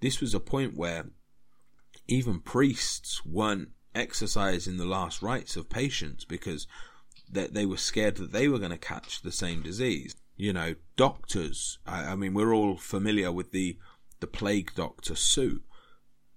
this 0.00 0.20
was 0.20 0.34
a 0.34 0.40
point 0.40 0.76
where 0.76 1.06
even 2.06 2.40
priests 2.40 3.24
weren't 3.24 3.70
exercising 3.94 4.76
the 4.76 4.84
last 4.84 5.22
rites 5.22 5.56
of 5.56 5.70
patients 5.70 6.24
because 6.24 6.66
they, 7.30 7.46
they 7.46 7.64
were 7.64 7.76
scared 7.76 8.16
that 8.16 8.32
they 8.32 8.48
were 8.48 8.58
going 8.58 8.70
to 8.72 8.78
catch 8.78 9.22
the 9.22 9.32
same 9.32 9.62
disease. 9.62 10.14
You 10.36 10.52
know, 10.52 10.74
doctors. 10.96 11.78
I, 11.86 12.12
I 12.12 12.14
mean, 12.16 12.34
we're 12.34 12.54
all 12.54 12.76
familiar 12.76 13.30
with 13.32 13.52
the 13.52 13.78
the 14.20 14.26
plague 14.26 14.72
doctor 14.74 15.14
suit. 15.14 15.62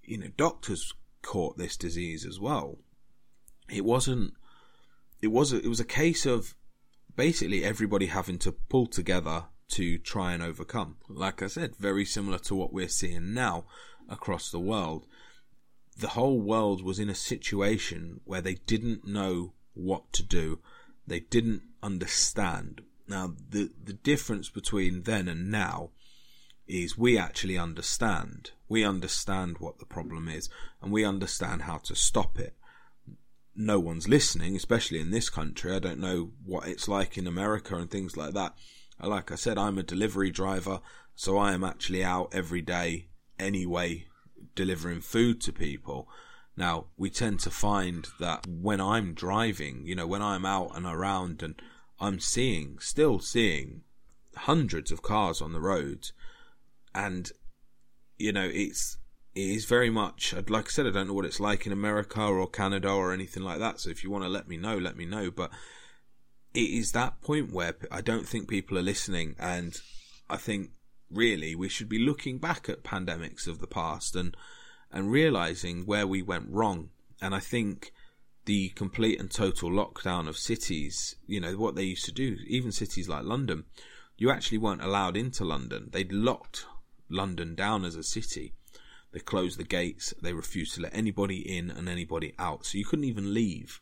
You 0.04 0.20
know, 0.20 0.30
doctors 0.38 0.94
caught 1.28 1.58
this 1.58 1.76
disease 1.76 2.26
as 2.26 2.40
well. 2.40 2.78
It 3.70 3.84
wasn't. 3.84 4.34
It 5.22 5.28
was. 5.28 5.52
A, 5.52 5.58
it 5.58 5.68
was 5.68 5.82
a 5.82 5.98
case 6.02 6.26
of 6.26 6.56
basically 7.18 7.66
everybody 7.66 8.06
having 8.06 8.40
to 8.40 8.54
pull 8.54 8.88
together 8.88 9.44
to 9.72 9.98
try 9.98 10.32
and 10.32 10.42
overcome. 10.42 10.96
Like 11.10 11.44
I 11.44 11.48
said, 11.48 11.76
very 11.76 12.06
similar 12.06 12.40
to 12.40 12.56
what 12.56 12.72
we're 12.72 12.88
seeing 12.88 13.34
now 13.34 13.66
across 14.08 14.50
the 14.50 14.60
world. 14.60 15.06
The 15.98 16.10
whole 16.10 16.40
world 16.40 16.82
was 16.82 16.98
in 16.98 17.10
a 17.10 17.16
situation 17.16 18.22
where 18.24 18.42
they 18.42 18.56
didn't 18.66 19.06
know 19.06 19.54
what 19.74 20.14
to 20.14 20.24
do. 20.24 20.60
They 21.06 21.20
didn't 21.20 21.64
understand. 21.84 22.84
Now, 23.06 23.34
the, 23.50 23.72
the 23.84 23.94
difference 24.12 24.50
between 24.50 25.04
then 25.04 25.28
and 25.28 25.52
now 25.52 25.90
is 26.68 26.98
we 26.98 27.18
actually 27.18 27.58
understand. 27.58 28.52
We 28.70 28.84
understand 28.84 29.58
what 29.60 29.80
the 29.80 29.86
problem 29.86 30.28
is 30.28 30.50
and 30.82 30.92
we 30.92 31.06
understand 31.06 31.64
how 31.64 31.78
to 31.80 31.96
stop 31.96 32.40
it. 32.40 32.56
No 33.56 33.80
one's 33.80 34.08
listening, 34.08 34.56
especially 34.56 35.00
in 35.00 35.12
this 35.12 35.30
country. 35.30 35.76
I 35.76 35.80
don't 35.80 36.00
know 36.00 36.32
what 36.46 36.68
it's 36.68 36.88
like 36.88 37.18
in 37.18 37.26
America 37.26 37.76
and 37.76 37.90
things 37.90 38.16
like 38.16 38.34
that 38.34 38.54
like 39.06 39.32
I 39.32 39.36
said, 39.36 39.58
I'm 39.58 39.78
a 39.78 39.84
delivery 39.84 40.32
driver, 40.32 40.82
so 41.16 41.38
I 41.38 41.54
am 41.54 41.64
actually 41.64 42.04
out 42.04 42.30
every 42.34 42.62
day 42.62 43.10
anyway, 43.38 44.08
delivering 44.56 45.02
food 45.02 45.42
to 45.42 45.54
people. 45.54 46.10
Now, 46.56 46.86
we 46.98 47.12
tend 47.12 47.40
to 47.42 47.52
find 47.52 48.08
that 48.20 48.48
when 48.48 48.82
I'm 48.82 49.14
driving, 49.14 49.86
you 49.86 49.94
know, 49.94 50.08
when 50.08 50.24
I'm 50.24 50.46
out 50.46 50.76
and 50.76 50.86
around 50.86 51.44
and 51.44 51.62
I'm 52.00 52.20
seeing, 52.20 52.80
still 52.80 53.20
seeing 53.20 53.82
hundreds 54.36 54.92
of 54.92 55.04
cars 55.04 55.42
on 55.42 55.54
the 55.54 55.62
roads, 55.62 56.14
and, 56.96 57.32
you 58.18 58.32
know, 58.32 58.50
it's, 58.52 58.98
it 59.36 59.50
is 59.50 59.66
very 59.66 59.90
much, 59.90 60.34
like 60.50 60.66
I 60.66 60.70
said, 60.70 60.88
I 60.88 60.92
don't 60.92 61.08
know 61.08 61.14
what 61.14 61.26
it's 61.26 61.40
like 61.40 61.66
in 61.66 61.72
America 61.72 62.22
or 62.22 62.48
Canada 62.48 62.90
or 62.90 63.14
anything 63.14 63.44
like 63.44 63.60
that, 63.60 63.80
so 63.80 63.90
if 63.90 64.04
you 64.04 64.10
want 64.10 64.24
to 64.24 64.30
let 64.30 64.48
me 64.48 64.58
know, 64.58 64.78
let 64.78 64.98
me 64.98 65.06
know, 65.06 65.32
but 65.32 65.52
it 66.54 66.70
is 66.72 66.92
that 66.94 67.22
point 67.22 67.52
where 67.52 67.76
I 67.92 68.02
don't 68.02 68.28
think 68.28 68.50
people 68.50 68.78
are 68.78 68.84
listening, 68.84 69.36
and 69.38 69.80
I 70.30 70.38
think 70.38 70.72
really 71.10 71.56
we 71.56 71.70
should 71.70 71.88
be 71.88 72.00
looking 72.00 72.38
back 72.40 72.68
at 72.68 72.84
pandemics 72.84 73.48
of 73.48 73.60
the 73.60 73.68
past 73.68 74.16
and 74.16 74.36
and 74.92 75.12
realizing 75.12 75.86
where 75.86 76.08
we 76.08 76.22
went 76.22 76.50
wrong. 76.50 76.90
And 77.22 77.36
I 77.36 77.40
think 77.40 77.92
the 78.46 78.70
complete 78.70 79.20
and 79.20 79.30
total 79.30 79.70
lockdown 79.70 80.28
of 80.28 80.38
cities, 80.38 81.16
you 81.28 81.42
know, 81.42 81.54
what 81.54 81.76
they 81.76 81.84
used 81.84 82.06
to 82.06 82.12
do, 82.12 82.38
even 82.48 82.72
cities 82.72 83.10
like 83.10 83.26
London, 83.26 83.66
you 84.18 84.32
actually 84.32 84.58
weren't 84.60 84.84
allowed 84.84 85.18
into 85.18 85.44
London. 85.44 85.90
They'd 85.92 86.14
locked 86.14 86.66
London 87.10 87.56
down 87.56 87.86
as 87.86 87.96
a 87.96 88.04
city. 88.04 88.54
They 89.12 89.20
closed 89.20 89.58
the 89.58 89.64
gates. 89.64 90.14
They 90.22 90.34
refused 90.34 90.76
to 90.76 90.82
let 90.82 90.96
anybody 90.96 91.38
in 91.58 91.72
and 91.72 91.88
anybody 91.88 92.34
out. 92.38 92.66
So 92.66 92.78
you 92.78 92.86
couldn't 92.86 93.06
even 93.06 93.34
leave. 93.34 93.82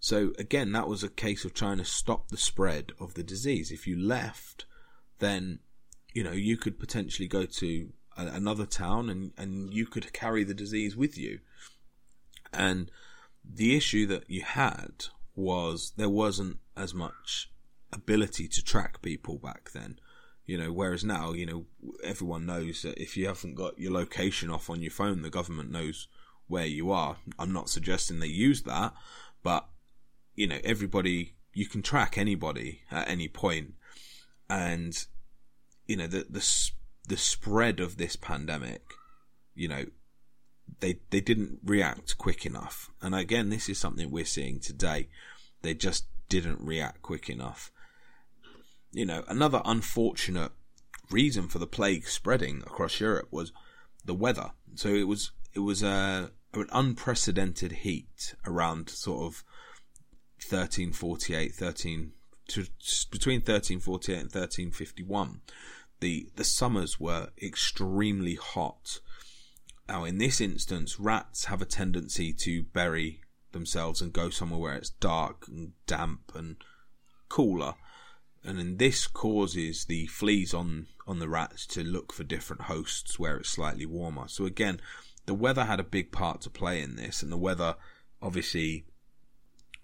So 0.00 0.32
again, 0.38 0.72
that 0.72 0.88
was 0.88 1.02
a 1.02 1.08
case 1.08 1.44
of 1.44 1.54
trying 1.54 1.78
to 1.78 1.84
stop 1.84 2.28
the 2.28 2.36
spread 2.36 2.92
of 2.98 3.14
the 3.14 3.22
disease. 3.22 3.70
If 3.70 3.86
you 3.86 3.98
left, 3.98 4.64
then 5.18 5.60
you 6.12 6.22
know 6.22 6.32
you 6.32 6.56
could 6.56 6.78
potentially 6.78 7.28
go 7.28 7.44
to 7.44 7.92
a, 8.16 8.26
another 8.26 8.66
town 8.66 9.10
and 9.10 9.32
and 9.36 9.72
you 9.72 9.86
could 9.86 10.12
carry 10.12 10.44
the 10.44 10.54
disease 10.54 10.96
with 10.96 11.18
you. 11.18 11.40
And 12.52 12.90
the 13.44 13.76
issue 13.76 14.06
that 14.06 14.28
you 14.28 14.42
had 14.42 15.06
was 15.34 15.92
there 15.96 16.08
wasn't 16.08 16.58
as 16.76 16.94
much 16.94 17.50
ability 17.92 18.48
to 18.48 18.62
track 18.62 19.02
people 19.02 19.38
back 19.38 19.70
then. 19.72 19.98
You 20.46 20.58
know, 20.58 20.72
whereas 20.72 21.04
now, 21.04 21.32
you 21.32 21.44
know, 21.44 21.66
everyone 22.04 22.46
knows 22.46 22.82
that 22.82 23.02
if 23.02 23.16
you 23.16 23.26
haven't 23.26 23.56
got 23.56 23.78
your 23.78 23.92
location 23.92 24.48
off 24.48 24.70
on 24.70 24.80
your 24.80 24.92
phone, 24.92 25.22
the 25.22 25.30
government 25.30 25.72
knows 25.72 26.06
where 26.46 26.66
you 26.66 26.92
are. 26.92 27.16
I'm 27.38 27.52
not 27.52 27.68
suggesting 27.68 28.20
they 28.20 28.28
use 28.28 28.62
that, 28.62 28.94
but 29.42 29.68
you 30.36 30.46
know, 30.46 30.58
everybody, 30.62 31.34
you 31.52 31.66
can 31.66 31.82
track 31.82 32.16
anybody 32.16 32.82
at 32.90 33.08
any 33.08 33.26
point, 33.26 33.74
and 34.48 34.96
you 35.86 35.96
know 35.96 36.06
the 36.06 36.26
the 36.30 36.70
the 37.08 37.16
spread 37.16 37.80
of 37.80 37.96
this 37.96 38.16
pandemic, 38.16 38.82
you 39.54 39.66
know, 39.66 39.86
they 40.80 41.00
they 41.10 41.20
didn't 41.20 41.58
react 41.64 42.18
quick 42.18 42.46
enough, 42.46 42.90
and 43.00 43.14
again, 43.14 43.48
this 43.48 43.68
is 43.68 43.78
something 43.78 44.10
we're 44.10 44.24
seeing 44.24 44.60
today. 44.60 45.08
They 45.62 45.74
just 45.74 46.06
didn't 46.28 46.60
react 46.60 47.02
quick 47.02 47.28
enough. 47.28 47.72
You 48.96 49.04
know, 49.04 49.24
another 49.28 49.60
unfortunate 49.66 50.52
reason 51.10 51.48
for 51.48 51.58
the 51.58 51.66
plague 51.66 52.08
spreading 52.08 52.62
across 52.62 52.98
Europe 52.98 53.28
was 53.30 53.52
the 54.02 54.14
weather. 54.14 54.52
So 54.74 54.88
it 54.88 55.06
was 55.06 55.32
it 55.52 55.58
was 55.58 55.82
a 55.82 56.30
an 56.54 56.68
unprecedented 56.72 57.72
heat 57.72 58.34
around 58.46 58.88
sort 58.88 59.18
of 59.18 59.44
1348, 60.48 61.54
13 61.54 62.12
to, 62.48 62.66
between 63.10 63.40
1348 63.40 64.14
and 64.14 64.24
1351, 64.32 65.42
the 66.00 66.30
the 66.36 66.44
summers 66.44 66.98
were 66.98 67.28
extremely 67.42 68.36
hot. 68.36 69.00
Now, 69.86 70.04
in 70.04 70.16
this 70.16 70.40
instance, 70.40 70.98
rats 70.98 71.44
have 71.44 71.60
a 71.60 71.66
tendency 71.66 72.32
to 72.32 72.62
bury 72.62 73.20
themselves 73.52 74.00
and 74.00 74.10
go 74.10 74.30
somewhere 74.30 74.58
where 74.58 74.74
it's 74.74 74.88
dark 74.88 75.46
and 75.48 75.72
damp 75.86 76.32
and 76.34 76.56
cooler. 77.28 77.74
And 78.46 78.58
then 78.58 78.76
this 78.76 79.06
causes 79.06 79.84
the 79.86 80.06
fleas 80.06 80.54
on, 80.54 80.86
on 81.06 81.18
the 81.18 81.28
rats 81.28 81.66
to 81.68 81.82
look 81.82 82.12
for 82.12 82.22
different 82.22 82.62
hosts 82.62 83.18
where 83.18 83.36
it's 83.36 83.48
slightly 83.48 83.86
warmer. 83.86 84.28
So 84.28 84.44
again, 84.46 84.80
the 85.26 85.34
weather 85.34 85.64
had 85.64 85.80
a 85.80 85.84
big 85.84 86.12
part 86.12 86.42
to 86.42 86.50
play 86.50 86.80
in 86.80 86.94
this, 86.94 87.22
and 87.22 87.32
the 87.32 87.36
weather 87.36 87.74
obviously 88.22 88.84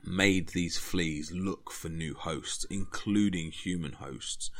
made 0.04 0.48
these 0.48 0.78
fleas 0.78 1.32
look 1.32 1.70
for 1.70 1.88
new 1.88 2.14
hosts, 2.14 2.64
including 2.70 3.50
human 3.50 3.92
hosts, 3.92 4.50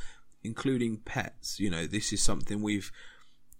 including 0.43 0.99
pets. 0.99 1.61
You 1.61 1.71
know, 1.71 1.87
this 1.87 2.13
is 2.13 2.23
something 2.23 2.61
we've, 2.61 2.91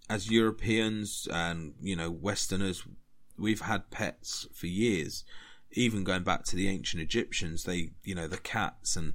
as 0.09 0.29
Europeans 0.29 1.27
and, 1.31 1.73
you 1.81 1.95
know, 1.95 2.11
Westerners, 2.11 2.85
we've 3.37 3.61
had 3.61 3.89
pets 3.91 4.47
for 4.53 4.67
years. 4.67 5.23
Even 5.71 6.03
going 6.03 6.23
back 6.23 6.43
to 6.45 6.55
the 6.55 6.67
ancient 6.67 7.01
Egyptians, 7.01 7.63
they, 7.63 7.91
you 8.03 8.13
know, 8.13 8.27
the 8.27 8.37
cats 8.37 8.95
and 8.95 9.13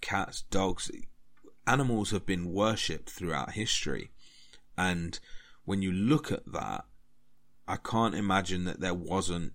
cats, 0.00 0.42
dogs, 0.50 0.90
animals 1.66 2.10
have 2.10 2.26
been 2.26 2.52
worshipped 2.52 3.10
throughout 3.10 3.52
history. 3.52 4.10
And 4.76 5.18
when 5.64 5.82
you 5.82 5.92
look 5.92 6.32
at 6.32 6.50
that, 6.52 6.84
I 7.68 7.76
can't 7.76 8.14
imagine 8.14 8.64
that 8.64 8.80
there 8.80 8.94
wasn't 8.94 9.52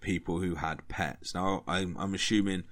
people 0.00 0.40
who 0.40 0.56
had 0.56 0.88
pets. 0.88 1.34
Now, 1.34 1.64
I'm, 1.66 1.96
I'm 1.98 2.14
assuming 2.14 2.64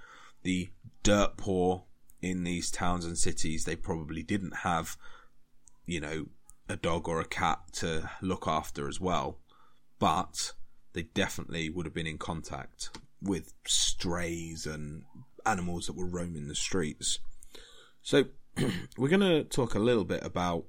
the 0.43 0.71
dirt 1.03 1.37
poor 1.37 1.85
in 2.21 2.45
these 2.45 2.71
towns 2.71 3.05
and 3.05 3.19
cities, 3.19 3.65
they 3.65 3.77
probably 3.77 4.23
didn't 4.23 4.59
have, 4.59 4.97
you 5.87 6.01
know, 6.01 6.27
a 6.69 6.77
dog 6.77 7.09
or 7.09 7.21
a 7.21 7.25
cat 7.25 7.61
to 7.73 8.11
look 8.21 8.47
after 8.47 8.89
as 8.89 9.01
well. 9.01 9.39
But 9.99 10.53
they 10.93 11.03
definitely 11.03 11.71
would 11.71 11.87
have 11.87 11.95
been 11.95 12.07
in 12.07 12.19
contact 12.19 12.91
with 13.21 13.55
strays 13.67 14.67
and 14.67 15.05
animals 15.47 15.87
that 15.87 15.97
were 15.97 16.07
roaming 16.07 16.49
the 16.49 16.55
streets. 16.55 17.19
So, 18.03 18.25
we're 18.97 19.09
going 19.09 19.21
to 19.21 19.45
talk 19.45 19.75
a 19.75 19.81
little 19.81 20.05
bit 20.05 20.25
about, 20.25 20.65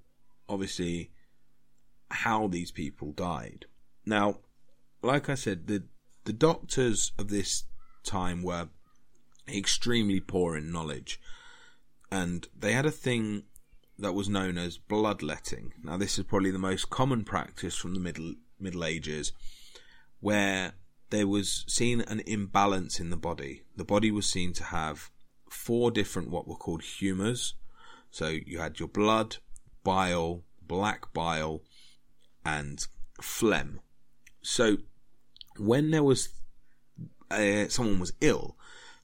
obviously, 0.48 1.12
how 2.10 2.48
these 2.48 2.72
people 2.72 3.12
died. 3.12 3.66
Now, 4.06 4.40
like 5.02 5.30
I 5.30 5.36
said, 5.36 5.68
the 5.68 5.84
the 6.26 6.34
doctors 6.34 7.12
of 7.18 7.28
this 7.28 7.66
time 8.04 8.44
were 8.44 8.70
extremely 9.48 10.22
poor 10.22 10.56
in 10.56 10.72
knowledge, 10.72 11.20
and 12.10 12.48
they 12.58 12.72
had 12.72 12.86
a 12.86 12.92
thing 12.92 13.44
that 13.98 14.14
was 14.14 14.30
known 14.30 14.58
as 14.58 14.78
bloodletting. 14.78 15.74
Now, 15.84 15.98
this 15.98 16.18
is 16.18 16.26
probably 16.26 16.52
the 16.52 16.60
most 16.60 16.90
common 16.90 17.24
practice 17.24 17.76
from 17.76 17.94
the 17.94 18.00
middle 18.00 18.36
Middle 18.60 18.86
Ages, 18.86 19.34
where 20.20 20.74
there 21.14 21.28
was 21.28 21.64
seen 21.68 22.02
an 22.02 22.22
imbalance 22.26 23.00
in 23.00 23.12
the 23.12 23.18
body. 23.18 23.62
The 23.76 23.86
body 23.86 24.10
was 24.10 24.28
seen 24.28 24.52
to 24.54 24.64
have 24.64 25.12
four 25.48 25.92
different 25.92 26.32
what 26.32 26.48
were 26.48 26.56
called 26.56 26.82
humours. 26.82 27.54
So 28.10 28.30
you 28.30 28.58
had 28.58 28.80
your 28.80 28.88
blood, 28.88 29.38
bile, 29.84 30.42
black 30.68 31.14
bile, 31.14 31.62
and 32.44 32.86
phlegm. 33.22 33.80
So 34.42 34.78
when 35.60 35.92
there 35.92 36.04
was 36.04 36.30
uh, 37.30 37.68
someone 37.70 38.00
was 38.00 38.14
ill, 38.20 38.58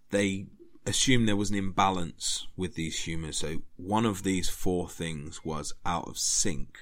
they 0.10 0.48
assumed 0.88 1.28
there 1.28 1.36
was 1.36 1.52
an 1.52 1.58
imbalance 1.58 2.48
with 2.58 2.74
these 2.74 3.04
humours. 3.04 3.38
So 3.38 3.62
one 3.76 4.08
of 4.08 4.24
these 4.24 4.50
four 4.50 4.90
things 4.90 5.46
was 5.46 5.74
out 5.86 6.08
of 6.08 6.18
sync, 6.18 6.80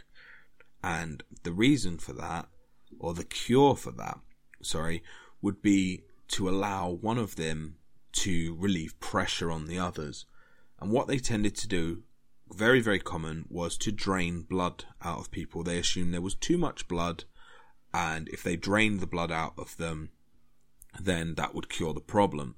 and 0.81 1.21
the 1.43 1.51
reason 1.51 1.97
for 1.97 2.13
that, 2.13 2.47
or 2.97 3.13
the 3.13 3.25
cure 3.25 3.75
for 3.75 3.91
that, 3.91 4.19
sorry, 4.67 5.03
would 5.41 5.61
be 5.61 6.03
to 6.29 6.49
allow 6.49 6.89
one 6.89 7.17
of 7.17 7.35
them 7.35 7.75
to 8.11 8.55
relieve 8.59 8.99
pressure 8.99 9.51
on 9.51 9.65
the 9.65 9.79
others. 9.79 10.25
And 10.79 10.91
what 10.91 11.07
they 11.07 11.17
tended 11.17 11.55
to 11.57 11.67
do, 11.67 12.03
very, 12.51 12.81
very 12.81 12.99
common, 12.99 13.45
was 13.49 13.77
to 13.77 13.91
drain 13.91 14.41
blood 14.41 14.85
out 15.01 15.19
of 15.19 15.31
people. 15.31 15.63
They 15.63 15.79
assumed 15.79 16.13
there 16.13 16.21
was 16.21 16.35
too 16.35 16.57
much 16.57 16.87
blood, 16.87 17.23
and 17.93 18.27
if 18.29 18.43
they 18.43 18.55
drained 18.55 18.99
the 18.99 19.07
blood 19.07 19.31
out 19.31 19.53
of 19.57 19.77
them, 19.77 20.09
then 20.99 21.35
that 21.35 21.53
would 21.53 21.69
cure 21.69 21.93
the 21.93 21.99
problem. 21.99 22.55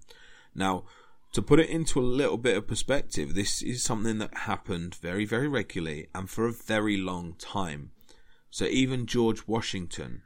Now, 0.55 0.85
to 1.33 1.41
put 1.41 1.59
it 1.59 1.69
into 1.69 1.99
a 1.99 2.01
little 2.01 2.37
bit 2.37 2.57
of 2.57 2.67
perspective, 2.67 3.35
this 3.35 3.61
is 3.61 3.83
something 3.83 4.17
that 4.17 4.33
happened 4.33 4.95
very, 4.95 5.25
very 5.25 5.47
regularly 5.47 6.07
and 6.15 6.29
for 6.29 6.47
a 6.47 6.53
very 6.53 6.97
long 6.97 7.35
time. 7.37 7.91
So 8.49 8.65
even 8.65 9.05
George 9.05 9.47
Washington 9.47 10.23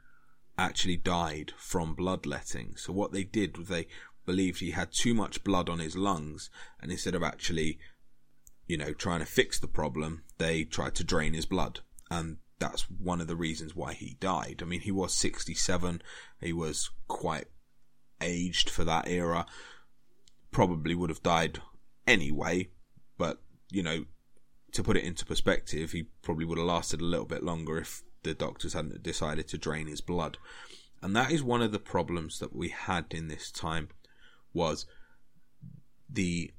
actually 0.56 0.96
died 0.96 1.52
from 1.56 1.94
bloodletting. 1.94 2.76
So 2.76 2.92
what 2.92 3.12
they 3.12 3.24
did 3.24 3.58
was 3.58 3.68
they 3.68 3.86
believed 4.26 4.60
he 4.60 4.70
had 4.70 4.92
too 4.92 5.14
much 5.14 5.44
blood 5.44 5.68
on 5.68 5.78
his 5.78 5.96
lungs, 5.96 6.50
and 6.80 6.90
instead 6.90 7.14
of 7.14 7.22
actually, 7.22 7.78
you 8.66 8.76
know, 8.76 8.92
trying 8.92 9.20
to 9.20 9.26
fix 9.26 9.58
the 9.58 9.68
problem, 9.68 10.22
they 10.38 10.64
tried 10.64 10.94
to 10.96 11.04
drain 11.04 11.34
his 11.34 11.46
blood. 11.46 11.80
And 12.10 12.38
that's 12.58 12.88
one 12.90 13.20
of 13.20 13.26
the 13.26 13.36
reasons 13.36 13.74
why 13.74 13.92
he 13.92 14.16
died. 14.20 14.60
I 14.62 14.64
mean, 14.64 14.80
he 14.80 14.92
was 14.92 15.14
67, 15.14 16.02
he 16.40 16.52
was 16.52 16.90
quite 17.08 17.46
aged 18.20 18.70
for 18.70 18.84
that 18.84 19.08
era, 19.08 19.46
probably 20.50 20.94
would 20.94 21.10
have 21.10 21.22
died 21.22 21.60
anyway, 22.06 22.68
but, 23.18 23.42
you 23.70 23.82
know, 23.82 24.04
to 24.72 24.82
put 24.82 24.96
it 24.96 25.04
into 25.04 25.26
perspective, 25.26 25.92
he 25.92 26.04
probably 26.22 26.44
would 26.44 26.58
have 26.58 26.66
lasted 26.66 27.00
a 27.00 27.04
little 27.04 27.26
bit 27.26 27.42
longer 27.42 27.78
if 27.78 28.02
the 28.24 28.34
doctors 28.34 28.72
hadn't 28.72 29.02
decided 29.02 29.48
to 29.48 29.58
drain 29.58 29.86
his 29.86 30.00
blood. 30.00 30.38
And 31.02 31.14
that 31.14 31.30
is 31.30 31.42
one 31.42 31.62
of 31.62 31.72
the 31.72 31.78
problems 31.78 32.38
that 32.38 32.56
we 32.56 32.70
had 32.70 33.06
in 33.10 33.28
this 33.28 33.50
time 33.50 33.88
was 34.52 34.86
the 36.08 36.50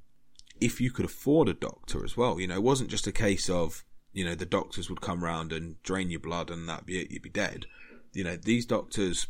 if 0.60 0.80
you 0.80 0.90
could 0.90 1.04
afford 1.04 1.48
a 1.48 1.54
doctor 1.54 2.04
as 2.04 2.16
well. 2.16 2.40
You 2.40 2.46
know, 2.46 2.54
it 2.54 2.62
wasn't 2.62 2.90
just 2.90 3.06
a 3.06 3.12
case 3.12 3.50
of 3.50 3.84
you 4.12 4.24
know 4.24 4.34
the 4.34 4.46
doctors 4.46 4.88
would 4.88 5.00
come 5.00 5.22
round 5.22 5.52
and 5.52 5.82
drain 5.82 6.10
your 6.10 6.20
blood 6.20 6.50
and 6.50 6.68
that'd 6.68 6.86
be 6.86 7.00
it, 7.00 7.10
you'd 7.10 7.22
be 7.22 7.30
dead. 7.30 7.66
You 8.12 8.24
know, 8.24 8.36
these 8.36 8.64
doctors 8.64 9.26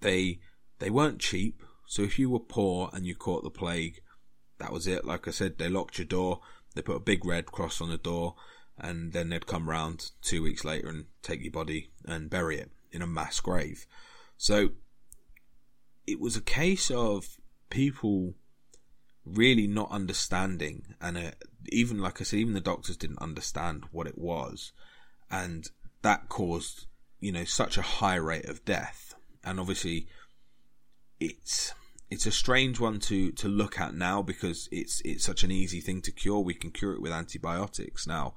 they 0.00 0.38
they 0.78 0.90
weren't 0.90 1.18
cheap. 1.20 1.62
So 1.86 2.02
if 2.02 2.18
you 2.18 2.30
were 2.30 2.38
poor 2.38 2.90
and 2.92 3.06
you 3.06 3.14
caught 3.14 3.42
the 3.42 3.50
plague, 3.50 4.00
that 4.58 4.72
was 4.72 4.86
it. 4.86 5.04
Like 5.04 5.26
I 5.26 5.30
said, 5.30 5.58
they 5.58 5.68
locked 5.68 5.98
your 5.98 6.06
door. 6.06 6.40
They 6.74 6.82
put 6.82 6.96
a 6.96 7.00
big 7.00 7.24
red 7.24 7.46
cross 7.46 7.80
on 7.80 7.90
the 7.90 7.98
door, 7.98 8.36
and 8.78 9.12
then 9.12 9.28
they'd 9.28 9.46
come 9.46 9.68
round 9.68 10.10
two 10.22 10.42
weeks 10.42 10.64
later 10.64 10.88
and 10.88 11.06
take 11.22 11.42
your 11.42 11.52
body 11.52 11.90
and 12.04 12.30
bury 12.30 12.58
it 12.58 12.70
in 12.92 13.02
a 13.02 13.06
mass 13.06 13.40
grave. 13.40 13.86
So 14.36 14.70
it 16.06 16.20
was 16.20 16.36
a 16.36 16.40
case 16.40 16.90
of 16.90 17.38
people 17.70 18.34
really 19.24 19.66
not 19.66 19.90
understanding, 19.90 20.94
and 21.00 21.18
uh, 21.18 21.30
even 21.68 21.98
like 21.98 22.20
I 22.20 22.24
said, 22.24 22.38
even 22.38 22.54
the 22.54 22.60
doctors 22.60 22.96
didn't 22.96 23.20
understand 23.20 23.84
what 23.92 24.06
it 24.06 24.16
was, 24.16 24.72
and 25.30 25.68
that 26.02 26.28
caused 26.28 26.86
you 27.20 27.32
know 27.32 27.44
such 27.44 27.76
a 27.76 27.82
high 27.82 28.16
rate 28.16 28.46
of 28.46 28.64
death. 28.64 29.14
And 29.44 29.60
obviously, 29.60 30.06
it's 31.20 31.74
it's 32.10 32.26
a 32.26 32.32
strange 32.32 32.80
one 32.80 33.00
to 33.00 33.32
to 33.32 33.48
look 33.48 33.78
at 33.78 33.94
now 33.94 34.22
because 34.22 34.68
it's 34.72 35.02
it's 35.04 35.24
such 35.24 35.44
an 35.44 35.50
easy 35.50 35.80
thing 35.80 36.00
to 36.02 36.12
cure. 36.12 36.40
We 36.40 36.54
can 36.54 36.70
cure 36.70 36.94
it 36.94 37.02
with 37.02 37.12
antibiotics 37.12 38.06
now, 38.06 38.34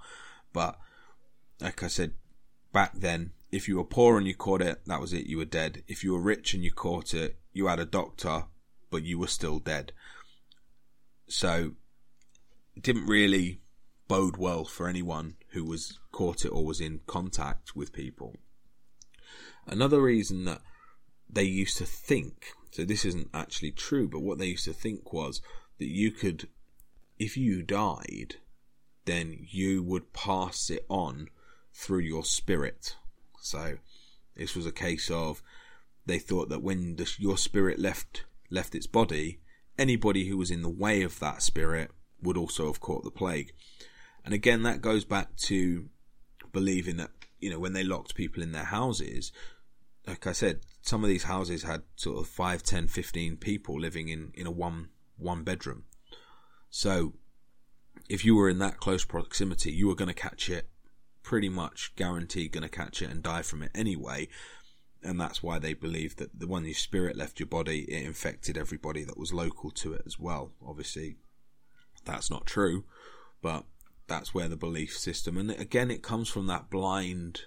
but 0.53 0.77
like 1.59 1.83
I 1.83 1.87
said 1.87 2.13
back 2.73 2.93
then, 2.95 3.31
if 3.51 3.67
you 3.67 3.77
were 3.77 3.83
poor 3.83 4.17
and 4.17 4.25
you 4.25 4.35
caught 4.35 4.61
it, 4.61 4.81
that 4.85 5.01
was 5.01 5.13
it. 5.13 5.27
You 5.27 5.37
were 5.37 5.45
dead. 5.45 5.83
If 5.87 6.03
you 6.03 6.13
were 6.13 6.21
rich 6.21 6.53
and 6.53 6.63
you 6.63 6.71
caught 6.71 7.13
it, 7.13 7.37
you 7.53 7.67
had 7.67 7.79
a 7.79 7.85
doctor, 7.85 8.45
but 8.89 9.03
you 9.03 9.19
were 9.19 9.27
still 9.27 9.59
dead. 9.59 9.91
So 11.27 11.73
it 12.75 12.83
didn't 12.83 13.07
really 13.07 13.61
bode 14.07 14.37
well 14.37 14.65
for 14.65 14.87
anyone 14.87 15.35
who 15.49 15.65
was 15.65 15.99
caught 16.11 16.45
it 16.45 16.49
or 16.49 16.65
was 16.65 16.81
in 16.81 17.01
contact 17.07 17.75
with 17.75 17.93
people. 17.93 18.37
Another 19.65 20.01
reason 20.01 20.45
that 20.45 20.61
they 21.29 21.43
used 21.43 21.77
to 21.77 21.85
think, 21.85 22.47
so 22.71 22.83
this 22.83 23.05
isn't 23.05 23.29
actually 23.33 23.71
true, 23.71 24.07
but 24.07 24.21
what 24.21 24.37
they 24.37 24.47
used 24.47 24.65
to 24.65 24.73
think 24.73 25.13
was 25.13 25.41
that 25.77 25.87
you 25.87 26.11
could, 26.11 26.47
if 27.19 27.37
you 27.37 27.61
died, 27.61 28.35
then 29.05 29.45
you 29.49 29.83
would 29.83 30.13
pass 30.13 30.69
it 30.69 30.85
on 30.89 31.29
through 31.73 31.99
your 31.99 32.23
spirit. 32.23 32.95
So 33.39 33.77
this 34.35 34.55
was 34.55 34.65
a 34.65 34.71
case 34.71 35.09
of 35.09 35.41
they 36.05 36.19
thought 36.19 36.49
that 36.49 36.61
when 36.61 36.95
the, 36.95 37.11
your 37.17 37.37
spirit 37.37 37.79
left 37.79 38.23
left 38.49 38.75
its 38.75 38.87
body, 38.87 39.39
anybody 39.77 40.27
who 40.27 40.37
was 40.37 40.51
in 40.51 40.61
the 40.61 40.69
way 40.69 41.01
of 41.03 41.19
that 41.19 41.41
spirit 41.41 41.91
would 42.21 42.37
also 42.37 42.67
have 42.67 42.79
caught 42.79 43.03
the 43.03 43.11
plague. 43.11 43.53
And 44.23 44.33
again, 44.33 44.63
that 44.63 44.81
goes 44.81 45.05
back 45.05 45.35
to 45.37 45.89
believing 46.51 46.97
that 46.97 47.11
you 47.39 47.49
know 47.49 47.59
when 47.59 47.73
they 47.73 47.83
locked 47.83 48.15
people 48.15 48.43
in 48.43 48.51
their 48.51 48.65
houses. 48.65 49.31
Like 50.07 50.25
I 50.25 50.31
said, 50.31 50.61
some 50.81 51.03
of 51.03 51.09
these 51.09 51.23
houses 51.23 51.61
had 51.61 51.83
sort 51.95 52.17
of 52.19 52.27
5, 52.27 52.63
10, 52.63 52.87
15 52.87 53.37
people 53.37 53.79
living 53.79 54.09
in, 54.09 54.31
in 54.33 54.47
a 54.47 54.51
one 54.51 54.89
one 55.17 55.43
bedroom. 55.43 55.83
So 56.71 57.13
if 58.11 58.25
you 58.25 58.35
were 58.35 58.49
in 58.49 58.59
that 58.59 58.77
close 58.77 59.05
proximity, 59.05 59.71
you 59.71 59.87
were 59.87 59.95
going 59.95 60.09
to 60.09 60.13
catch 60.13 60.49
it 60.49 60.67
pretty 61.23 61.47
much 61.47 61.93
guaranteed 61.95 62.51
going 62.51 62.61
to 62.61 62.67
catch 62.69 63.01
it 63.01 63.09
and 63.09 63.23
die 63.23 63.41
from 63.41 63.63
it 63.63 63.71
anyway. 63.73 64.27
And 65.01 65.17
that's 65.17 65.41
why 65.41 65.59
they 65.59 65.73
believe 65.73 66.17
that 66.17 66.37
the 66.37 66.45
one 66.45 66.65
your 66.65 66.73
spirit 66.73 67.15
left 67.15 67.39
your 67.39 67.47
body, 67.47 67.83
it 67.83 68.05
infected 68.05 68.57
everybody 68.57 69.05
that 69.05 69.17
was 69.17 69.31
local 69.31 69.71
to 69.71 69.93
it 69.93 70.01
as 70.05 70.19
well. 70.19 70.51
Obviously, 70.61 71.15
that's 72.03 72.29
not 72.29 72.45
true, 72.45 72.83
but 73.41 73.63
that's 74.07 74.33
where 74.33 74.49
the 74.49 74.57
belief 74.57 74.97
system, 74.97 75.37
and 75.37 75.49
again, 75.51 75.89
it 75.89 76.03
comes 76.03 76.27
from 76.27 76.47
that 76.47 76.69
blind, 76.69 77.43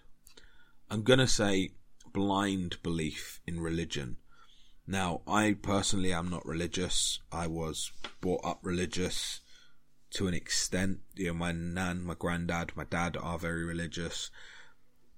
I'm 0.90 1.03
going 1.03 1.18
to 1.18 1.27
say 1.27 1.72
blind 2.14 2.83
belief 2.83 3.42
in 3.46 3.61
religion. 3.61 4.16
Now, 4.87 5.20
I 5.27 5.57
personally 5.61 6.14
am 6.14 6.31
not 6.31 6.46
religious. 6.46 7.20
I 7.31 7.48
was 7.48 7.92
brought 8.22 8.44
up 8.46 8.61
religious 8.62 9.40
to 10.14 10.27
an 10.27 10.35
extent. 10.35 11.00
You 11.14 11.29
know, 11.29 11.35
my 11.35 11.53
nan, 11.53 12.03
my 12.05 12.14
granddad, 12.14 12.72
my 12.74 12.85
dad 12.85 13.16
are 13.20 13.38
very 13.38 13.64
religious. 13.64 14.31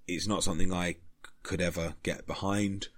It's 0.07 0.27
not 0.27 0.43
something 0.43 0.73
I 0.73 0.97
could 1.43 1.61
ever 1.61 1.95
get 2.03 2.27
behind, 2.27 2.89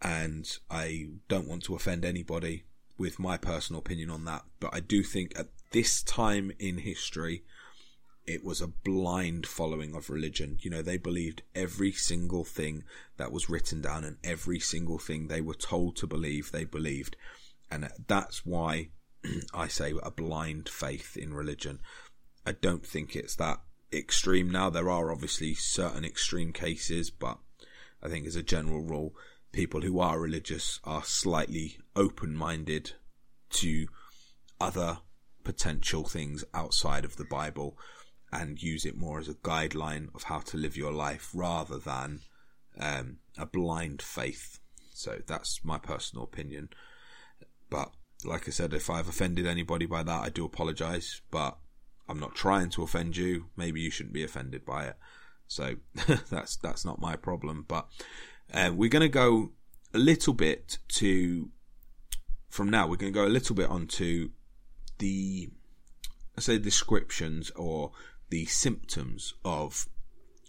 and 0.00 0.50
I 0.70 1.08
don't 1.28 1.48
want 1.48 1.64
to 1.64 1.74
offend 1.74 2.04
anybody 2.04 2.64
with 2.98 3.18
my 3.18 3.36
personal 3.36 3.80
opinion 3.80 4.10
on 4.10 4.24
that. 4.24 4.44
But 4.60 4.74
I 4.74 4.80
do 4.80 5.02
think 5.02 5.38
at 5.38 5.48
this 5.72 6.02
time 6.02 6.52
in 6.58 6.78
history, 6.78 7.44
it 8.26 8.44
was 8.44 8.60
a 8.60 8.68
blind 8.68 9.46
following 9.46 9.94
of 9.94 10.10
religion. 10.10 10.58
You 10.60 10.70
know, 10.70 10.82
they 10.82 10.96
believed 10.96 11.42
every 11.54 11.92
single 11.92 12.44
thing 12.44 12.84
that 13.16 13.32
was 13.32 13.50
written 13.50 13.80
down 13.80 14.04
and 14.04 14.18
every 14.22 14.60
single 14.60 14.98
thing 14.98 15.26
they 15.26 15.40
were 15.40 15.54
told 15.54 15.96
to 15.96 16.06
believe, 16.06 16.52
they 16.52 16.64
believed. 16.64 17.16
And 17.70 17.88
that's 18.06 18.46
why 18.46 18.90
I 19.54 19.68
say 19.68 19.92
a 20.02 20.10
blind 20.10 20.68
faith 20.68 21.16
in 21.16 21.34
religion. 21.34 21.80
I 22.46 22.52
don't 22.52 22.84
think 22.84 23.14
it's 23.14 23.36
that 23.36 23.60
extreme 23.92 24.50
now. 24.50 24.70
There 24.70 24.90
are 24.90 25.12
obviously 25.12 25.54
certain 25.54 26.04
extreme 26.04 26.52
cases, 26.52 27.10
but 27.10 27.38
I 28.02 28.08
think 28.08 28.26
as 28.26 28.36
a 28.36 28.42
general 28.42 28.80
rule, 28.80 29.14
people 29.52 29.82
who 29.82 30.00
are 30.00 30.18
religious 30.18 30.80
are 30.84 31.04
slightly 31.04 31.78
open 31.94 32.34
minded 32.34 32.92
to 33.50 33.86
other 34.60 34.98
potential 35.44 36.04
things 36.04 36.44
outside 36.54 37.04
of 37.04 37.16
the 37.16 37.24
Bible 37.24 37.76
and 38.32 38.62
use 38.62 38.86
it 38.86 38.96
more 38.96 39.18
as 39.20 39.28
a 39.28 39.34
guideline 39.34 40.14
of 40.14 40.24
how 40.24 40.38
to 40.38 40.56
live 40.56 40.76
your 40.76 40.92
life 40.92 41.30
rather 41.34 41.78
than 41.78 42.20
um, 42.78 43.18
a 43.36 43.44
blind 43.44 44.00
faith 44.00 44.58
So 44.94 45.20
that's 45.26 45.64
my 45.64 45.78
personal 45.78 46.24
opinion. 46.24 46.68
But 47.70 47.92
like 48.24 48.48
I 48.48 48.50
said, 48.50 48.72
if 48.72 48.90
I've 48.90 49.08
offended 49.08 49.46
anybody 49.46 49.86
by 49.86 50.02
that, 50.02 50.22
I 50.22 50.28
do 50.28 50.44
apologize. 50.44 51.20
But 51.30 51.56
I'm 52.08 52.20
not 52.20 52.34
trying 52.34 52.70
to 52.70 52.82
offend 52.82 53.16
you. 53.16 53.46
Maybe 53.56 53.80
you 53.80 53.90
shouldn't 53.90 54.14
be 54.14 54.24
offended 54.24 54.64
by 54.64 54.86
it. 54.86 54.96
So 55.48 55.76
that's 56.30 56.56
that's 56.56 56.84
not 56.84 57.00
my 57.00 57.16
problem. 57.16 57.64
But 57.66 57.88
uh, 58.52 58.72
we're 58.74 58.90
going 58.90 59.02
to 59.02 59.08
go 59.08 59.52
a 59.94 59.98
little 59.98 60.34
bit 60.34 60.78
to 60.96 61.50
from 62.48 62.70
now. 62.70 62.86
We're 62.86 62.96
going 62.96 63.12
to 63.12 63.18
go 63.18 63.26
a 63.26 63.28
little 63.28 63.56
bit 63.56 63.68
onto 63.68 64.30
the 64.98 65.50
I 66.36 66.40
say 66.40 66.58
descriptions 66.58 67.50
or 67.56 67.92
the 68.30 68.46
symptoms 68.46 69.34
of 69.44 69.86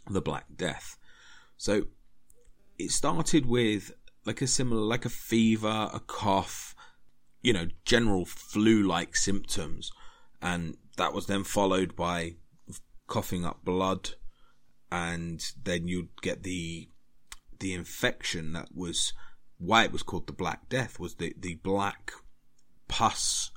the 0.09 0.21
Black 0.21 0.45
Death. 0.55 0.97
So 1.57 1.88
it 2.77 2.91
started 2.91 3.45
with 3.45 3.93
like 4.25 4.41
a 4.41 4.47
similar, 4.47 4.81
like 4.81 5.05
a 5.05 5.09
fever, 5.09 5.89
a 5.93 5.99
cough, 5.99 6.75
you 7.43 7.53
know, 7.53 7.67
general 7.86 8.25
flu-like 8.25 9.15
symptoms, 9.15 9.91
and 10.41 10.77
that 10.97 11.13
was 11.13 11.27
then 11.27 11.43
followed 11.43 11.95
by 11.95 12.36
coughing 13.08 13.45
up 13.45 13.63
blood, 13.63 14.12
and 14.91 15.43
then 15.62 15.88
you'd 15.88 16.21
get 16.21 16.43
the 16.43 16.88
the 17.60 17.73
infection 17.73 18.53
that 18.53 18.69
was 18.73 19.13
why 19.58 19.84
it 19.84 19.91
was 19.91 20.03
called 20.03 20.27
the 20.27 20.34
Black 20.34 20.67
Death 20.69 20.99
was 20.99 21.15
the 21.15 21.34
the 21.38 21.56
black 21.56 22.12
pus 22.88 23.51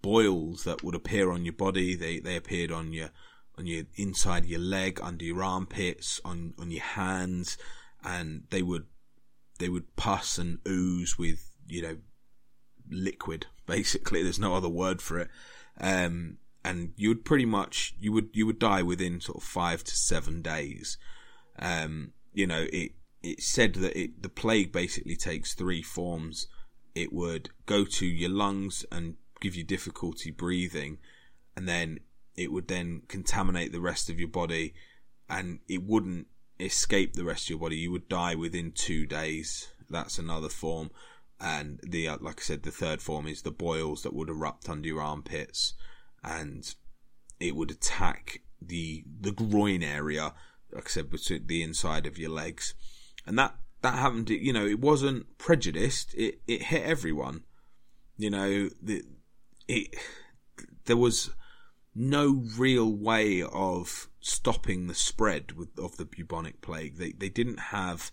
boils 0.00 0.64
that 0.64 0.82
would 0.82 0.94
appear 0.94 1.30
on 1.30 1.44
your 1.44 1.54
body. 1.54 1.94
They 1.94 2.20
they 2.20 2.36
appeared 2.36 2.72
on 2.72 2.92
your 2.92 3.10
on 3.56 3.66
your 3.66 3.84
inside 3.96 4.44
your 4.44 4.60
leg, 4.60 5.00
under 5.02 5.24
your 5.24 5.42
armpits, 5.42 6.20
on 6.24 6.54
on 6.58 6.70
your 6.70 6.82
hands, 6.82 7.58
and 8.04 8.44
they 8.50 8.62
would 8.62 8.86
they 9.58 9.68
would 9.68 9.96
pus 9.96 10.38
and 10.38 10.58
ooze 10.66 11.18
with 11.18 11.50
you 11.66 11.82
know 11.82 11.96
liquid. 12.90 13.46
Basically, 13.66 14.22
there's 14.22 14.38
no 14.38 14.54
other 14.54 14.68
word 14.68 15.02
for 15.02 15.18
it. 15.18 15.28
Um, 15.80 16.38
and 16.64 16.92
you 16.96 17.08
would 17.08 17.24
pretty 17.24 17.46
much 17.46 17.94
you 17.98 18.12
would 18.12 18.30
you 18.32 18.44
would 18.46 18.58
die 18.58 18.82
within 18.82 19.20
sort 19.20 19.38
of 19.38 19.44
five 19.44 19.84
to 19.84 19.96
seven 19.96 20.42
days. 20.42 20.98
Um, 21.58 22.12
you 22.32 22.46
know, 22.46 22.66
it 22.72 22.92
it 23.22 23.42
said 23.42 23.74
that 23.74 23.98
it 23.98 24.22
the 24.22 24.28
plague 24.28 24.72
basically 24.72 25.16
takes 25.16 25.54
three 25.54 25.82
forms. 25.82 26.46
It 26.94 27.12
would 27.12 27.50
go 27.66 27.84
to 27.84 28.06
your 28.06 28.30
lungs 28.30 28.84
and 28.90 29.16
give 29.40 29.54
you 29.54 29.64
difficulty 29.64 30.30
breathing, 30.30 30.98
and 31.56 31.68
then 31.68 32.00
it 32.36 32.52
would 32.52 32.68
then 32.68 33.02
contaminate 33.08 33.72
the 33.72 33.80
rest 33.80 34.10
of 34.10 34.18
your 34.18 34.28
body, 34.28 34.74
and 35.28 35.60
it 35.68 35.82
wouldn't 35.82 36.26
escape 36.60 37.14
the 37.14 37.24
rest 37.24 37.44
of 37.44 37.50
your 37.50 37.58
body. 37.58 37.76
You 37.76 37.92
would 37.92 38.08
die 38.08 38.34
within 38.34 38.72
two 38.72 39.06
days. 39.06 39.68
That's 39.88 40.18
another 40.18 40.48
form, 40.48 40.90
and 41.40 41.80
the 41.82 42.08
uh, 42.08 42.18
like 42.20 42.40
I 42.40 42.42
said, 42.42 42.62
the 42.62 42.70
third 42.70 43.00
form 43.00 43.26
is 43.26 43.42
the 43.42 43.50
boils 43.50 44.02
that 44.02 44.14
would 44.14 44.28
erupt 44.28 44.68
under 44.68 44.88
your 44.88 45.02
armpits, 45.02 45.74
and 46.22 46.74
it 47.38 47.54
would 47.54 47.70
attack 47.70 48.42
the 48.60 49.04
the 49.20 49.32
groin 49.32 49.82
area, 49.82 50.34
like 50.72 50.86
I 50.86 50.90
said, 50.90 51.10
between 51.10 51.46
the 51.46 51.62
inside 51.62 52.06
of 52.06 52.18
your 52.18 52.30
legs, 52.30 52.74
and 53.26 53.38
that 53.38 53.54
that 53.82 53.94
happened. 53.94 54.30
You 54.30 54.52
know, 54.52 54.66
it 54.66 54.80
wasn't 54.80 55.38
prejudiced. 55.38 56.14
It 56.14 56.40
it 56.46 56.62
hit 56.64 56.82
everyone. 56.82 57.44
You 58.16 58.30
know, 58.30 58.70
the 58.82 59.04
it 59.68 59.94
there 60.86 60.96
was 60.96 61.30
no 61.94 62.44
real 62.56 62.92
way 62.92 63.42
of 63.42 64.08
stopping 64.20 64.86
the 64.86 64.94
spread 64.94 65.52
with, 65.52 65.78
of 65.78 65.96
the 65.96 66.04
bubonic 66.04 66.60
plague. 66.60 66.96
They 66.96 67.12
they 67.12 67.28
didn't 67.28 67.60
have 67.60 68.10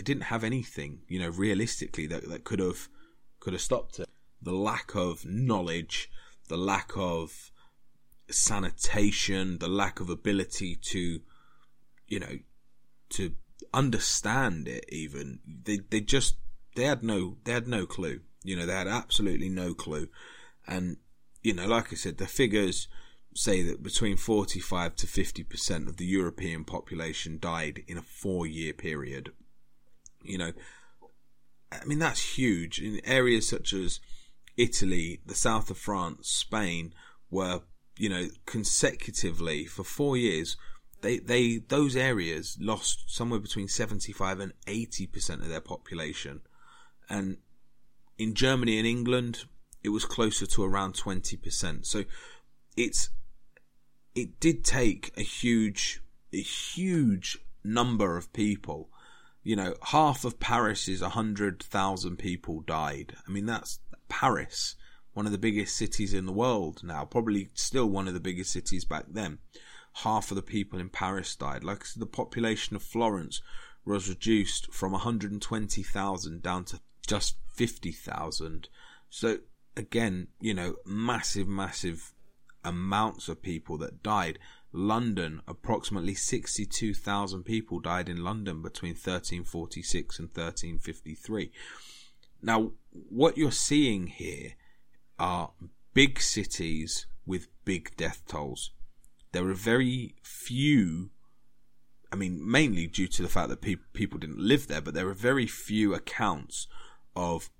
they 0.00 0.04
didn't 0.04 0.32
have 0.32 0.44
anything, 0.44 1.00
you 1.08 1.18
know, 1.18 1.28
realistically 1.28 2.06
that 2.06 2.26
that 2.30 2.42
could 2.42 2.58
have 2.58 2.88
could 3.38 3.52
have 3.52 3.60
stopped 3.60 3.98
it. 3.98 4.08
The 4.40 4.54
lack 4.54 4.94
of 4.94 5.26
knowledge, 5.26 6.10
the 6.48 6.56
lack 6.56 6.92
of 6.96 7.52
sanitation, 8.30 9.58
the 9.58 9.68
lack 9.68 10.00
of 10.00 10.08
ability 10.08 10.74
to, 10.92 11.20
you 12.08 12.18
know, 12.18 12.38
to 13.10 13.34
understand 13.74 14.68
it. 14.68 14.86
Even 14.88 15.40
they 15.46 15.80
they 15.90 16.00
just 16.00 16.36
they 16.76 16.84
had 16.84 17.02
no 17.02 17.36
they 17.44 17.52
had 17.52 17.68
no 17.68 17.84
clue. 17.84 18.20
You 18.42 18.56
know, 18.56 18.64
they 18.64 18.72
had 18.72 18.88
absolutely 18.88 19.50
no 19.50 19.74
clue, 19.74 20.08
and 20.66 20.96
you 21.42 21.52
know, 21.52 21.66
like 21.66 21.92
I 21.92 21.96
said, 21.96 22.16
the 22.16 22.26
figures 22.26 22.88
say 23.34 23.62
that 23.64 23.82
between 23.82 24.16
45 24.16 24.96
to 24.96 25.06
50% 25.06 25.88
of 25.88 25.98
the 25.98 26.06
European 26.06 26.64
population 26.64 27.38
died 27.38 27.82
in 27.86 27.98
a 27.98 28.02
four 28.02 28.46
year 28.46 28.72
period. 28.72 29.32
You 30.22 30.38
know, 30.38 30.52
I 31.72 31.84
mean, 31.84 31.98
that's 31.98 32.36
huge. 32.36 32.80
In 32.80 33.00
areas 33.04 33.48
such 33.48 33.72
as 33.72 34.00
Italy, 34.56 35.20
the 35.24 35.34
south 35.34 35.70
of 35.70 35.78
France, 35.78 36.28
Spain, 36.28 36.92
where, 37.28 37.60
you 37.96 38.08
know, 38.08 38.28
consecutively 38.46 39.64
for 39.64 39.84
four 39.84 40.16
years, 40.16 40.56
they, 41.02 41.18
they, 41.18 41.58
those 41.58 41.96
areas 41.96 42.58
lost 42.60 43.04
somewhere 43.06 43.40
between 43.40 43.68
75 43.68 44.40
and 44.40 44.52
80% 44.66 45.40
of 45.40 45.48
their 45.48 45.60
population. 45.60 46.40
And 47.08 47.38
in 48.18 48.34
Germany 48.34 48.78
and 48.78 48.86
England, 48.86 49.44
it 49.82 49.90
was 49.90 50.04
closer 50.04 50.46
to 50.46 50.64
around 50.64 50.94
20%. 50.94 51.86
So 51.86 52.04
it's, 52.76 53.10
it 54.14 54.40
did 54.40 54.64
take 54.64 55.12
a 55.16 55.22
huge, 55.22 56.02
a 56.32 56.40
huge 56.40 57.38
number 57.64 58.16
of 58.16 58.32
people. 58.32 58.90
You 59.42 59.56
know, 59.56 59.74
half 59.82 60.24
of 60.24 60.38
Paris 60.38 60.88
is 60.88 61.00
100,000 61.00 62.16
people 62.16 62.60
died. 62.60 63.14
I 63.26 63.30
mean, 63.30 63.46
that's 63.46 63.80
Paris, 64.08 64.76
one 65.14 65.26
of 65.26 65.32
the 65.32 65.38
biggest 65.38 65.76
cities 65.76 66.12
in 66.12 66.26
the 66.26 66.32
world 66.32 66.82
now, 66.84 67.04
probably 67.04 67.50
still 67.54 67.86
one 67.86 68.06
of 68.06 68.14
the 68.14 68.20
biggest 68.20 68.52
cities 68.52 68.84
back 68.84 69.04
then. 69.08 69.38
Half 69.94 70.30
of 70.30 70.36
the 70.36 70.42
people 70.42 70.78
in 70.78 70.88
Paris 70.88 71.34
died. 71.34 71.64
Like 71.64 71.84
the 71.96 72.06
population 72.06 72.76
of 72.76 72.82
Florence 72.82 73.40
was 73.84 74.08
reduced 74.08 74.72
from 74.72 74.92
120,000 74.92 76.42
down 76.42 76.64
to 76.66 76.80
just 77.06 77.36
50,000. 77.54 78.68
So 79.08 79.38
again, 79.76 80.28
you 80.40 80.54
know, 80.54 80.76
massive, 80.84 81.48
massive 81.48 82.12
amounts 82.62 83.28
of 83.28 83.42
people 83.42 83.78
that 83.78 84.02
died. 84.02 84.38
London, 84.72 85.42
approximately 85.48 86.14
62,000 86.14 87.42
people 87.42 87.80
died 87.80 88.08
in 88.08 88.22
London 88.22 88.62
between 88.62 88.92
1346 88.92 90.18
and 90.18 90.28
1353. 90.28 91.50
Now, 92.42 92.72
what 92.90 93.36
you're 93.36 93.50
seeing 93.50 94.06
here 94.06 94.52
are 95.18 95.50
big 95.92 96.20
cities 96.20 97.06
with 97.26 97.48
big 97.64 97.96
death 97.96 98.22
tolls. 98.26 98.70
There 99.32 99.48
are 99.48 99.54
very 99.54 100.14
few, 100.22 101.10
I 102.12 102.16
mean, 102.16 102.48
mainly 102.48 102.86
due 102.86 103.08
to 103.08 103.22
the 103.22 103.28
fact 103.28 103.48
that 103.48 103.60
pe- 103.60 103.76
people 103.92 104.18
didn't 104.18 104.38
live 104.38 104.68
there, 104.68 104.80
but 104.80 104.94
there 104.94 105.08
are 105.08 105.14
very 105.14 105.46
few 105.46 105.94
accounts 105.94 106.66
of 107.14 107.50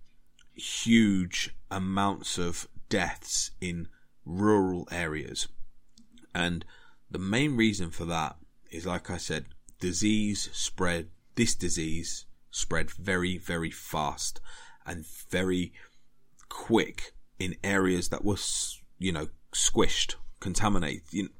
huge 0.55 1.55
amounts 1.70 2.38
of 2.38 2.68
deaths 2.88 3.51
in 3.61 3.88
rural 4.25 4.88
areas. 4.90 5.49
And 6.35 6.64
the 7.11 7.18
main 7.18 7.57
reason 7.57 7.90
for 7.90 8.05
that 8.07 8.37
is, 8.70 8.87
like 8.87 9.11
I 9.11 9.16
said, 9.16 9.46
disease 9.81 10.49
spread, 10.53 11.09
this 11.35 11.55
disease 11.55 12.27
spread 12.51 12.90
very, 12.90 13.37
very 13.38 13.70
fast 13.70 14.40
and 14.87 15.05
very 15.31 15.73
quick 16.49 17.12
in 17.38 17.57
areas 17.64 18.09
that 18.11 18.25
were, 18.25 18.37
you 18.99 19.12
know, 19.12 19.29
squished, 19.53 20.14
contaminated. 20.38 21.31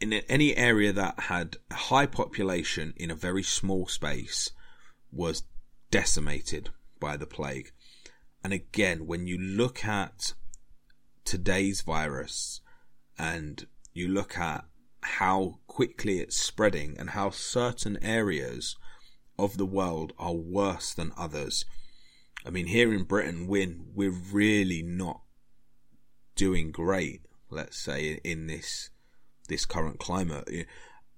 In 0.00 0.12
any 0.12 0.56
area 0.56 0.92
that 0.92 1.20
had 1.20 1.56
a 1.70 1.74
high 1.74 2.06
population 2.06 2.94
in 2.96 3.10
a 3.10 3.16
very 3.16 3.42
small 3.42 3.86
space 3.86 4.50
was 5.12 5.42
decimated 5.90 6.70
by 7.00 7.16
the 7.16 7.26
plague. 7.26 7.72
And 8.44 8.52
again, 8.52 9.06
when 9.06 9.26
you 9.26 9.38
look 9.38 9.84
at 9.84 10.34
today's 11.24 11.82
virus 11.82 12.60
and 13.18 13.66
you 13.92 14.08
look 14.08 14.38
at 14.38 14.64
how 15.02 15.58
quickly 15.66 16.20
it's 16.20 16.36
spreading 16.36 16.96
and 16.98 17.10
how 17.10 17.30
certain 17.30 17.98
areas 18.02 18.76
of 19.38 19.56
the 19.56 19.66
world 19.66 20.12
are 20.18 20.34
worse 20.34 20.92
than 20.92 21.12
others. 21.16 21.64
I 22.44 22.50
mean, 22.50 22.66
here 22.66 22.92
in 22.92 23.04
Britain, 23.04 23.46
we're, 23.46 23.76
we're 23.94 24.10
really 24.10 24.82
not 24.82 25.22
doing 26.34 26.70
great, 26.70 27.22
let's 27.50 27.78
say, 27.78 28.20
in 28.24 28.46
this, 28.46 28.90
this 29.48 29.64
current 29.64 29.98
climate. 29.98 30.48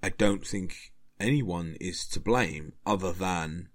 I 0.02 0.08
don't 0.10 0.46
think 0.46 0.92
anyone 1.18 1.76
is 1.80 2.06
to 2.08 2.20
blame 2.20 2.72
other 2.86 3.12
than 3.12 3.68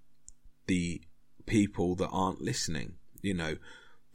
the 0.66 1.02
people 1.46 1.94
that 1.96 2.08
aren't 2.08 2.40
listening. 2.40 2.94
You 3.22 3.34
know, 3.34 3.56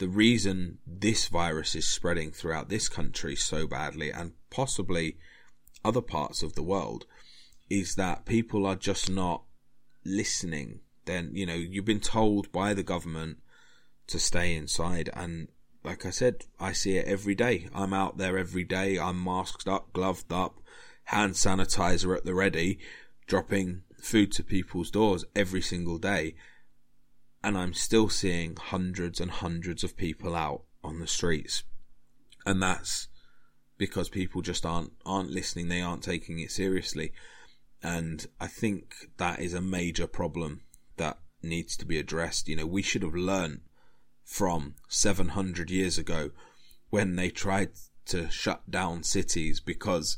the 0.02 0.10
reason 0.10 0.80
this 0.88 1.28
virus 1.28 1.76
is 1.76 1.86
spreading 1.86 2.32
throughout 2.32 2.70
this 2.70 2.90
country 2.90 3.36
so 3.36 3.68
badly 3.68 4.10
and 4.10 4.32
possibly 4.50 5.16
other 5.86 6.02
parts 6.02 6.42
of 6.42 6.56
the 6.56 6.64
world 6.64 7.06
is 7.70 7.94
that 7.94 8.26
people 8.26 8.66
are 8.66 8.76
just 8.76 9.12
not 9.12 9.44
listening. 10.04 10.80
then 11.06 11.30
you 11.34 11.46
know 11.46 11.54
you've 11.54 11.86
been 11.86 12.00
told 12.00 12.52
by 12.52 12.74
the 12.74 12.82
government 12.82 13.38
to 14.08 14.18
stay 14.18 14.56
inside 14.56 15.08
and 15.14 15.48
like 15.84 16.04
I 16.04 16.10
said, 16.10 16.46
I 16.60 16.74
see 16.74 16.98
it 16.98 17.08
every 17.08 17.36
day. 17.36 17.68
I'm 17.74 17.94
out 17.94 18.18
there 18.18 18.38
every 18.38 18.64
day. 18.64 19.00
I'm 19.00 19.24
masked 19.24 19.68
up, 19.68 19.94
gloved 19.94 20.32
up, 20.32 20.60
hand 21.06 21.34
sanitizer 21.34 22.16
at 22.16 22.26
the 22.26 22.36
ready, 22.36 22.80
dropping 23.28 23.82
food 24.00 24.32
to 24.34 24.44
people's 24.44 24.92
doors 24.92 25.26
every 25.36 25.62
single 25.62 25.98
day. 25.98 26.36
And 27.44 27.58
I'm 27.58 27.74
still 27.74 28.10
seeing 28.10 28.56
hundreds 28.56 29.20
and 29.20 29.32
hundreds 29.32 29.84
of 29.84 29.98
people 29.98 30.36
out 30.36 30.64
on 30.84 31.00
the 31.00 31.08
streets. 31.08 31.64
And 32.46 32.62
that's 32.62 33.08
because 33.78 34.10
people 34.10 34.42
just 34.42 34.66
aren't 34.66 34.94
aren't 35.06 35.32
listening, 35.32 35.68
they 35.68 35.82
aren't 35.82 36.04
taking 36.04 36.40
it 36.40 36.52
seriously. 36.52 37.14
And 37.82 38.28
I 38.40 38.48
think 38.48 38.94
that 39.18 39.40
is 39.40 39.56
a 39.56 39.62
major 39.62 40.06
problem 40.06 40.62
that 40.98 41.18
needs 41.42 41.76
to 41.78 41.86
be 41.86 41.98
addressed. 41.98 42.48
You 42.48 42.58
know, 42.58 42.68
we 42.68 42.84
should 42.84 43.02
have 43.02 43.16
learned 43.16 43.62
from 44.24 44.76
700 44.88 45.72
years 45.72 45.98
ago 45.98 46.30
when 46.90 47.16
they 47.16 47.30
tried 47.30 47.72
to 48.06 48.30
shut 48.30 48.70
down 48.70 49.04
cities 49.04 49.60
because 49.60 50.18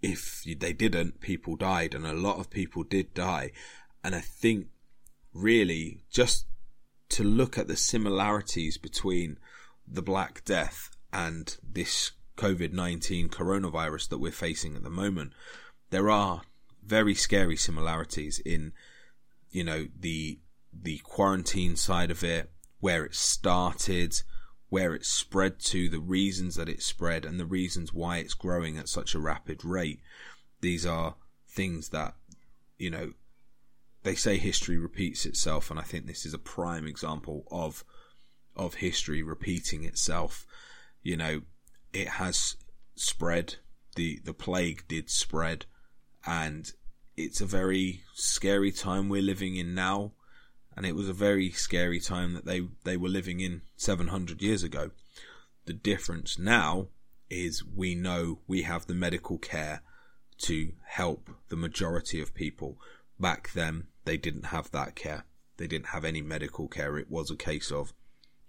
if 0.00 0.44
they 0.58 0.72
didn't, 0.72 1.20
people 1.20 1.56
died 1.56 1.94
and 1.94 2.06
a 2.06 2.12
lot 2.12 2.38
of 2.38 2.50
people 2.50 2.82
did 2.82 3.12
die. 3.14 3.52
And 4.02 4.14
I 4.14 4.20
think 4.20 4.68
really 5.32 6.04
just 6.10 6.46
to 7.10 7.24
look 7.24 7.56
at 7.56 7.68
the 7.68 7.76
similarities 7.76 8.78
between 8.78 9.38
the 9.86 10.02
Black 10.02 10.44
Death 10.44 10.90
and 11.12 11.56
this 11.62 12.12
COVID 12.36 12.72
19 12.72 13.28
coronavirus 13.28 14.08
that 14.10 14.18
we're 14.18 14.32
facing 14.32 14.76
at 14.76 14.82
the 14.82 14.90
moment, 14.90 15.32
there 15.90 16.10
are 16.10 16.42
very 16.84 17.14
scary 17.14 17.56
similarities 17.56 18.38
in, 18.40 18.72
you 19.50 19.64
know, 19.64 19.88
the, 19.98 20.38
the 20.72 20.98
quarantine 20.98 21.76
side 21.76 22.10
of 22.10 22.22
it, 22.22 22.50
where 22.80 23.04
it 23.04 23.14
started, 23.14 24.22
where 24.68 24.94
it 24.94 25.04
spread 25.04 25.58
to, 25.58 25.88
the 25.88 26.00
reasons 26.00 26.54
that 26.54 26.68
it 26.68 26.82
spread, 26.82 27.24
and 27.24 27.40
the 27.40 27.46
reasons 27.46 27.92
why 27.92 28.18
it's 28.18 28.34
growing 28.34 28.78
at 28.78 28.88
such 28.88 29.14
a 29.14 29.18
rapid 29.18 29.64
rate. 29.64 30.00
These 30.60 30.86
are 30.86 31.16
things 31.48 31.88
that, 31.90 32.14
you 32.78 32.90
know, 32.90 33.12
they 34.02 34.14
say 34.14 34.36
history 34.36 34.78
repeats 34.78 35.26
itself, 35.26 35.70
and 35.70 35.78
I 35.78 35.82
think 35.82 36.06
this 36.06 36.24
is 36.24 36.34
a 36.34 36.38
prime 36.38 36.86
example 36.86 37.44
of 37.50 37.84
of 38.56 38.74
history 38.74 39.22
repeating 39.22 39.84
itself. 39.84 40.46
You 41.02 41.16
know, 41.16 41.42
it 41.92 42.08
has 42.08 42.56
spread. 42.94 43.56
the 43.96 44.20
The 44.24 44.34
plague 44.34 44.84
did 44.88 45.10
spread, 45.10 45.66
and 46.26 46.70
it's 47.16 47.40
a 47.40 47.46
very 47.46 48.02
scary 48.14 48.72
time 48.72 49.08
we're 49.08 49.22
living 49.22 49.56
in 49.56 49.74
now 49.74 50.12
and 50.78 50.86
it 50.86 50.94
was 50.94 51.08
a 51.08 51.12
very 51.12 51.50
scary 51.50 51.98
time 51.98 52.34
that 52.34 52.44
they 52.44 52.62
they 52.84 52.96
were 52.96 53.08
living 53.08 53.40
in 53.40 53.62
700 53.76 54.40
years 54.40 54.62
ago. 54.62 54.92
The 55.64 55.72
difference 55.72 56.38
now 56.38 56.90
is 57.28 57.64
we 57.64 57.96
know 57.96 58.38
we 58.46 58.62
have 58.62 58.86
the 58.86 58.94
medical 58.94 59.38
care 59.38 59.82
to 60.42 60.74
help 60.86 61.30
the 61.48 61.56
majority 61.56 62.20
of 62.20 62.32
people. 62.32 62.78
Back 63.20 63.52
then, 63.52 63.88
they 64.04 64.16
didn't 64.16 64.46
have 64.46 64.70
that 64.70 64.94
care. 64.94 65.24
They 65.56 65.66
didn't 65.66 65.88
have 65.88 66.04
any 66.04 66.22
medical 66.22 66.68
care. 66.68 66.96
It 66.98 67.10
was 67.10 67.30
a 67.30 67.36
case 67.36 67.72
of 67.72 67.92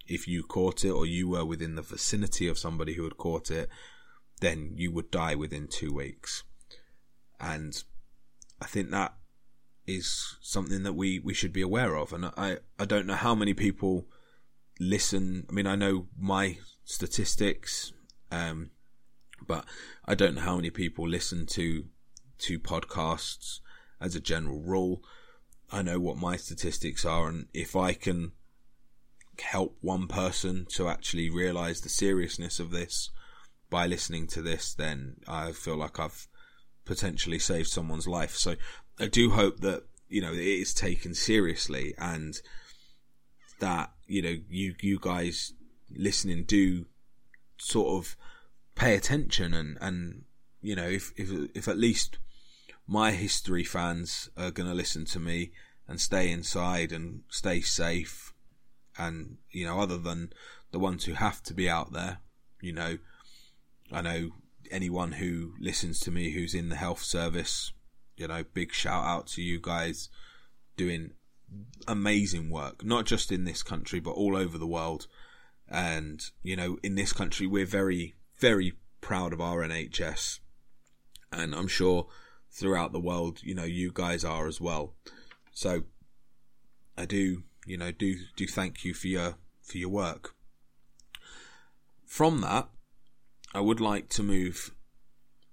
if 0.08 0.28
you 0.28 0.44
caught 0.44 0.84
it 0.84 0.92
or 0.92 1.06
you 1.06 1.30
were 1.30 1.46
within 1.46 1.76
the 1.76 1.82
vicinity 1.82 2.48
of 2.48 2.58
somebody 2.58 2.94
who 2.94 3.04
had 3.04 3.18
caught 3.18 3.52
it, 3.52 3.70
then 4.42 4.74
you 4.76 4.92
would 4.92 5.12
die 5.12 5.36
within 5.36 5.68
two 5.68 5.94
weeks. 5.94 6.44
And 7.40 7.84
I 8.62 8.66
think 8.66 8.92
that 8.92 9.16
is 9.86 10.38
something 10.42 10.84
that 10.84 10.94
we, 10.94 11.20
we 11.20 11.34
should 11.34 11.54
be 11.54 11.62
aware 11.62 11.96
of. 11.96 12.14
And 12.14 12.26
I, 12.26 12.58
I 12.78 12.86
don't 12.86 13.08
know 13.08 13.16
how 13.16 13.36
many 13.36 13.54
people 13.54 14.08
listen. 14.80 15.46
I 15.50 15.54
mean, 15.54 15.68
I 15.68 15.76
know 15.76 16.08
my 16.18 16.58
statistics, 16.86 17.92
um, 18.32 18.72
but 19.46 19.66
I 20.06 20.16
don't 20.16 20.36
know 20.36 20.42
how 20.42 20.56
many 20.58 20.70
people 20.70 21.08
listen 21.08 21.46
to, 21.48 21.86
to 22.40 22.60
podcasts 22.60 23.60
as 24.02 24.16
a 24.16 24.20
general 24.20 24.62
rule. 24.62 25.04
I 25.72 25.82
know 25.82 26.00
what 26.00 26.18
my 26.18 26.36
statistics 26.36 27.06
are. 27.06 27.28
And 27.28 27.48
if 27.54 27.76
I 27.76 27.94
can 27.94 28.32
help 29.42 29.78
one 29.82 30.08
person 30.08 30.66
to 30.70 30.88
actually 30.88 31.30
realize 31.30 31.82
the 31.82 31.90
seriousness 31.90 32.60
of 32.60 32.72
this 32.72 33.10
by 33.70 33.88
listening 33.88 34.28
to 34.28 34.42
this, 34.42 34.74
then 34.74 35.18
I 35.28 35.52
feel 35.52 35.78
like 35.78 36.00
I've 36.00 36.28
potentially 36.86 37.40
saved 37.40 37.70
someone's 37.70 38.08
life. 38.08 38.36
So 38.36 38.56
I 39.00 39.08
do 39.08 39.30
hope 39.30 39.60
that 39.60 39.84
you 40.10 40.22
know 40.22 40.34
it 40.34 40.40
is 40.40 40.74
taken 40.74 41.14
seriously 41.14 41.94
and 41.98 42.42
that 43.60 43.92
you 44.08 44.22
know 44.22 44.36
you 44.50 44.74
you 44.82 45.00
guys 45.00 45.54
listening 45.96 46.44
do 46.44 46.86
sort 47.58 47.90
of 47.90 48.16
pay 48.76 48.96
attention 48.96 49.54
and 49.54 49.78
and 49.80 50.24
you 50.62 50.76
know 50.76 50.88
if 50.88 51.12
if 51.16 51.30
if 51.54 51.68
at 51.68 51.78
least 51.78 52.18
my 52.90 53.12
history 53.12 53.64
fans 53.64 54.30
are 54.36 54.52
going 54.52 54.68
to 54.68 54.76
listen 54.76 55.06
to 55.06 55.20
me 55.20 55.52
and 55.88 56.02
stay 56.02 56.32
inside 56.32 56.92
and 56.92 57.22
stay 57.30 57.62
safe 57.62 58.34
and 58.98 59.38
you 59.52 59.66
know 59.66 59.80
other 59.80 59.98
than 59.98 60.34
the 60.72 60.80
ones 60.80 61.06
who 61.06 61.14
have 61.14 61.42
to 61.44 61.54
be 61.54 61.70
out 61.70 61.94
there 61.94 62.18
you 62.62 62.74
know 62.74 62.98
i 63.92 64.02
know 64.02 64.30
anyone 64.72 65.14
who 65.14 65.54
listens 65.60 66.00
to 66.00 66.12
me 66.12 66.32
who's 66.32 66.54
in 66.54 66.70
the 66.70 66.76
health 66.76 67.02
service 67.02 67.72
you 68.20 68.28
know, 68.28 68.44
big 68.54 68.74
shout 68.74 69.06
out 69.06 69.28
to 69.28 69.42
you 69.42 69.60
guys 69.62 70.10
doing 70.76 71.12
amazing 71.88 72.50
work, 72.50 72.84
not 72.84 73.06
just 73.06 73.32
in 73.32 73.46
this 73.46 73.64
country, 73.64 74.00
but 74.00 74.12
all 74.12 74.36
over 74.36 74.58
the 74.58 74.68
world. 74.68 75.08
And, 75.70 76.22
you 76.44 76.56
know, 76.56 76.78
in 76.84 76.96
this 76.96 77.14
country, 77.14 77.48
we're 77.48 77.66
very, 77.66 78.16
very 78.38 78.74
proud 79.00 79.32
of 79.32 79.40
our 79.40 79.66
NHS. 79.66 80.40
And 81.32 81.56
I'm 81.56 81.70
sure 81.70 82.08
throughout 82.52 82.92
the 82.92 83.00
world, 83.00 83.40
you 83.44 83.56
know, 83.56 83.64
you 83.64 83.92
guys 83.94 84.24
are 84.24 84.48
as 84.48 84.60
well. 84.60 84.94
So 85.52 85.84
I 86.98 87.06
do, 87.06 87.44
you 87.66 87.78
know, 87.78 87.92
do, 87.92 88.16
do 88.36 88.48
thank 88.48 88.84
you 88.84 88.94
for 88.94 89.08
your, 89.08 89.36
for 89.62 89.78
your 89.78 89.90
work. 89.90 90.36
From 92.06 92.42
that, 92.42 92.70
I 93.54 93.62
would 93.62 93.80
like 93.80 94.10
to 94.10 94.24
move 94.24 94.74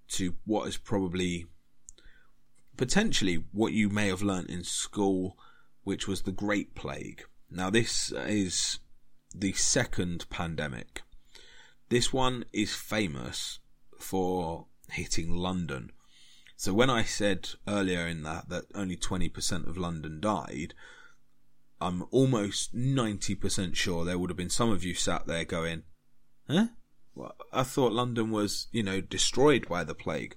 to 0.09 0.35
what 0.45 0.69
is 0.69 0.77
probably 0.77 1.47
potentially 2.77 3.45
what 3.53 3.73
you 3.73 3.89
may 3.89 4.09
have 4.09 4.23
learnt 4.23 4.51
in 4.51 4.65
school, 4.65 5.39
which 5.85 6.07
was 6.07 6.23
the 6.23 6.33
Great 6.33 6.75
Plague. 6.75 7.25
Now, 7.51 7.71
this 7.71 8.13
is 8.13 8.79
the 9.35 9.53
second 9.53 10.29
pandemic. 10.31 11.03
This 11.89 12.13
one 12.13 12.45
is 12.53 12.75
famous 12.75 13.61
for 13.99 14.67
hitting 14.91 15.35
London. 15.35 15.91
So 16.57 16.73
when 16.73 16.89
I 16.89 17.03
said 17.03 17.51
earlier 17.69 18.07
in 18.07 18.23
that 18.23 18.49
that 18.49 18.65
only 18.75 18.97
20% 18.97 19.69
of 19.69 19.77
London 19.77 20.21
died, 20.21 20.75
I'm 21.81 22.05
almost 22.11 22.75
90% 22.75 23.77
sure 23.77 24.05
there 24.05 24.19
would 24.19 24.31
have 24.31 24.37
been 24.37 24.49
some 24.49 24.71
of 24.71 24.83
you 24.83 24.95
sat 24.95 25.27
there 25.27 25.45
going, 25.45 25.83
huh? 26.49 26.69
Well, 27.15 27.37
I 27.53 27.63
thought 27.63 27.93
London 27.93 28.31
was, 28.31 28.69
you 28.73 28.83
know, 28.83 29.01
destroyed 29.01 29.69
by 29.69 29.85
the 29.85 29.95
plague. 29.95 30.37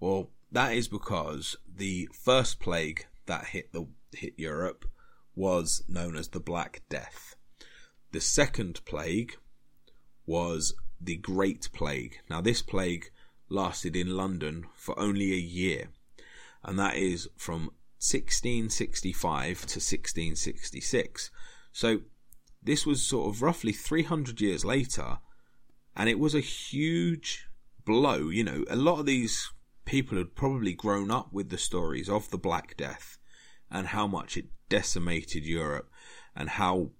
Well, 0.00 0.30
that 0.50 0.72
is 0.72 0.88
because 0.88 1.56
the 1.66 2.08
first 2.12 2.58
plague 2.60 3.06
that 3.26 3.46
hit 3.46 3.72
the 3.72 3.86
hit 4.12 4.34
Europe 4.36 4.84
was 5.34 5.82
known 5.88 6.16
as 6.16 6.28
the 6.28 6.40
Black 6.40 6.82
Death. 6.88 7.36
The 8.10 8.20
second 8.20 8.84
plague 8.84 9.36
was 10.26 10.74
the 11.00 11.16
Great 11.16 11.70
Plague. 11.72 12.18
Now 12.28 12.40
this 12.40 12.62
plague 12.62 13.10
lasted 13.52 13.94
in 13.94 14.16
London 14.16 14.66
for 14.74 14.98
only 14.98 15.32
a 15.32 15.36
year, 15.36 15.90
and 16.64 16.78
that 16.78 16.96
is 16.96 17.28
from 17.36 17.70
1665 17.98 19.58
to 19.58 19.78
1666. 19.78 21.30
So 21.72 22.00
this 22.62 22.86
was 22.86 23.02
sort 23.02 23.34
of 23.34 23.42
roughly 23.42 23.72
300 23.72 24.40
years 24.40 24.64
later, 24.64 25.18
and 25.96 26.08
it 26.08 26.18
was 26.18 26.34
a 26.34 26.40
huge 26.40 27.46
blow. 27.84 28.28
You 28.28 28.44
know, 28.44 28.64
a 28.70 28.76
lot 28.76 29.00
of 29.00 29.06
these 29.06 29.50
people 29.84 30.18
had 30.18 30.34
probably 30.34 30.72
grown 30.72 31.10
up 31.10 31.32
with 31.32 31.50
the 31.50 31.58
stories 31.58 32.08
of 32.08 32.30
the 32.30 32.38
Black 32.38 32.76
Death 32.76 33.18
and 33.70 33.88
how 33.88 34.06
much 34.06 34.36
it 34.36 34.46
decimated 34.68 35.44
Europe 35.44 35.90
and 36.36 36.48
how, 36.50 36.90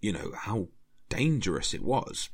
you 0.00 0.12
know, 0.12 0.32
how 0.36 0.68
dangerous 1.08 1.74
it 1.74 1.82
was. 1.82 2.30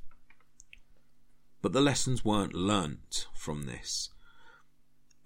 But 1.63 1.73
the 1.73 1.81
lessons 1.81 2.25
weren't 2.25 2.55
learnt 2.55 3.27
from 3.35 3.65
this. 3.65 4.11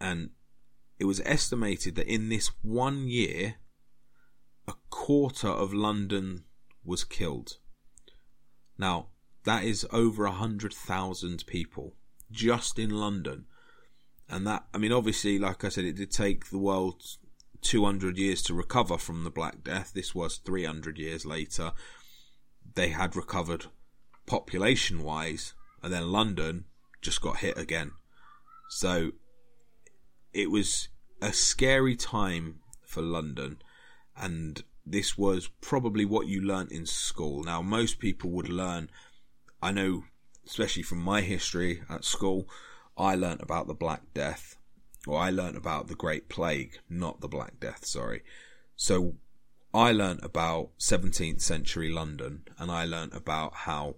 And 0.01 0.30
it 0.99 1.05
was 1.05 1.20
estimated 1.24 1.95
that 1.97 2.12
in 2.12 2.28
this 2.28 2.51
one 2.62 3.09
year, 3.09 3.57
a 4.66 4.74
quarter 4.91 5.49
of 5.49 5.72
London 5.72 6.45
was 6.85 7.05
killed. 7.05 7.59
Now, 8.76 9.09
that 9.45 9.64
is 9.64 9.87
over 9.93 10.24
a 10.24 10.32
hundred 10.32 10.72
thousand 10.72 11.45
people 11.47 11.97
just 12.30 12.78
in 12.78 12.91
London 12.91 13.45
and 14.28 14.47
that 14.47 14.64
I 14.72 14.78
mean 14.78 14.93
obviously 14.93 15.39
like 15.39 15.64
I 15.64 15.68
said 15.68 15.85
it 15.85 15.97
did 15.97 16.11
take 16.11 16.47
the 16.47 16.59
world 16.59 17.03
200 17.62 18.18
years 18.18 18.43
to 18.43 18.55
recover 18.55 18.99
from 18.99 19.24
the 19.24 19.30
Black 19.30 19.64
Death. 19.64 19.93
This 19.95 20.14
was 20.14 20.37
300 20.37 20.99
years 20.99 21.24
later. 21.24 21.72
They 22.74 22.91
had 22.91 23.16
recovered 23.16 23.66
population 24.26 25.03
wise, 25.03 25.55
and 25.85 25.93
then 25.93 26.11
London 26.11 26.64
just 27.03 27.20
got 27.20 27.37
hit 27.37 27.59
again. 27.59 27.93
So 28.70 29.12
it 30.32 30.51
was 30.51 30.89
a 31.20 31.32
scary 31.32 31.95
time 31.95 32.61
for 32.87 33.03
London, 33.03 33.59
and 34.16 34.64
this 34.87 35.18
was 35.18 35.49
probably 35.61 36.07
what 36.07 36.26
you 36.26 36.41
learnt 36.41 36.72
in 36.72 36.87
school. 36.87 37.45
Now, 37.45 37.61
most 37.61 37.99
people 37.99 38.30
would 38.30 38.49
learn, 38.49 38.89
I 39.62 39.72
know, 39.72 40.05
especially 40.47 40.82
from 40.82 41.03
my 41.03 41.20
history 41.20 41.82
at 41.91 42.05
school, 42.05 42.49
I 42.97 43.14
learnt 43.14 43.43
about 43.43 43.66
the 43.66 43.74
Black 43.74 44.03
Death, 44.14 44.57
or 45.07 45.18
I 45.18 45.28
learnt 45.28 45.57
about 45.57 45.89
the 45.89 45.95
Great 45.95 46.30
Plague, 46.30 46.78
not 46.89 47.20
the 47.20 47.28
Black 47.28 47.61
Death, 47.61 47.85
sorry. 47.85 48.22
So 48.74 49.16
I 49.74 49.93
learnt 49.93 50.20
about 50.24 50.70
17th 50.78 51.43
century 51.43 51.93
London, 51.93 52.45
and 52.59 52.70
I 52.70 52.87
learnt 52.87 53.14
about 53.14 53.55
how 53.55 53.97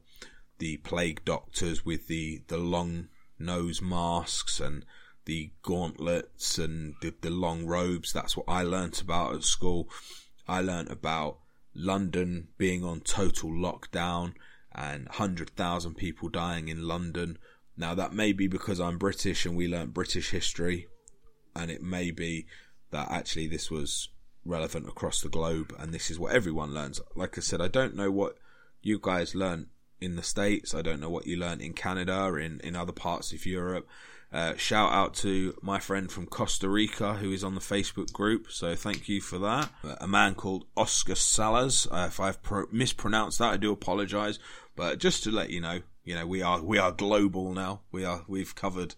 the 0.59 0.79
plague 0.79 1.25
doctors 1.25 1.85
with 1.85 2.07
the, 2.07 2.43
the 2.49 2.59
long 2.59 3.09
nose 3.39 3.83
masks 3.83 4.61
and 4.61 4.85
the 5.25 5.51
gauntlets 5.63 6.59
and 6.59 6.95
the, 7.03 7.13
the 7.21 7.31
long 7.31 7.67
robes. 7.67 8.13
That's 8.13 8.37
what 8.37 8.47
I 8.49 8.63
learnt 8.63 9.01
about 9.01 9.35
at 9.35 9.43
school. 9.43 9.89
I 10.49 10.61
learnt 10.61 10.91
about 10.91 11.39
London 11.75 12.49
being 12.57 12.85
on 12.85 13.01
total 13.01 13.51
lockdown 13.51 14.35
and 14.75 15.07
100,000 15.07 15.95
people 15.95 16.29
dying 16.29 16.69
in 16.69 16.87
London. 16.87 17.39
Now, 17.77 17.95
that 17.95 18.13
may 18.13 18.33
be 18.33 18.47
because 18.47 18.81
I'm 18.81 18.99
British 18.99 19.45
and 19.45 19.57
we 19.57 19.69
learnt 19.69 19.93
British 19.93 20.31
history, 20.31 20.87
and 21.55 21.71
it 21.71 21.83
may 21.83 22.11
be 22.11 22.47
that 22.91 23.11
actually 23.11 23.49
this 23.49 23.71
was 23.71 24.09
relevant 24.45 24.89
across 24.89 25.21
the 25.21 25.29
globe 25.29 25.75
and 25.79 25.93
this 25.93 26.11
is 26.11 26.19
what 26.19 26.33
everyone 26.33 26.73
learns. 26.73 27.01
Like 27.15 27.37
I 27.37 27.41
said, 27.41 27.61
I 27.61 27.69
don't 27.69 27.97
know 27.97 28.11
what 28.11 28.37
you 28.81 28.99
guys 29.03 29.35
learnt 29.35 29.69
in 30.01 30.17
the 30.17 30.23
States, 30.23 30.75
I 30.75 30.83
don't 30.83 31.01
know 31.01 31.11
what 31.11 31.27
you 31.27 31.37
learnt 31.37 31.63
in 31.63 31.73
Canada, 31.73 32.35
in, 32.35 32.61
in 32.61 32.77
other 32.77 32.93
parts 32.93 33.33
of 33.33 33.47
Europe. 33.47 33.89
Uh, 34.33 34.57
shout 34.57 34.93
out 34.93 35.15
to 35.15 35.57
my 35.63 35.79
friend 35.79 36.11
from 36.11 36.27
Costa 36.27 36.69
Rica 36.69 37.15
who 37.15 37.33
is 37.33 37.45
on 37.45 37.55
the 37.55 37.61
Facebook 37.61 38.13
group, 38.13 38.51
so 38.51 38.75
thank 38.75 39.09
you 39.09 39.21
for 39.21 39.39
that. 39.39 39.71
Uh, 39.85 39.95
a 40.01 40.09
man 40.09 40.35
called 40.35 40.67
Oscar 40.77 41.15
Salas. 41.15 41.87
Uh, 41.91 42.07
if 42.09 42.19
I've 42.19 42.43
pro- 42.43 42.67
mispronounced 42.73 43.39
that, 43.39 43.53
I 43.53 43.57
do 43.57 43.73
apologise. 43.73 44.39
But 44.75 44.99
just 44.99 45.23
to 45.25 45.31
let 45.31 45.51
you 45.51 45.61
know, 45.61 45.81
you 46.05 46.15
know 46.17 46.27
we 46.27 46.43
are 46.43 46.61
we 46.61 46.77
are 46.77 46.93
global 46.93 47.55
now. 47.55 47.83
We 47.93 48.05
are 48.05 48.25
we've 48.27 48.55
covered. 48.55 48.95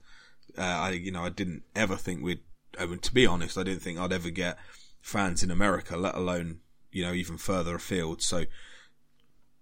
Uh, 0.57 0.63
I 0.63 0.91
you 0.91 1.13
know 1.13 1.23
I 1.23 1.29
didn't 1.29 1.63
ever 1.77 1.97
think 1.97 2.23
we'd. 2.23 2.41
I 2.79 2.87
mean, 2.87 2.99
to 3.01 3.15
be 3.15 3.27
honest, 3.27 3.59
I 3.59 3.63
didn't 3.63 3.83
think 3.83 3.99
I'd 3.99 4.13
ever 4.13 4.31
get 4.31 4.59
fans 5.01 5.43
in 5.43 5.51
America, 5.51 5.97
let 5.97 6.15
alone 6.15 6.61
you 6.91 7.05
know 7.05 7.13
even 7.13 7.37
further 7.37 7.77
afield. 7.77 8.23
So 8.23 8.47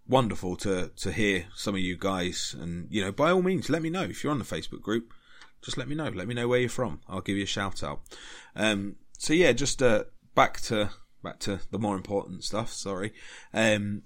wonderful 0.09 0.57
to 0.57 0.91
to 0.97 1.13
hear 1.13 1.47
some 1.55 1.75
of 1.75 1.81
you 1.81 1.97
guys, 1.97 2.55
and 2.59 2.89
you 2.91 3.03
know 3.03 3.13
by 3.13 3.31
all 3.31 3.43
means 3.43 3.71
let 3.71 3.83
me 3.83 3.91
know 3.91 4.03
if 4.03 4.23
you're 4.23 4.33
on 4.33 4.39
the 4.39 4.45
Facebook 4.45 4.83
group 4.83 5.13
just 5.67 5.77
let 5.77 5.89
me 5.89 5.97
know. 5.97 6.09
Let 6.09 6.29
me 6.29 6.35
know 6.35 6.47
where 6.49 6.61
you're 6.61 6.69
from. 6.69 7.01
I'll 7.09 7.21
give 7.21 7.37
you 7.37 7.43
a 7.43 7.47
shout 7.47 7.83
out. 7.83 8.01
Um, 8.55 8.97
so 9.19 9.33
yeah, 9.33 9.53
just 9.53 9.83
uh, 9.83 10.05
back 10.35 10.61
to 10.63 10.91
back 11.23 11.41
to 11.41 11.61
the 11.71 11.79
more 11.79 11.97
important 11.97 12.45
stuff. 12.45 12.73
Sorry. 12.73 13.13
Um, 13.53 14.03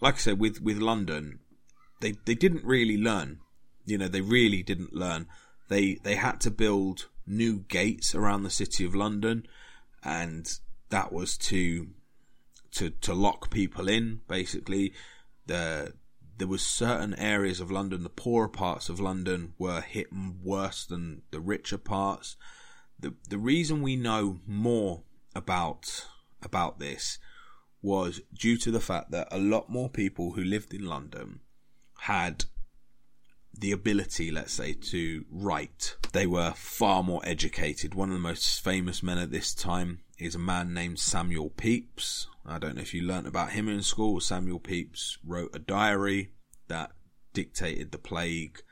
like 0.00 0.14
I 0.16 0.18
said, 0.18 0.40
with 0.40 0.60
with 0.60 0.78
London, 0.78 1.38
they 2.00 2.14
they 2.24 2.34
didn't 2.34 2.64
really 2.64 2.98
learn. 2.98 3.38
You 3.84 3.98
know, 3.98 4.08
they 4.08 4.20
really 4.20 4.62
didn't 4.62 4.92
learn. 4.92 5.26
They 5.68 5.94
they 6.02 6.16
had 6.16 6.40
to 6.40 6.50
build 6.50 7.08
new 7.24 7.60
gates 7.60 8.14
around 8.14 8.42
the 8.42 8.50
city 8.50 8.84
of 8.84 8.94
London, 8.96 9.46
and 10.02 10.58
that 10.90 11.12
was 11.12 11.36
to 11.38 11.86
to 12.74 12.90
to 12.90 13.14
lock 13.14 13.50
people 13.50 13.88
in. 13.88 14.20
Basically, 14.28 14.92
the 15.46 15.94
there 16.36 16.48
was 16.48 16.62
certain 16.62 17.14
areas 17.14 17.60
of 17.60 17.70
London, 17.70 18.02
the 18.02 18.08
poorer 18.08 18.48
parts 18.48 18.88
of 18.88 18.98
London 18.98 19.54
were 19.58 19.80
hit 19.80 20.08
worse 20.42 20.84
than 20.84 21.22
the 21.30 21.40
richer 21.40 21.78
parts. 21.78 22.36
The 22.98 23.14
the 23.28 23.38
reason 23.38 23.82
we 23.82 23.96
know 23.96 24.40
more 24.46 25.02
about 25.34 26.06
about 26.42 26.78
this 26.78 27.18
was 27.82 28.20
due 28.32 28.56
to 28.56 28.70
the 28.70 28.80
fact 28.80 29.10
that 29.10 29.28
a 29.30 29.38
lot 29.38 29.68
more 29.68 29.90
people 29.90 30.32
who 30.32 30.42
lived 30.42 30.72
in 30.72 30.86
London 30.86 31.40
had 31.98 32.46
the 33.58 33.72
ability, 33.72 34.30
let's 34.30 34.52
say, 34.52 34.72
to 34.72 35.24
write. 35.30 35.96
They 36.12 36.26
were 36.26 36.52
far 36.56 37.02
more 37.02 37.20
educated. 37.24 37.94
One 37.94 38.08
of 38.08 38.14
the 38.14 38.20
most 38.20 38.62
famous 38.62 39.02
men 39.02 39.18
at 39.18 39.30
this 39.30 39.54
time 39.54 40.00
is 40.18 40.34
a 40.34 40.40
man 40.40 40.74
named 40.74 40.98
Samuel 40.98 41.50
Pepys. 41.50 42.26
I 42.46 42.58
don't 42.58 42.76
know 42.76 42.82
if 42.82 42.94
you 42.94 43.02
learnt 43.02 43.26
about 43.26 43.52
him 43.52 43.68
in 43.68 43.82
school. 43.82 44.20
Samuel 44.20 44.60
Pepys 44.60 45.18
wrote 45.24 45.54
a 45.54 45.58
diary 45.58 46.32
that 46.68 46.92
dictated 47.32 47.92
the 47.92 47.98
plague 47.98 48.62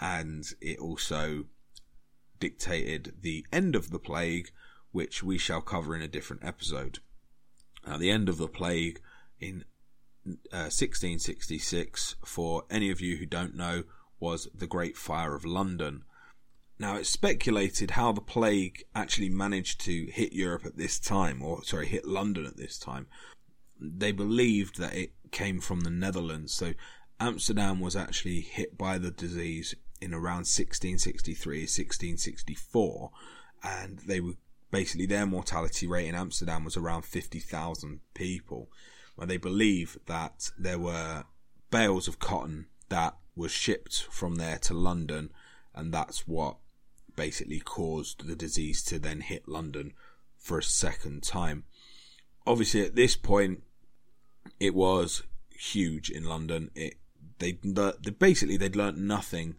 and 0.00 0.44
it 0.60 0.78
also 0.78 1.44
dictated 2.38 3.14
the 3.20 3.46
end 3.52 3.76
of 3.76 3.90
the 3.90 3.98
plague, 3.98 4.50
which 4.92 5.22
we 5.22 5.38
shall 5.38 5.60
cover 5.60 5.94
in 5.94 6.02
a 6.02 6.08
different 6.08 6.44
episode. 6.44 6.98
Now, 7.86 7.98
the 7.98 8.10
end 8.10 8.28
of 8.28 8.38
the 8.38 8.48
plague 8.48 9.00
in 9.38 9.64
uh, 10.26 10.68
1666, 10.72 12.16
for 12.24 12.64
any 12.70 12.90
of 12.90 13.00
you 13.00 13.18
who 13.18 13.26
don't 13.26 13.54
know, 13.54 13.84
was 14.20 14.48
the 14.54 14.66
Great 14.66 14.96
Fire 14.96 15.34
of 15.34 15.44
London. 15.44 16.04
Now, 16.78 16.96
it's 16.96 17.10
speculated 17.10 17.92
how 17.92 18.12
the 18.12 18.20
plague 18.20 18.84
actually 18.94 19.28
managed 19.28 19.80
to 19.82 20.06
hit 20.06 20.32
Europe 20.32 20.64
at 20.64 20.76
this 20.76 20.98
time, 20.98 21.42
or 21.42 21.64
sorry, 21.64 21.86
hit 21.86 22.06
London 22.06 22.46
at 22.46 22.56
this 22.56 22.78
time. 22.78 23.06
They 23.78 24.12
believed 24.12 24.78
that 24.78 24.94
it 24.94 25.12
came 25.30 25.60
from 25.60 25.80
the 25.80 25.90
Netherlands. 25.90 26.54
So, 26.54 26.72
Amsterdam 27.18 27.80
was 27.80 27.96
actually 27.96 28.40
hit 28.40 28.78
by 28.78 28.96
the 28.96 29.10
disease 29.10 29.74
in 30.00 30.14
around 30.14 30.46
1663, 30.48 31.60
1664, 31.60 33.10
and 33.62 33.98
they 34.06 34.20
were 34.20 34.34
basically 34.70 35.06
their 35.06 35.26
mortality 35.26 35.86
rate 35.86 36.08
in 36.08 36.14
Amsterdam 36.14 36.64
was 36.64 36.76
around 36.76 37.04
50,000 37.04 38.00
people. 38.14 38.70
Where 39.16 39.26
they 39.26 39.36
believe 39.36 39.98
that 40.06 40.50
there 40.58 40.78
were 40.78 41.24
bales 41.70 42.08
of 42.08 42.18
cotton 42.18 42.66
that 42.88 43.16
was 43.40 43.50
shipped 43.50 44.02
from 44.10 44.36
there 44.36 44.58
to 44.58 44.74
London, 44.74 45.30
and 45.74 45.92
that's 45.92 46.28
what 46.28 46.58
basically 47.16 47.58
caused 47.58 48.26
the 48.26 48.36
disease 48.36 48.82
to 48.84 48.98
then 48.98 49.22
hit 49.22 49.48
London 49.48 49.94
for 50.36 50.58
a 50.58 50.62
second 50.62 51.22
time. 51.22 51.64
Obviously, 52.46 52.82
at 52.82 52.94
this 52.94 53.16
point, 53.16 53.62
it 54.60 54.74
was 54.74 55.22
huge 55.50 56.10
in 56.10 56.24
London. 56.24 56.70
It 56.74 56.94
they, 57.38 57.58
they 57.62 58.10
basically 58.10 58.58
they'd 58.58 58.76
learnt 58.76 58.98
nothing 58.98 59.56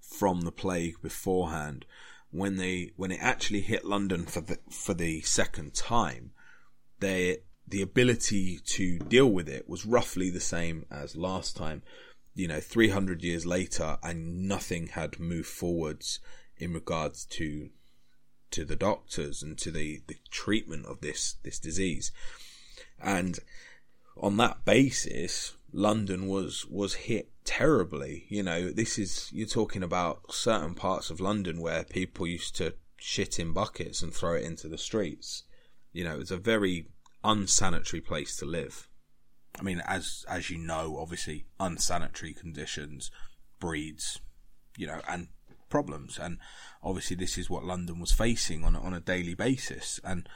from 0.00 0.40
the 0.40 0.52
plague 0.52 1.00
beforehand. 1.02 1.84
When 2.30 2.56
they 2.56 2.92
when 2.96 3.10
it 3.10 3.20
actually 3.20 3.60
hit 3.60 3.84
London 3.84 4.24
for 4.24 4.40
the 4.40 4.58
for 4.70 4.94
the 4.94 5.20
second 5.20 5.74
time, 5.74 6.32
they 7.00 7.38
the 7.66 7.82
ability 7.82 8.58
to 8.64 8.98
deal 8.98 9.30
with 9.30 9.48
it 9.48 9.68
was 9.68 9.84
roughly 9.84 10.30
the 10.30 10.40
same 10.40 10.86
as 10.90 11.16
last 11.16 11.56
time. 11.56 11.82
You 12.38 12.46
know, 12.46 12.60
300 12.60 13.24
years 13.24 13.44
later, 13.46 13.98
and 14.00 14.46
nothing 14.46 14.86
had 14.88 15.18
moved 15.18 15.48
forwards 15.48 16.20
in 16.56 16.72
regards 16.72 17.24
to 17.30 17.70
to 18.52 18.64
the 18.64 18.76
doctors 18.76 19.42
and 19.42 19.58
to 19.58 19.72
the, 19.72 20.02
the 20.06 20.18
treatment 20.30 20.86
of 20.86 21.00
this 21.00 21.34
this 21.42 21.58
disease. 21.58 22.12
And 23.02 23.40
on 24.16 24.36
that 24.36 24.64
basis, 24.64 25.56
London 25.72 26.28
was 26.28 26.64
was 26.66 26.94
hit 27.10 27.32
terribly. 27.44 28.26
You 28.28 28.44
know, 28.44 28.70
this 28.70 29.00
is 29.00 29.30
you're 29.32 29.48
talking 29.48 29.82
about 29.82 30.32
certain 30.32 30.76
parts 30.76 31.10
of 31.10 31.18
London 31.18 31.60
where 31.60 31.82
people 31.82 32.24
used 32.24 32.54
to 32.58 32.74
shit 32.98 33.40
in 33.40 33.52
buckets 33.52 34.00
and 34.00 34.14
throw 34.14 34.34
it 34.34 34.44
into 34.44 34.68
the 34.68 34.78
streets. 34.78 35.42
You 35.92 36.04
know, 36.04 36.20
it's 36.20 36.30
a 36.30 36.36
very 36.36 36.86
unsanitary 37.24 38.00
place 38.00 38.36
to 38.36 38.44
live. 38.44 38.88
I 39.58 39.62
mean, 39.62 39.82
as 39.86 40.24
as 40.28 40.50
you 40.50 40.58
know, 40.58 40.98
obviously, 40.98 41.46
unsanitary 41.58 42.32
conditions 42.32 43.10
breeds, 43.58 44.20
you 44.76 44.86
know, 44.86 45.00
and 45.08 45.28
problems. 45.68 46.18
And 46.18 46.38
obviously, 46.82 47.16
this 47.16 47.36
is 47.36 47.50
what 47.50 47.64
London 47.64 48.00
was 48.00 48.12
facing 48.12 48.64
on 48.64 48.76
on 48.76 48.94
a 48.94 49.00
daily 49.00 49.34
basis. 49.34 50.00
And 50.04 50.28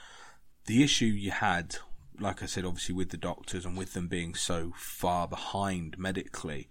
the 0.67 0.83
issue 0.83 1.07
you 1.07 1.31
had 1.31 1.77
like 2.21 2.43
I 2.43 2.47
said, 2.47 2.65
obviously 2.65 2.95
with 2.95 3.11
the 3.11 3.17
doctors 3.17 3.65
and 3.65 3.77
with 3.77 3.95
them 3.95 4.09
being 4.09 4.35
so 4.35 4.73
far 4.77 5.27
behind 5.27 5.99
medically, 5.99 6.69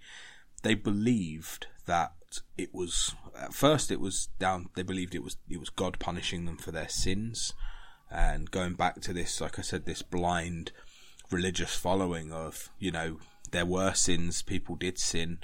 they 0.64 0.76
believed 0.76 1.68
that 1.86 2.14
it 2.58 2.74
was 2.74 3.16
at 3.38 3.54
first 3.54 3.92
it 3.92 4.00
was 4.00 4.30
down. 4.40 4.70
They 4.76 4.84
believed 4.84 5.16
it 5.16 5.24
was 5.24 5.38
it 5.50 5.60
was 5.60 5.70
God 5.70 6.00
punishing 6.00 6.46
them 6.46 6.58
for 6.58 6.72
their 6.72 6.90
sins, 6.90 7.54
and 8.10 8.50
going 8.52 8.76
back 8.76 9.02
to 9.02 9.14
this, 9.14 9.42
like 9.42 9.60
I 9.60 9.62
said, 9.62 9.86
this 9.86 10.02
blind 10.02 10.72
religious 11.32 11.76
following 11.76 12.32
of 12.32 12.70
you 12.80 12.92
know 12.92 13.18
there 13.52 13.66
were 13.66 13.94
sins, 13.94 14.42
people 14.42 14.76
did 14.76 14.98
sin, 14.98 15.40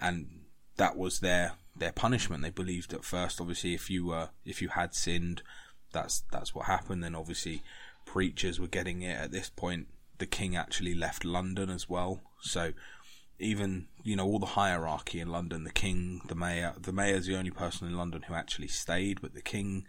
and 0.00 0.44
that 0.76 0.96
was 0.96 1.20
their 1.20 1.52
their 1.76 1.92
punishment. 1.92 2.42
They 2.42 2.50
believed 2.50 2.92
at 2.92 3.04
first, 3.04 3.40
obviously, 3.40 3.74
if 3.74 3.90
you 3.90 4.06
were 4.06 4.30
if 4.44 4.62
you 4.62 4.68
had 4.68 4.94
sinned, 4.94 5.42
that's 5.92 6.22
that's 6.32 6.54
what 6.54 6.66
happened. 6.66 7.02
Then 7.02 7.14
obviously 7.14 7.62
preachers 8.06 8.60
were 8.60 8.66
getting 8.68 9.02
it 9.02 9.18
at 9.18 9.32
this 9.32 9.50
point. 9.50 9.88
The 10.18 10.26
king 10.26 10.56
actually 10.56 10.94
left 10.94 11.24
London 11.24 11.70
as 11.70 11.88
well, 11.88 12.20
so 12.40 12.72
even 13.38 13.86
you 14.02 14.16
know 14.16 14.26
all 14.26 14.38
the 14.38 14.46
hierarchy 14.46 15.20
in 15.20 15.28
London, 15.28 15.64
the 15.64 15.72
king, 15.72 16.22
the 16.28 16.34
mayor, 16.34 16.74
the 16.80 16.92
mayor 16.92 17.16
is 17.16 17.26
the 17.26 17.36
only 17.36 17.50
person 17.50 17.88
in 17.88 17.96
London 17.96 18.22
who 18.22 18.34
actually 18.34 18.68
stayed, 18.68 19.20
but 19.20 19.34
the 19.34 19.42
king, 19.42 19.86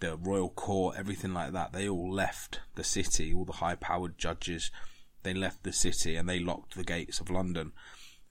the 0.00 0.16
royal 0.16 0.50
court, 0.50 0.96
everything 0.98 1.34
like 1.34 1.52
that, 1.52 1.72
they 1.72 1.88
all 1.88 2.12
left 2.12 2.60
the 2.74 2.84
city. 2.84 3.32
All 3.32 3.44
the 3.44 3.54
high-powered 3.54 4.18
judges, 4.18 4.70
they 5.22 5.34
left 5.34 5.62
the 5.62 5.72
city 5.72 6.16
and 6.16 6.28
they 6.28 6.38
locked 6.38 6.74
the 6.74 6.84
gates 6.84 7.20
of 7.20 7.30
London. 7.30 7.72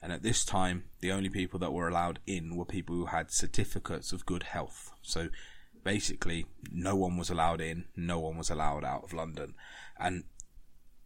And 0.01 0.13
at 0.13 0.23
this 0.23 0.45
time, 0.45 0.85
the 0.99 1.11
only 1.11 1.29
people 1.29 1.59
that 1.59 1.73
were 1.73 1.87
allowed 1.87 2.19
in 2.27 2.55
were 2.55 2.65
people 2.65 2.95
who 2.95 3.05
had 3.07 3.31
certificates 3.31 4.11
of 4.11 4.25
good 4.25 4.43
health. 4.43 4.91
So 5.01 5.29
basically, 5.83 6.45
no 6.71 6.95
one 6.95 7.17
was 7.17 7.29
allowed 7.29 7.61
in, 7.61 7.85
no 7.95 8.19
one 8.19 8.37
was 8.37 8.49
allowed 8.49 8.83
out 8.83 9.03
of 9.03 9.13
London, 9.13 9.55
and 9.99 10.25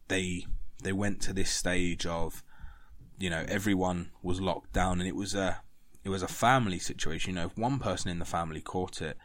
they 0.07 0.45
they 0.81 0.91
went 0.91 1.21
to 1.21 1.33
this 1.33 1.51
stage 1.51 2.05
of 2.05 2.43
you 3.19 3.29
know 3.29 3.45
everyone 3.47 4.11
was 4.23 4.41
locked 4.41 4.73
down 4.73 4.99
and 4.99 5.07
it 5.07 5.15
was 5.15 5.35
a 5.35 5.61
it 6.03 6.09
was 6.09 6.23
a 6.23 6.27
family 6.27 6.79
situation 6.79 7.31
you 7.31 7.35
know 7.35 7.47
if 7.47 7.57
one 7.57 7.79
person 7.79 8.09
in 8.09 8.19
the 8.19 8.25
family 8.25 8.61
caught 8.61 9.01
it 9.01 9.17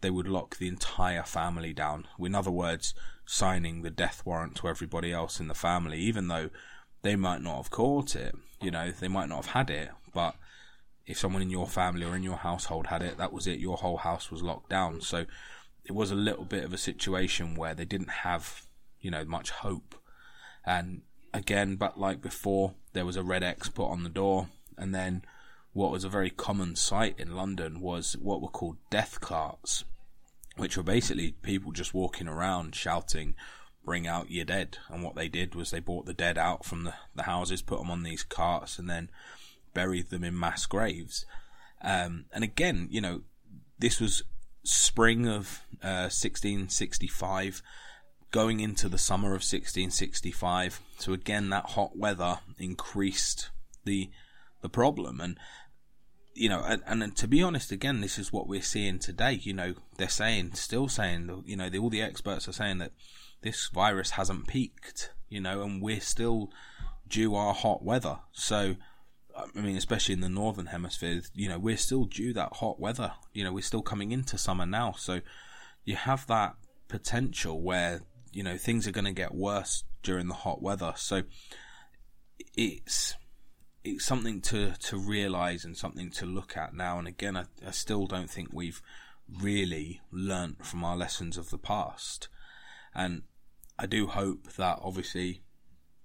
they 0.00 0.10
would 0.10 0.28
lock 0.28 0.56
the 0.56 0.68
entire 0.68 1.22
family 1.22 1.72
down. 1.72 2.06
In 2.18 2.34
other 2.34 2.50
words 2.50 2.94
signing 3.26 3.82
the 3.82 3.90
death 3.90 4.22
warrant 4.24 4.56
to 4.56 4.68
everybody 4.68 5.12
else 5.12 5.38
in 5.38 5.48
the 5.48 5.54
family 5.54 5.98
even 5.98 6.28
though 6.28 6.50
they 7.02 7.14
might 7.14 7.40
not 7.40 7.58
have 7.58 7.70
caught 7.70 8.16
it 8.16 8.34
you 8.60 8.70
know 8.70 8.90
they 8.90 9.08
might 9.08 9.28
not 9.28 9.44
have 9.44 9.54
had 9.54 9.70
it. 9.70 9.90
But 10.12 10.34
if 11.06 11.18
someone 11.18 11.42
in 11.42 11.50
your 11.50 11.66
family 11.66 12.04
or 12.04 12.16
in 12.16 12.22
your 12.22 12.36
household 12.36 12.88
had 12.88 13.02
it 13.02 13.18
that 13.18 13.32
was 13.32 13.46
it. 13.46 13.58
Your 13.58 13.76
whole 13.76 13.98
house 13.98 14.30
was 14.30 14.42
locked 14.42 14.70
down. 14.70 15.00
So 15.00 15.26
it 15.84 15.92
was 15.92 16.10
a 16.10 16.16
little 16.16 16.44
bit 16.44 16.64
of 16.64 16.72
a 16.72 16.78
situation 16.78 17.54
where 17.54 17.74
they 17.74 17.84
didn't 17.84 18.10
have 18.10 18.66
you 19.00 19.10
know 19.10 19.24
much 19.24 19.50
hope. 19.50 19.94
And 20.64 21.02
again, 21.32 21.76
but 21.76 21.98
like 21.98 22.20
before, 22.20 22.74
there 22.92 23.06
was 23.06 23.16
a 23.16 23.22
red 23.22 23.42
X 23.42 23.68
put 23.68 23.88
on 23.88 24.02
the 24.02 24.08
door, 24.08 24.48
and 24.76 24.94
then 24.94 25.22
what 25.72 25.90
was 25.90 26.04
a 26.04 26.08
very 26.08 26.30
common 26.30 26.76
sight 26.76 27.14
in 27.18 27.36
London 27.36 27.80
was 27.80 28.16
what 28.16 28.42
were 28.42 28.48
called 28.48 28.76
death 28.90 29.20
carts, 29.20 29.84
which 30.56 30.76
were 30.76 30.82
basically 30.82 31.32
people 31.42 31.72
just 31.72 31.94
walking 31.94 32.26
around 32.26 32.74
shouting, 32.74 33.34
"Bring 33.84 34.06
out 34.06 34.30
your 34.30 34.44
dead!" 34.44 34.78
And 34.88 35.02
what 35.02 35.14
they 35.14 35.28
did 35.28 35.54
was 35.54 35.70
they 35.70 35.80
brought 35.80 36.06
the 36.06 36.14
dead 36.14 36.36
out 36.36 36.64
from 36.64 36.84
the, 36.84 36.94
the 37.14 37.22
houses, 37.24 37.62
put 37.62 37.78
them 37.78 37.90
on 37.90 38.02
these 38.02 38.24
carts, 38.24 38.78
and 38.78 38.90
then 38.90 39.10
buried 39.72 40.10
them 40.10 40.24
in 40.24 40.38
mass 40.38 40.66
graves. 40.66 41.24
Um, 41.82 42.26
and 42.32 42.42
again, 42.42 42.88
you 42.90 43.00
know, 43.00 43.22
this 43.78 44.00
was 44.00 44.24
spring 44.64 45.26
of 45.26 45.64
uh, 45.82 46.10
1665 46.10 47.62
going 48.30 48.60
into 48.60 48.88
the 48.88 48.98
summer 48.98 49.28
of 49.28 49.42
1665. 49.42 50.80
So 50.98 51.12
again, 51.12 51.50
that 51.50 51.70
hot 51.70 51.96
weather 51.96 52.40
increased 52.58 53.50
the 53.84 54.10
the 54.62 54.68
problem, 54.68 55.20
and 55.20 55.38
you 56.40 56.48
know, 56.48 56.62
and, 56.64 56.82
and 56.86 57.14
to 57.16 57.28
be 57.28 57.42
honest, 57.42 57.70
again, 57.70 58.00
this 58.00 58.18
is 58.18 58.32
what 58.32 58.48
we're 58.48 58.62
seeing 58.62 58.98
today. 58.98 59.38
You 59.42 59.52
know, 59.52 59.74
they're 59.98 60.08
saying, 60.08 60.54
still 60.54 60.88
saying, 60.88 61.42
you 61.44 61.54
know, 61.54 61.68
the, 61.68 61.78
all 61.78 61.90
the 61.90 62.00
experts 62.00 62.48
are 62.48 62.52
saying 62.52 62.78
that 62.78 62.92
this 63.42 63.68
virus 63.68 64.12
hasn't 64.12 64.46
peaked. 64.46 65.12
You 65.28 65.40
know, 65.40 65.62
and 65.62 65.82
we're 65.82 66.00
still 66.00 66.50
due 67.06 67.34
our 67.34 67.54
hot 67.54 67.84
weather. 67.84 68.18
So. 68.32 68.76
I 69.36 69.60
mean, 69.60 69.76
especially 69.76 70.14
in 70.14 70.20
the 70.20 70.28
northern 70.28 70.66
hemisphere, 70.66 71.22
you 71.34 71.48
know, 71.48 71.58
we're 71.58 71.76
still 71.76 72.04
due 72.04 72.34
that 72.34 72.54
hot 72.54 72.80
weather. 72.80 73.12
You 73.32 73.44
know, 73.44 73.52
we're 73.52 73.62
still 73.62 73.80
coming 73.80 74.10
into 74.10 74.36
summer 74.36 74.66
now. 74.66 74.92
So 74.98 75.20
you 75.84 75.94
have 75.94 76.26
that 76.26 76.56
potential 76.88 77.62
where 77.62 78.02
you 78.32 78.42
know 78.42 78.56
things 78.58 78.86
are 78.86 78.92
going 78.92 79.04
to 79.06 79.12
get 79.12 79.32
worse 79.32 79.84
during 80.02 80.26
the 80.26 80.34
hot 80.34 80.60
weather. 80.60 80.92
So 80.96 81.22
it's 82.54 83.14
it's 83.82 84.04
something 84.04 84.40
to 84.42 84.72
to 84.72 84.98
realize 84.98 85.64
and 85.64 85.76
something 85.76 86.10
to 86.10 86.26
look 86.26 86.56
at 86.56 86.74
now. 86.74 86.98
And 86.98 87.08
again, 87.08 87.36
I, 87.36 87.44
I 87.66 87.70
still 87.70 88.06
don't 88.06 88.30
think 88.30 88.50
we've 88.52 88.82
really 89.40 90.00
learnt 90.10 90.64
from 90.66 90.84
our 90.84 90.96
lessons 90.96 91.38
of 91.38 91.50
the 91.50 91.58
past. 91.58 92.28
And 92.94 93.22
I 93.78 93.86
do 93.86 94.06
hope 94.08 94.52
that 94.54 94.80
obviously, 94.82 95.42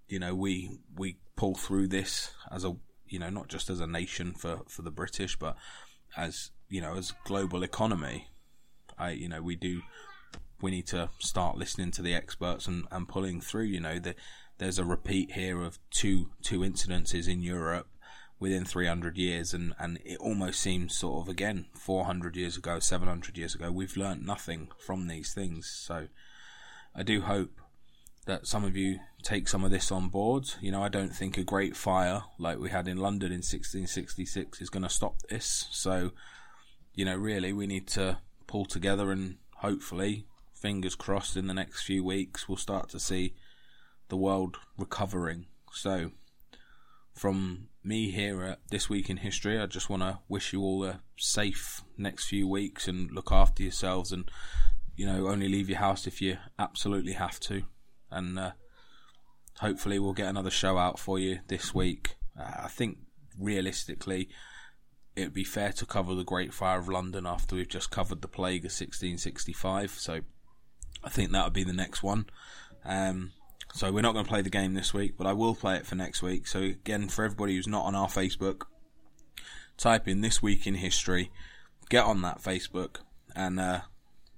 you 0.08 0.20
know, 0.20 0.36
we 0.36 0.80
we 0.96 1.18
pull 1.36 1.56
through 1.56 1.88
this 1.88 2.34
as 2.52 2.64
a 2.64 2.76
you 3.08 3.20
know 3.20 3.30
not 3.30 3.50
just 3.50 3.70
as 3.70 3.80
a 3.80 3.88
nation 3.88 4.34
for 4.34 4.62
for 4.68 4.82
the 4.82 4.92
British, 4.92 5.38
but 5.38 5.58
as 6.16 6.52
you 6.70 6.82
know 6.82 6.96
as 6.96 7.14
global 7.24 7.64
economy. 7.64 8.30
I 8.98 9.12
you 9.12 9.28
know 9.28 9.42
we 9.42 9.56
do 9.58 9.82
we 10.62 10.72
need 10.72 10.88
to 10.88 11.10
start 11.20 11.58
listening 11.58 11.92
to 11.92 12.02
the 12.02 12.14
experts 12.14 12.68
and, 12.68 12.86
and 12.92 13.08
pulling 13.08 13.42
through. 13.42 13.66
You 13.66 13.82
know, 13.82 14.00
the, 14.00 14.16
there's 14.58 14.80
a 14.80 14.86
repeat 14.86 15.32
here 15.32 15.62
of 15.62 15.80
two 15.90 16.30
two 16.42 16.60
incidences 16.60 17.28
in 17.28 17.42
Europe 17.42 17.88
within 18.40 18.66
300 18.66 19.18
years, 19.18 19.54
and, 19.54 19.74
and 19.80 20.00
it 20.04 20.18
almost 20.20 20.60
seems 20.60 20.96
sort 20.96 21.22
of 21.22 21.30
again 21.30 21.66
400 21.74 22.36
years 22.36 22.58
ago, 22.58 22.80
700 22.80 23.38
years 23.38 23.56
ago, 23.56 23.72
we've 23.72 23.98
learnt 23.98 24.26
nothing 24.26 24.70
from 24.78 25.08
these 25.08 25.34
things. 25.34 25.68
So 25.68 26.08
I 26.94 27.04
do 27.04 27.22
hope 27.22 27.62
that 28.26 28.48
some 28.48 28.64
of 28.64 28.76
you 28.76 29.00
take 29.22 29.48
some 29.48 29.64
of 29.64 29.72
this 29.72 29.92
on 29.92 30.10
board. 30.10 30.50
You 30.60 30.72
know, 30.72 30.84
I 30.84 30.90
don't 30.90 31.16
think 31.16 31.38
a 31.38 31.44
great 31.44 31.76
fire 31.76 32.24
like 32.38 32.60
we 32.60 32.70
had 32.70 32.88
in 32.88 32.98
London 32.98 33.32
in 33.32 33.38
1666 33.38 34.62
is 34.62 34.70
going 34.70 34.84
to 34.84 34.90
stop 34.90 35.22
this. 35.30 35.68
So, 35.72 36.12
you 36.94 37.06
know, 37.06 37.16
really, 37.16 37.54
we 37.54 37.68
need 37.68 37.88
to 37.90 38.18
pull 38.48 38.66
together 38.66 39.12
and 39.12 39.38
hopefully 39.58 40.26
fingers 40.54 40.96
crossed 40.96 41.38
in 41.38 41.48
the 41.48 41.54
next 41.54 41.84
few 41.84 42.04
weeks 42.04 42.48
we'll 42.48 42.58
start 42.58 42.90
to 42.90 43.00
see 43.00 43.34
the 44.10 44.18
world 44.18 44.58
recovering. 44.78 45.48
So, 45.72 46.12
from 47.14 47.70
me 47.84 48.12
here 48.12 48.44
at 48.44 48.60
This 48.70 48.90
Week 48.90 49.10
in 49.10 49.18
History, 49.18 49.60
I 49.60 49.66
just 49.66 49.90
want 49.90 50.04
to 50.04 50.20
wish 50.28 50.54
you 50.54 50.62
all 50.62 50.84
a 50.84 51.02
safe 51.18 51.82
next 51.98 52.28
few 52.28 52.48
weeks 52.48 52.88
and 52.88 53.12
look 53.12 53.32
after 53.32 53.64
yourselves 53.64 54.12
and, 54.12 54.30
you 54.96 55.06
know, 55.06 55.28
only 55.28 55.48
leave 55.48 55.70
your 55.70 55.80
house 55.80 56.08
if 56.08 56.22
you 56.22 56.38
absolutely 56.60 57.14
have 57.14 57.40
to. 57.42 57.64
And 58.12 58.38
uh, 58.38 58.52
hopefully, 59.60 60.00
we'll 60.00 60.14
get 60.14 60.30
another 60.30 60.52
show 60.52 60.78
out 60.78 61.00
for 61.00 61.20
you 61.20 61.40
this 61.48 61.74
week. 61.74 62.16
Uh, 62.40 62.64
I 62.64 62.68
think 62.68 62.98
realistically, 63.40 64.30
it 65.16 65.24
would 65.24 65.34
be 65.34 65.44
fair 65.44 65.72
to 65.74 65.86
cover 65.86 66.14
the 66.14 66.24
Great 66.24 66.54
Fire 66.54 66.80
of 66.80 66.90
London 66.90 67.26
after 67.26 67.56
we've 67.56 67.68
just 67.68 67.92
covered 67.92 68.22
the 68.22 68.28
Plague 68.28 68.66
of 68.66 68.72
1665. 68.72 69.92
So, 69.92 70.22
I 71.04 71.10
think 71.10 71.32
that 71.32 71.44
would 71.46 71.54
be 71.54 71.64
the 71.64 71.74
next 71.74 72.04
one. 72.04 72.26
Um, 72.84 73.32
so 73.76 73.92
we're 73.92 74.00
not 74.00 74.14
going 74.14 74.24
to 74.24 74.30
play 74.30 74.42
the 74.42 74.50
game 74.50 74.74
this 74.74 74.94
week, 74.94 75.16
but 75.18 75.28
I 75.28 75.34
will 75.34 75.54
play 75.54 75.76
it 75.76 75.86
for 75.86 75.96
next 75.96 76.22
week. 76.24 76.48
So 76.48 76.60
again, 76.60 77.10
for 77.10 77.26
everybody 77.26 77.58
who's 77.58 77.68
not 77.68 77.84
on 77.84 77.94
our 77.94 78.08
Facebook, 78.08 78.62
type 79.76 80.08
in 80.08 80.22
this 80.22 80.42
week 80.42 80.66
in 80.66 80.76
history, 80.76 81.30
get 81.90 82.06
on 82.06 82.22
that 82.22 82.42
Facebook, 82.42 83.02
and 83.36 83.60
uh, 83.60 83.82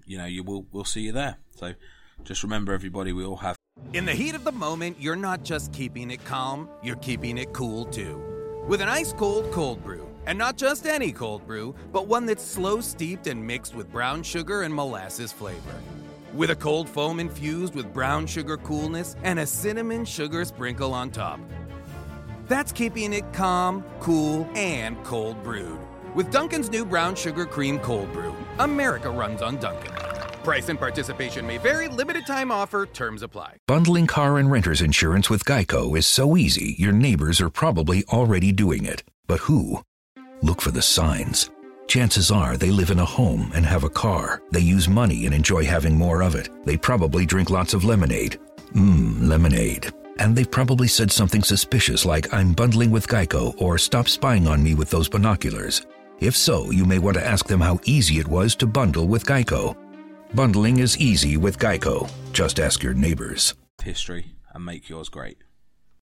you 0.08 0.18
know 0.18 0.26
you 0.26 0.42
will 0.42 0.66
we'll 0.72 0.86
see 0.86 1.02
you 1.02 1.12
there. 1.12 1.38
So 1.56 1.76
just 2.24 2.42
remember, 2.42 2.74
everybody, 2.74 3.14
we 3.14 3.24
all 3.24 3.36
have. 3.38 3.56
In 3.94 4.06
the 4.06 4.14
heat 4.14 4.34
of 4.34 4.44
the 4.44 4.52
moment, 4.52 4.98
you're 5.00 5.16
not 5.16 5.44
just 5.44 5.72
keeping 5.72 6.10
it 6.10 6.26
calm; 6.26 6.68
you're 6.82 6.96
keeping 6.96 7.38
it 7.38 7.54
cool 7.54 7.86
too, 7.86 8.20
with 8.68 8.82
an 8.82 8.90
ice 8.90 9.14
cold 9.14 9.52
cold 9.52 9.84
brew. 9.84 10.10
And 10.26 10.40
not 10.40 10.58
just 10.58 10.88
any 10.88 11.12
cold 11.12 11.46
brew, 11.46 11.76
but 11.94 12.08
one 12.08 12.26
that's 12.26 12.44
slow 12.44 12.82
steeped 12.82 13.28
and 13.28 13.46
mixed 13.46 13.76
with 13.76 13.92
brown 13.92 14.24
sugar 14.24 14.64
and 14.64 14.74
molasses 14.74 15.32
flavor 15.32 15.80
with 16.34 16.52
a 16.52 16.56
cold 16.56 16.88
foam 16.90 17.20
infused 17.20 17.76
with 17.76 17.94
brown 17.94 18.28
sugar 18.28 18.58
coolness 18.58 19.16
and 19.24 19.40
a 19.40 19.46
cinnamon 19.46 20.06
sugar 20.06 20.46
sprinkle 20.46 20.94
on 20.94 21.10
top. 21.10 21.40
That's 22.48 22.72
keeping 22.72 23.14
it 23.14 23.32
calm, 23.34 23.84
cool, 24.00 24.48
and 24.56 25.04
cold 25.04 25.44
brewed. 25.44 25.80
With 26.16 26.32
Dunkin's 26.32 26.70
new 26.70 26.86
brown 26.86 27.16
sugar 27.16 27.46
cream 27.46 27.80
cold 27.80 28.12
brew, 28.14 28.36
America 28.60 29.10
runs 29.10 29.42
on 29.42 29.58
Dunkin'. 29.58 29.92
Price 30.44 30.70
and 30.70 30.80
participation 30.80 31.46
may 31.46 31.58
vary, 31.58 31.90
limited 31.90 32.26
time 32.26 32.52
offer, 32.52 32.86
terms 32.86 33.22
apply. 33.22 33.58
Bundling 33.68 34.08
car 34.08 34.38
and 34.38 34.50
renter's 34.50 34.82
insurance 34.82 35.30
with 35.30 35.44
Geico 35.44 35.98
is 35.98 36.08
so 36.08 36.38
easy, 36.38 36.76
your 36.78 36.94
neighbors 36.94 37.42
are 37.42 37.50
probably 37.50 38.06
already 38.06 38.54
doing 38.54 38.86
it. 38.86 39.04
But 39.28 39.42
who? 39.42 39.82
Look 40.42 40.62
for 40.62 40.72
the 40.72 40.82
signs 40.82 41.50
Chances 41.88 42.32
are 42.32 42.58
they 42.58 42.70
live 42.70 42.92
in 42.92 43.00
a 43.00 43.06
home 43.06 43.50
and 43.56 43.66
have 43.66 43.86
a 43.86 43.90
car. 43.90 44.42
They 44.52 44.60
use 44.60 44.90
money 44.90 45.26
and 45.26 45.34
enjoy 45.34 45.64
having 45.64 45.98
more 45.98 46.22
of 46.22 46.36
it. 46.36 46.50
They 46.66 46.76
probably 46.76 47.26
drink 47.26 47.50
lots 47.50 47.74
of 47.74 47.86
lemonade. 47.86 48.38
Mmm, 48.74 49.28
lemonade. 49.28 49.92
And 50.20 50.36
they've 50.36 50.52
probably 50.52 50.90
said 50.90 51.12
something 51.12 51.44
suspicious 51.44 52.04
like, 52.04 52.34
I'm 52.34 52.52
bundling 52.52 52.92
with 52.92 53.08
Geico 53.08 53.60
or 53.62 53.78
stop 53.78 54.10
spying 54.10 54.48
on 54.48 54.62
me 54.62 54.74
with 54.74 54.90
those 54.90 55.08
binoculars. 55.08 55.86
If 56.20 56.36
so, 56.36 56.72
you 56.72 56.84
may 56.84 57.00
want 57.00 57.16
to 57.18 57.26
ask 57.26 57.48
them 57.48 57.62
how 57.62 57.80
easy 57.86 58.20
it 58.20 58.28
was 58.28 58.56
to 58.58 58.68
bundle 58.68 59.08
with 59.08 59.26
Geico. 59.26 59.78
Bundling 60.34 60.80
is 60.80 60.98
easy 60.98 61.38
with 61.38 61.58
Geico. 61.58 62.10
Just 62.34 62.60
ask 62.60 62.84
your 62.84 62.96
neighbors. 62.96 63.54
History 63.82 64.34
and 64.54 64.66
make 64.66 64.90
yours 64.90 65.08
great. 65.08 65.38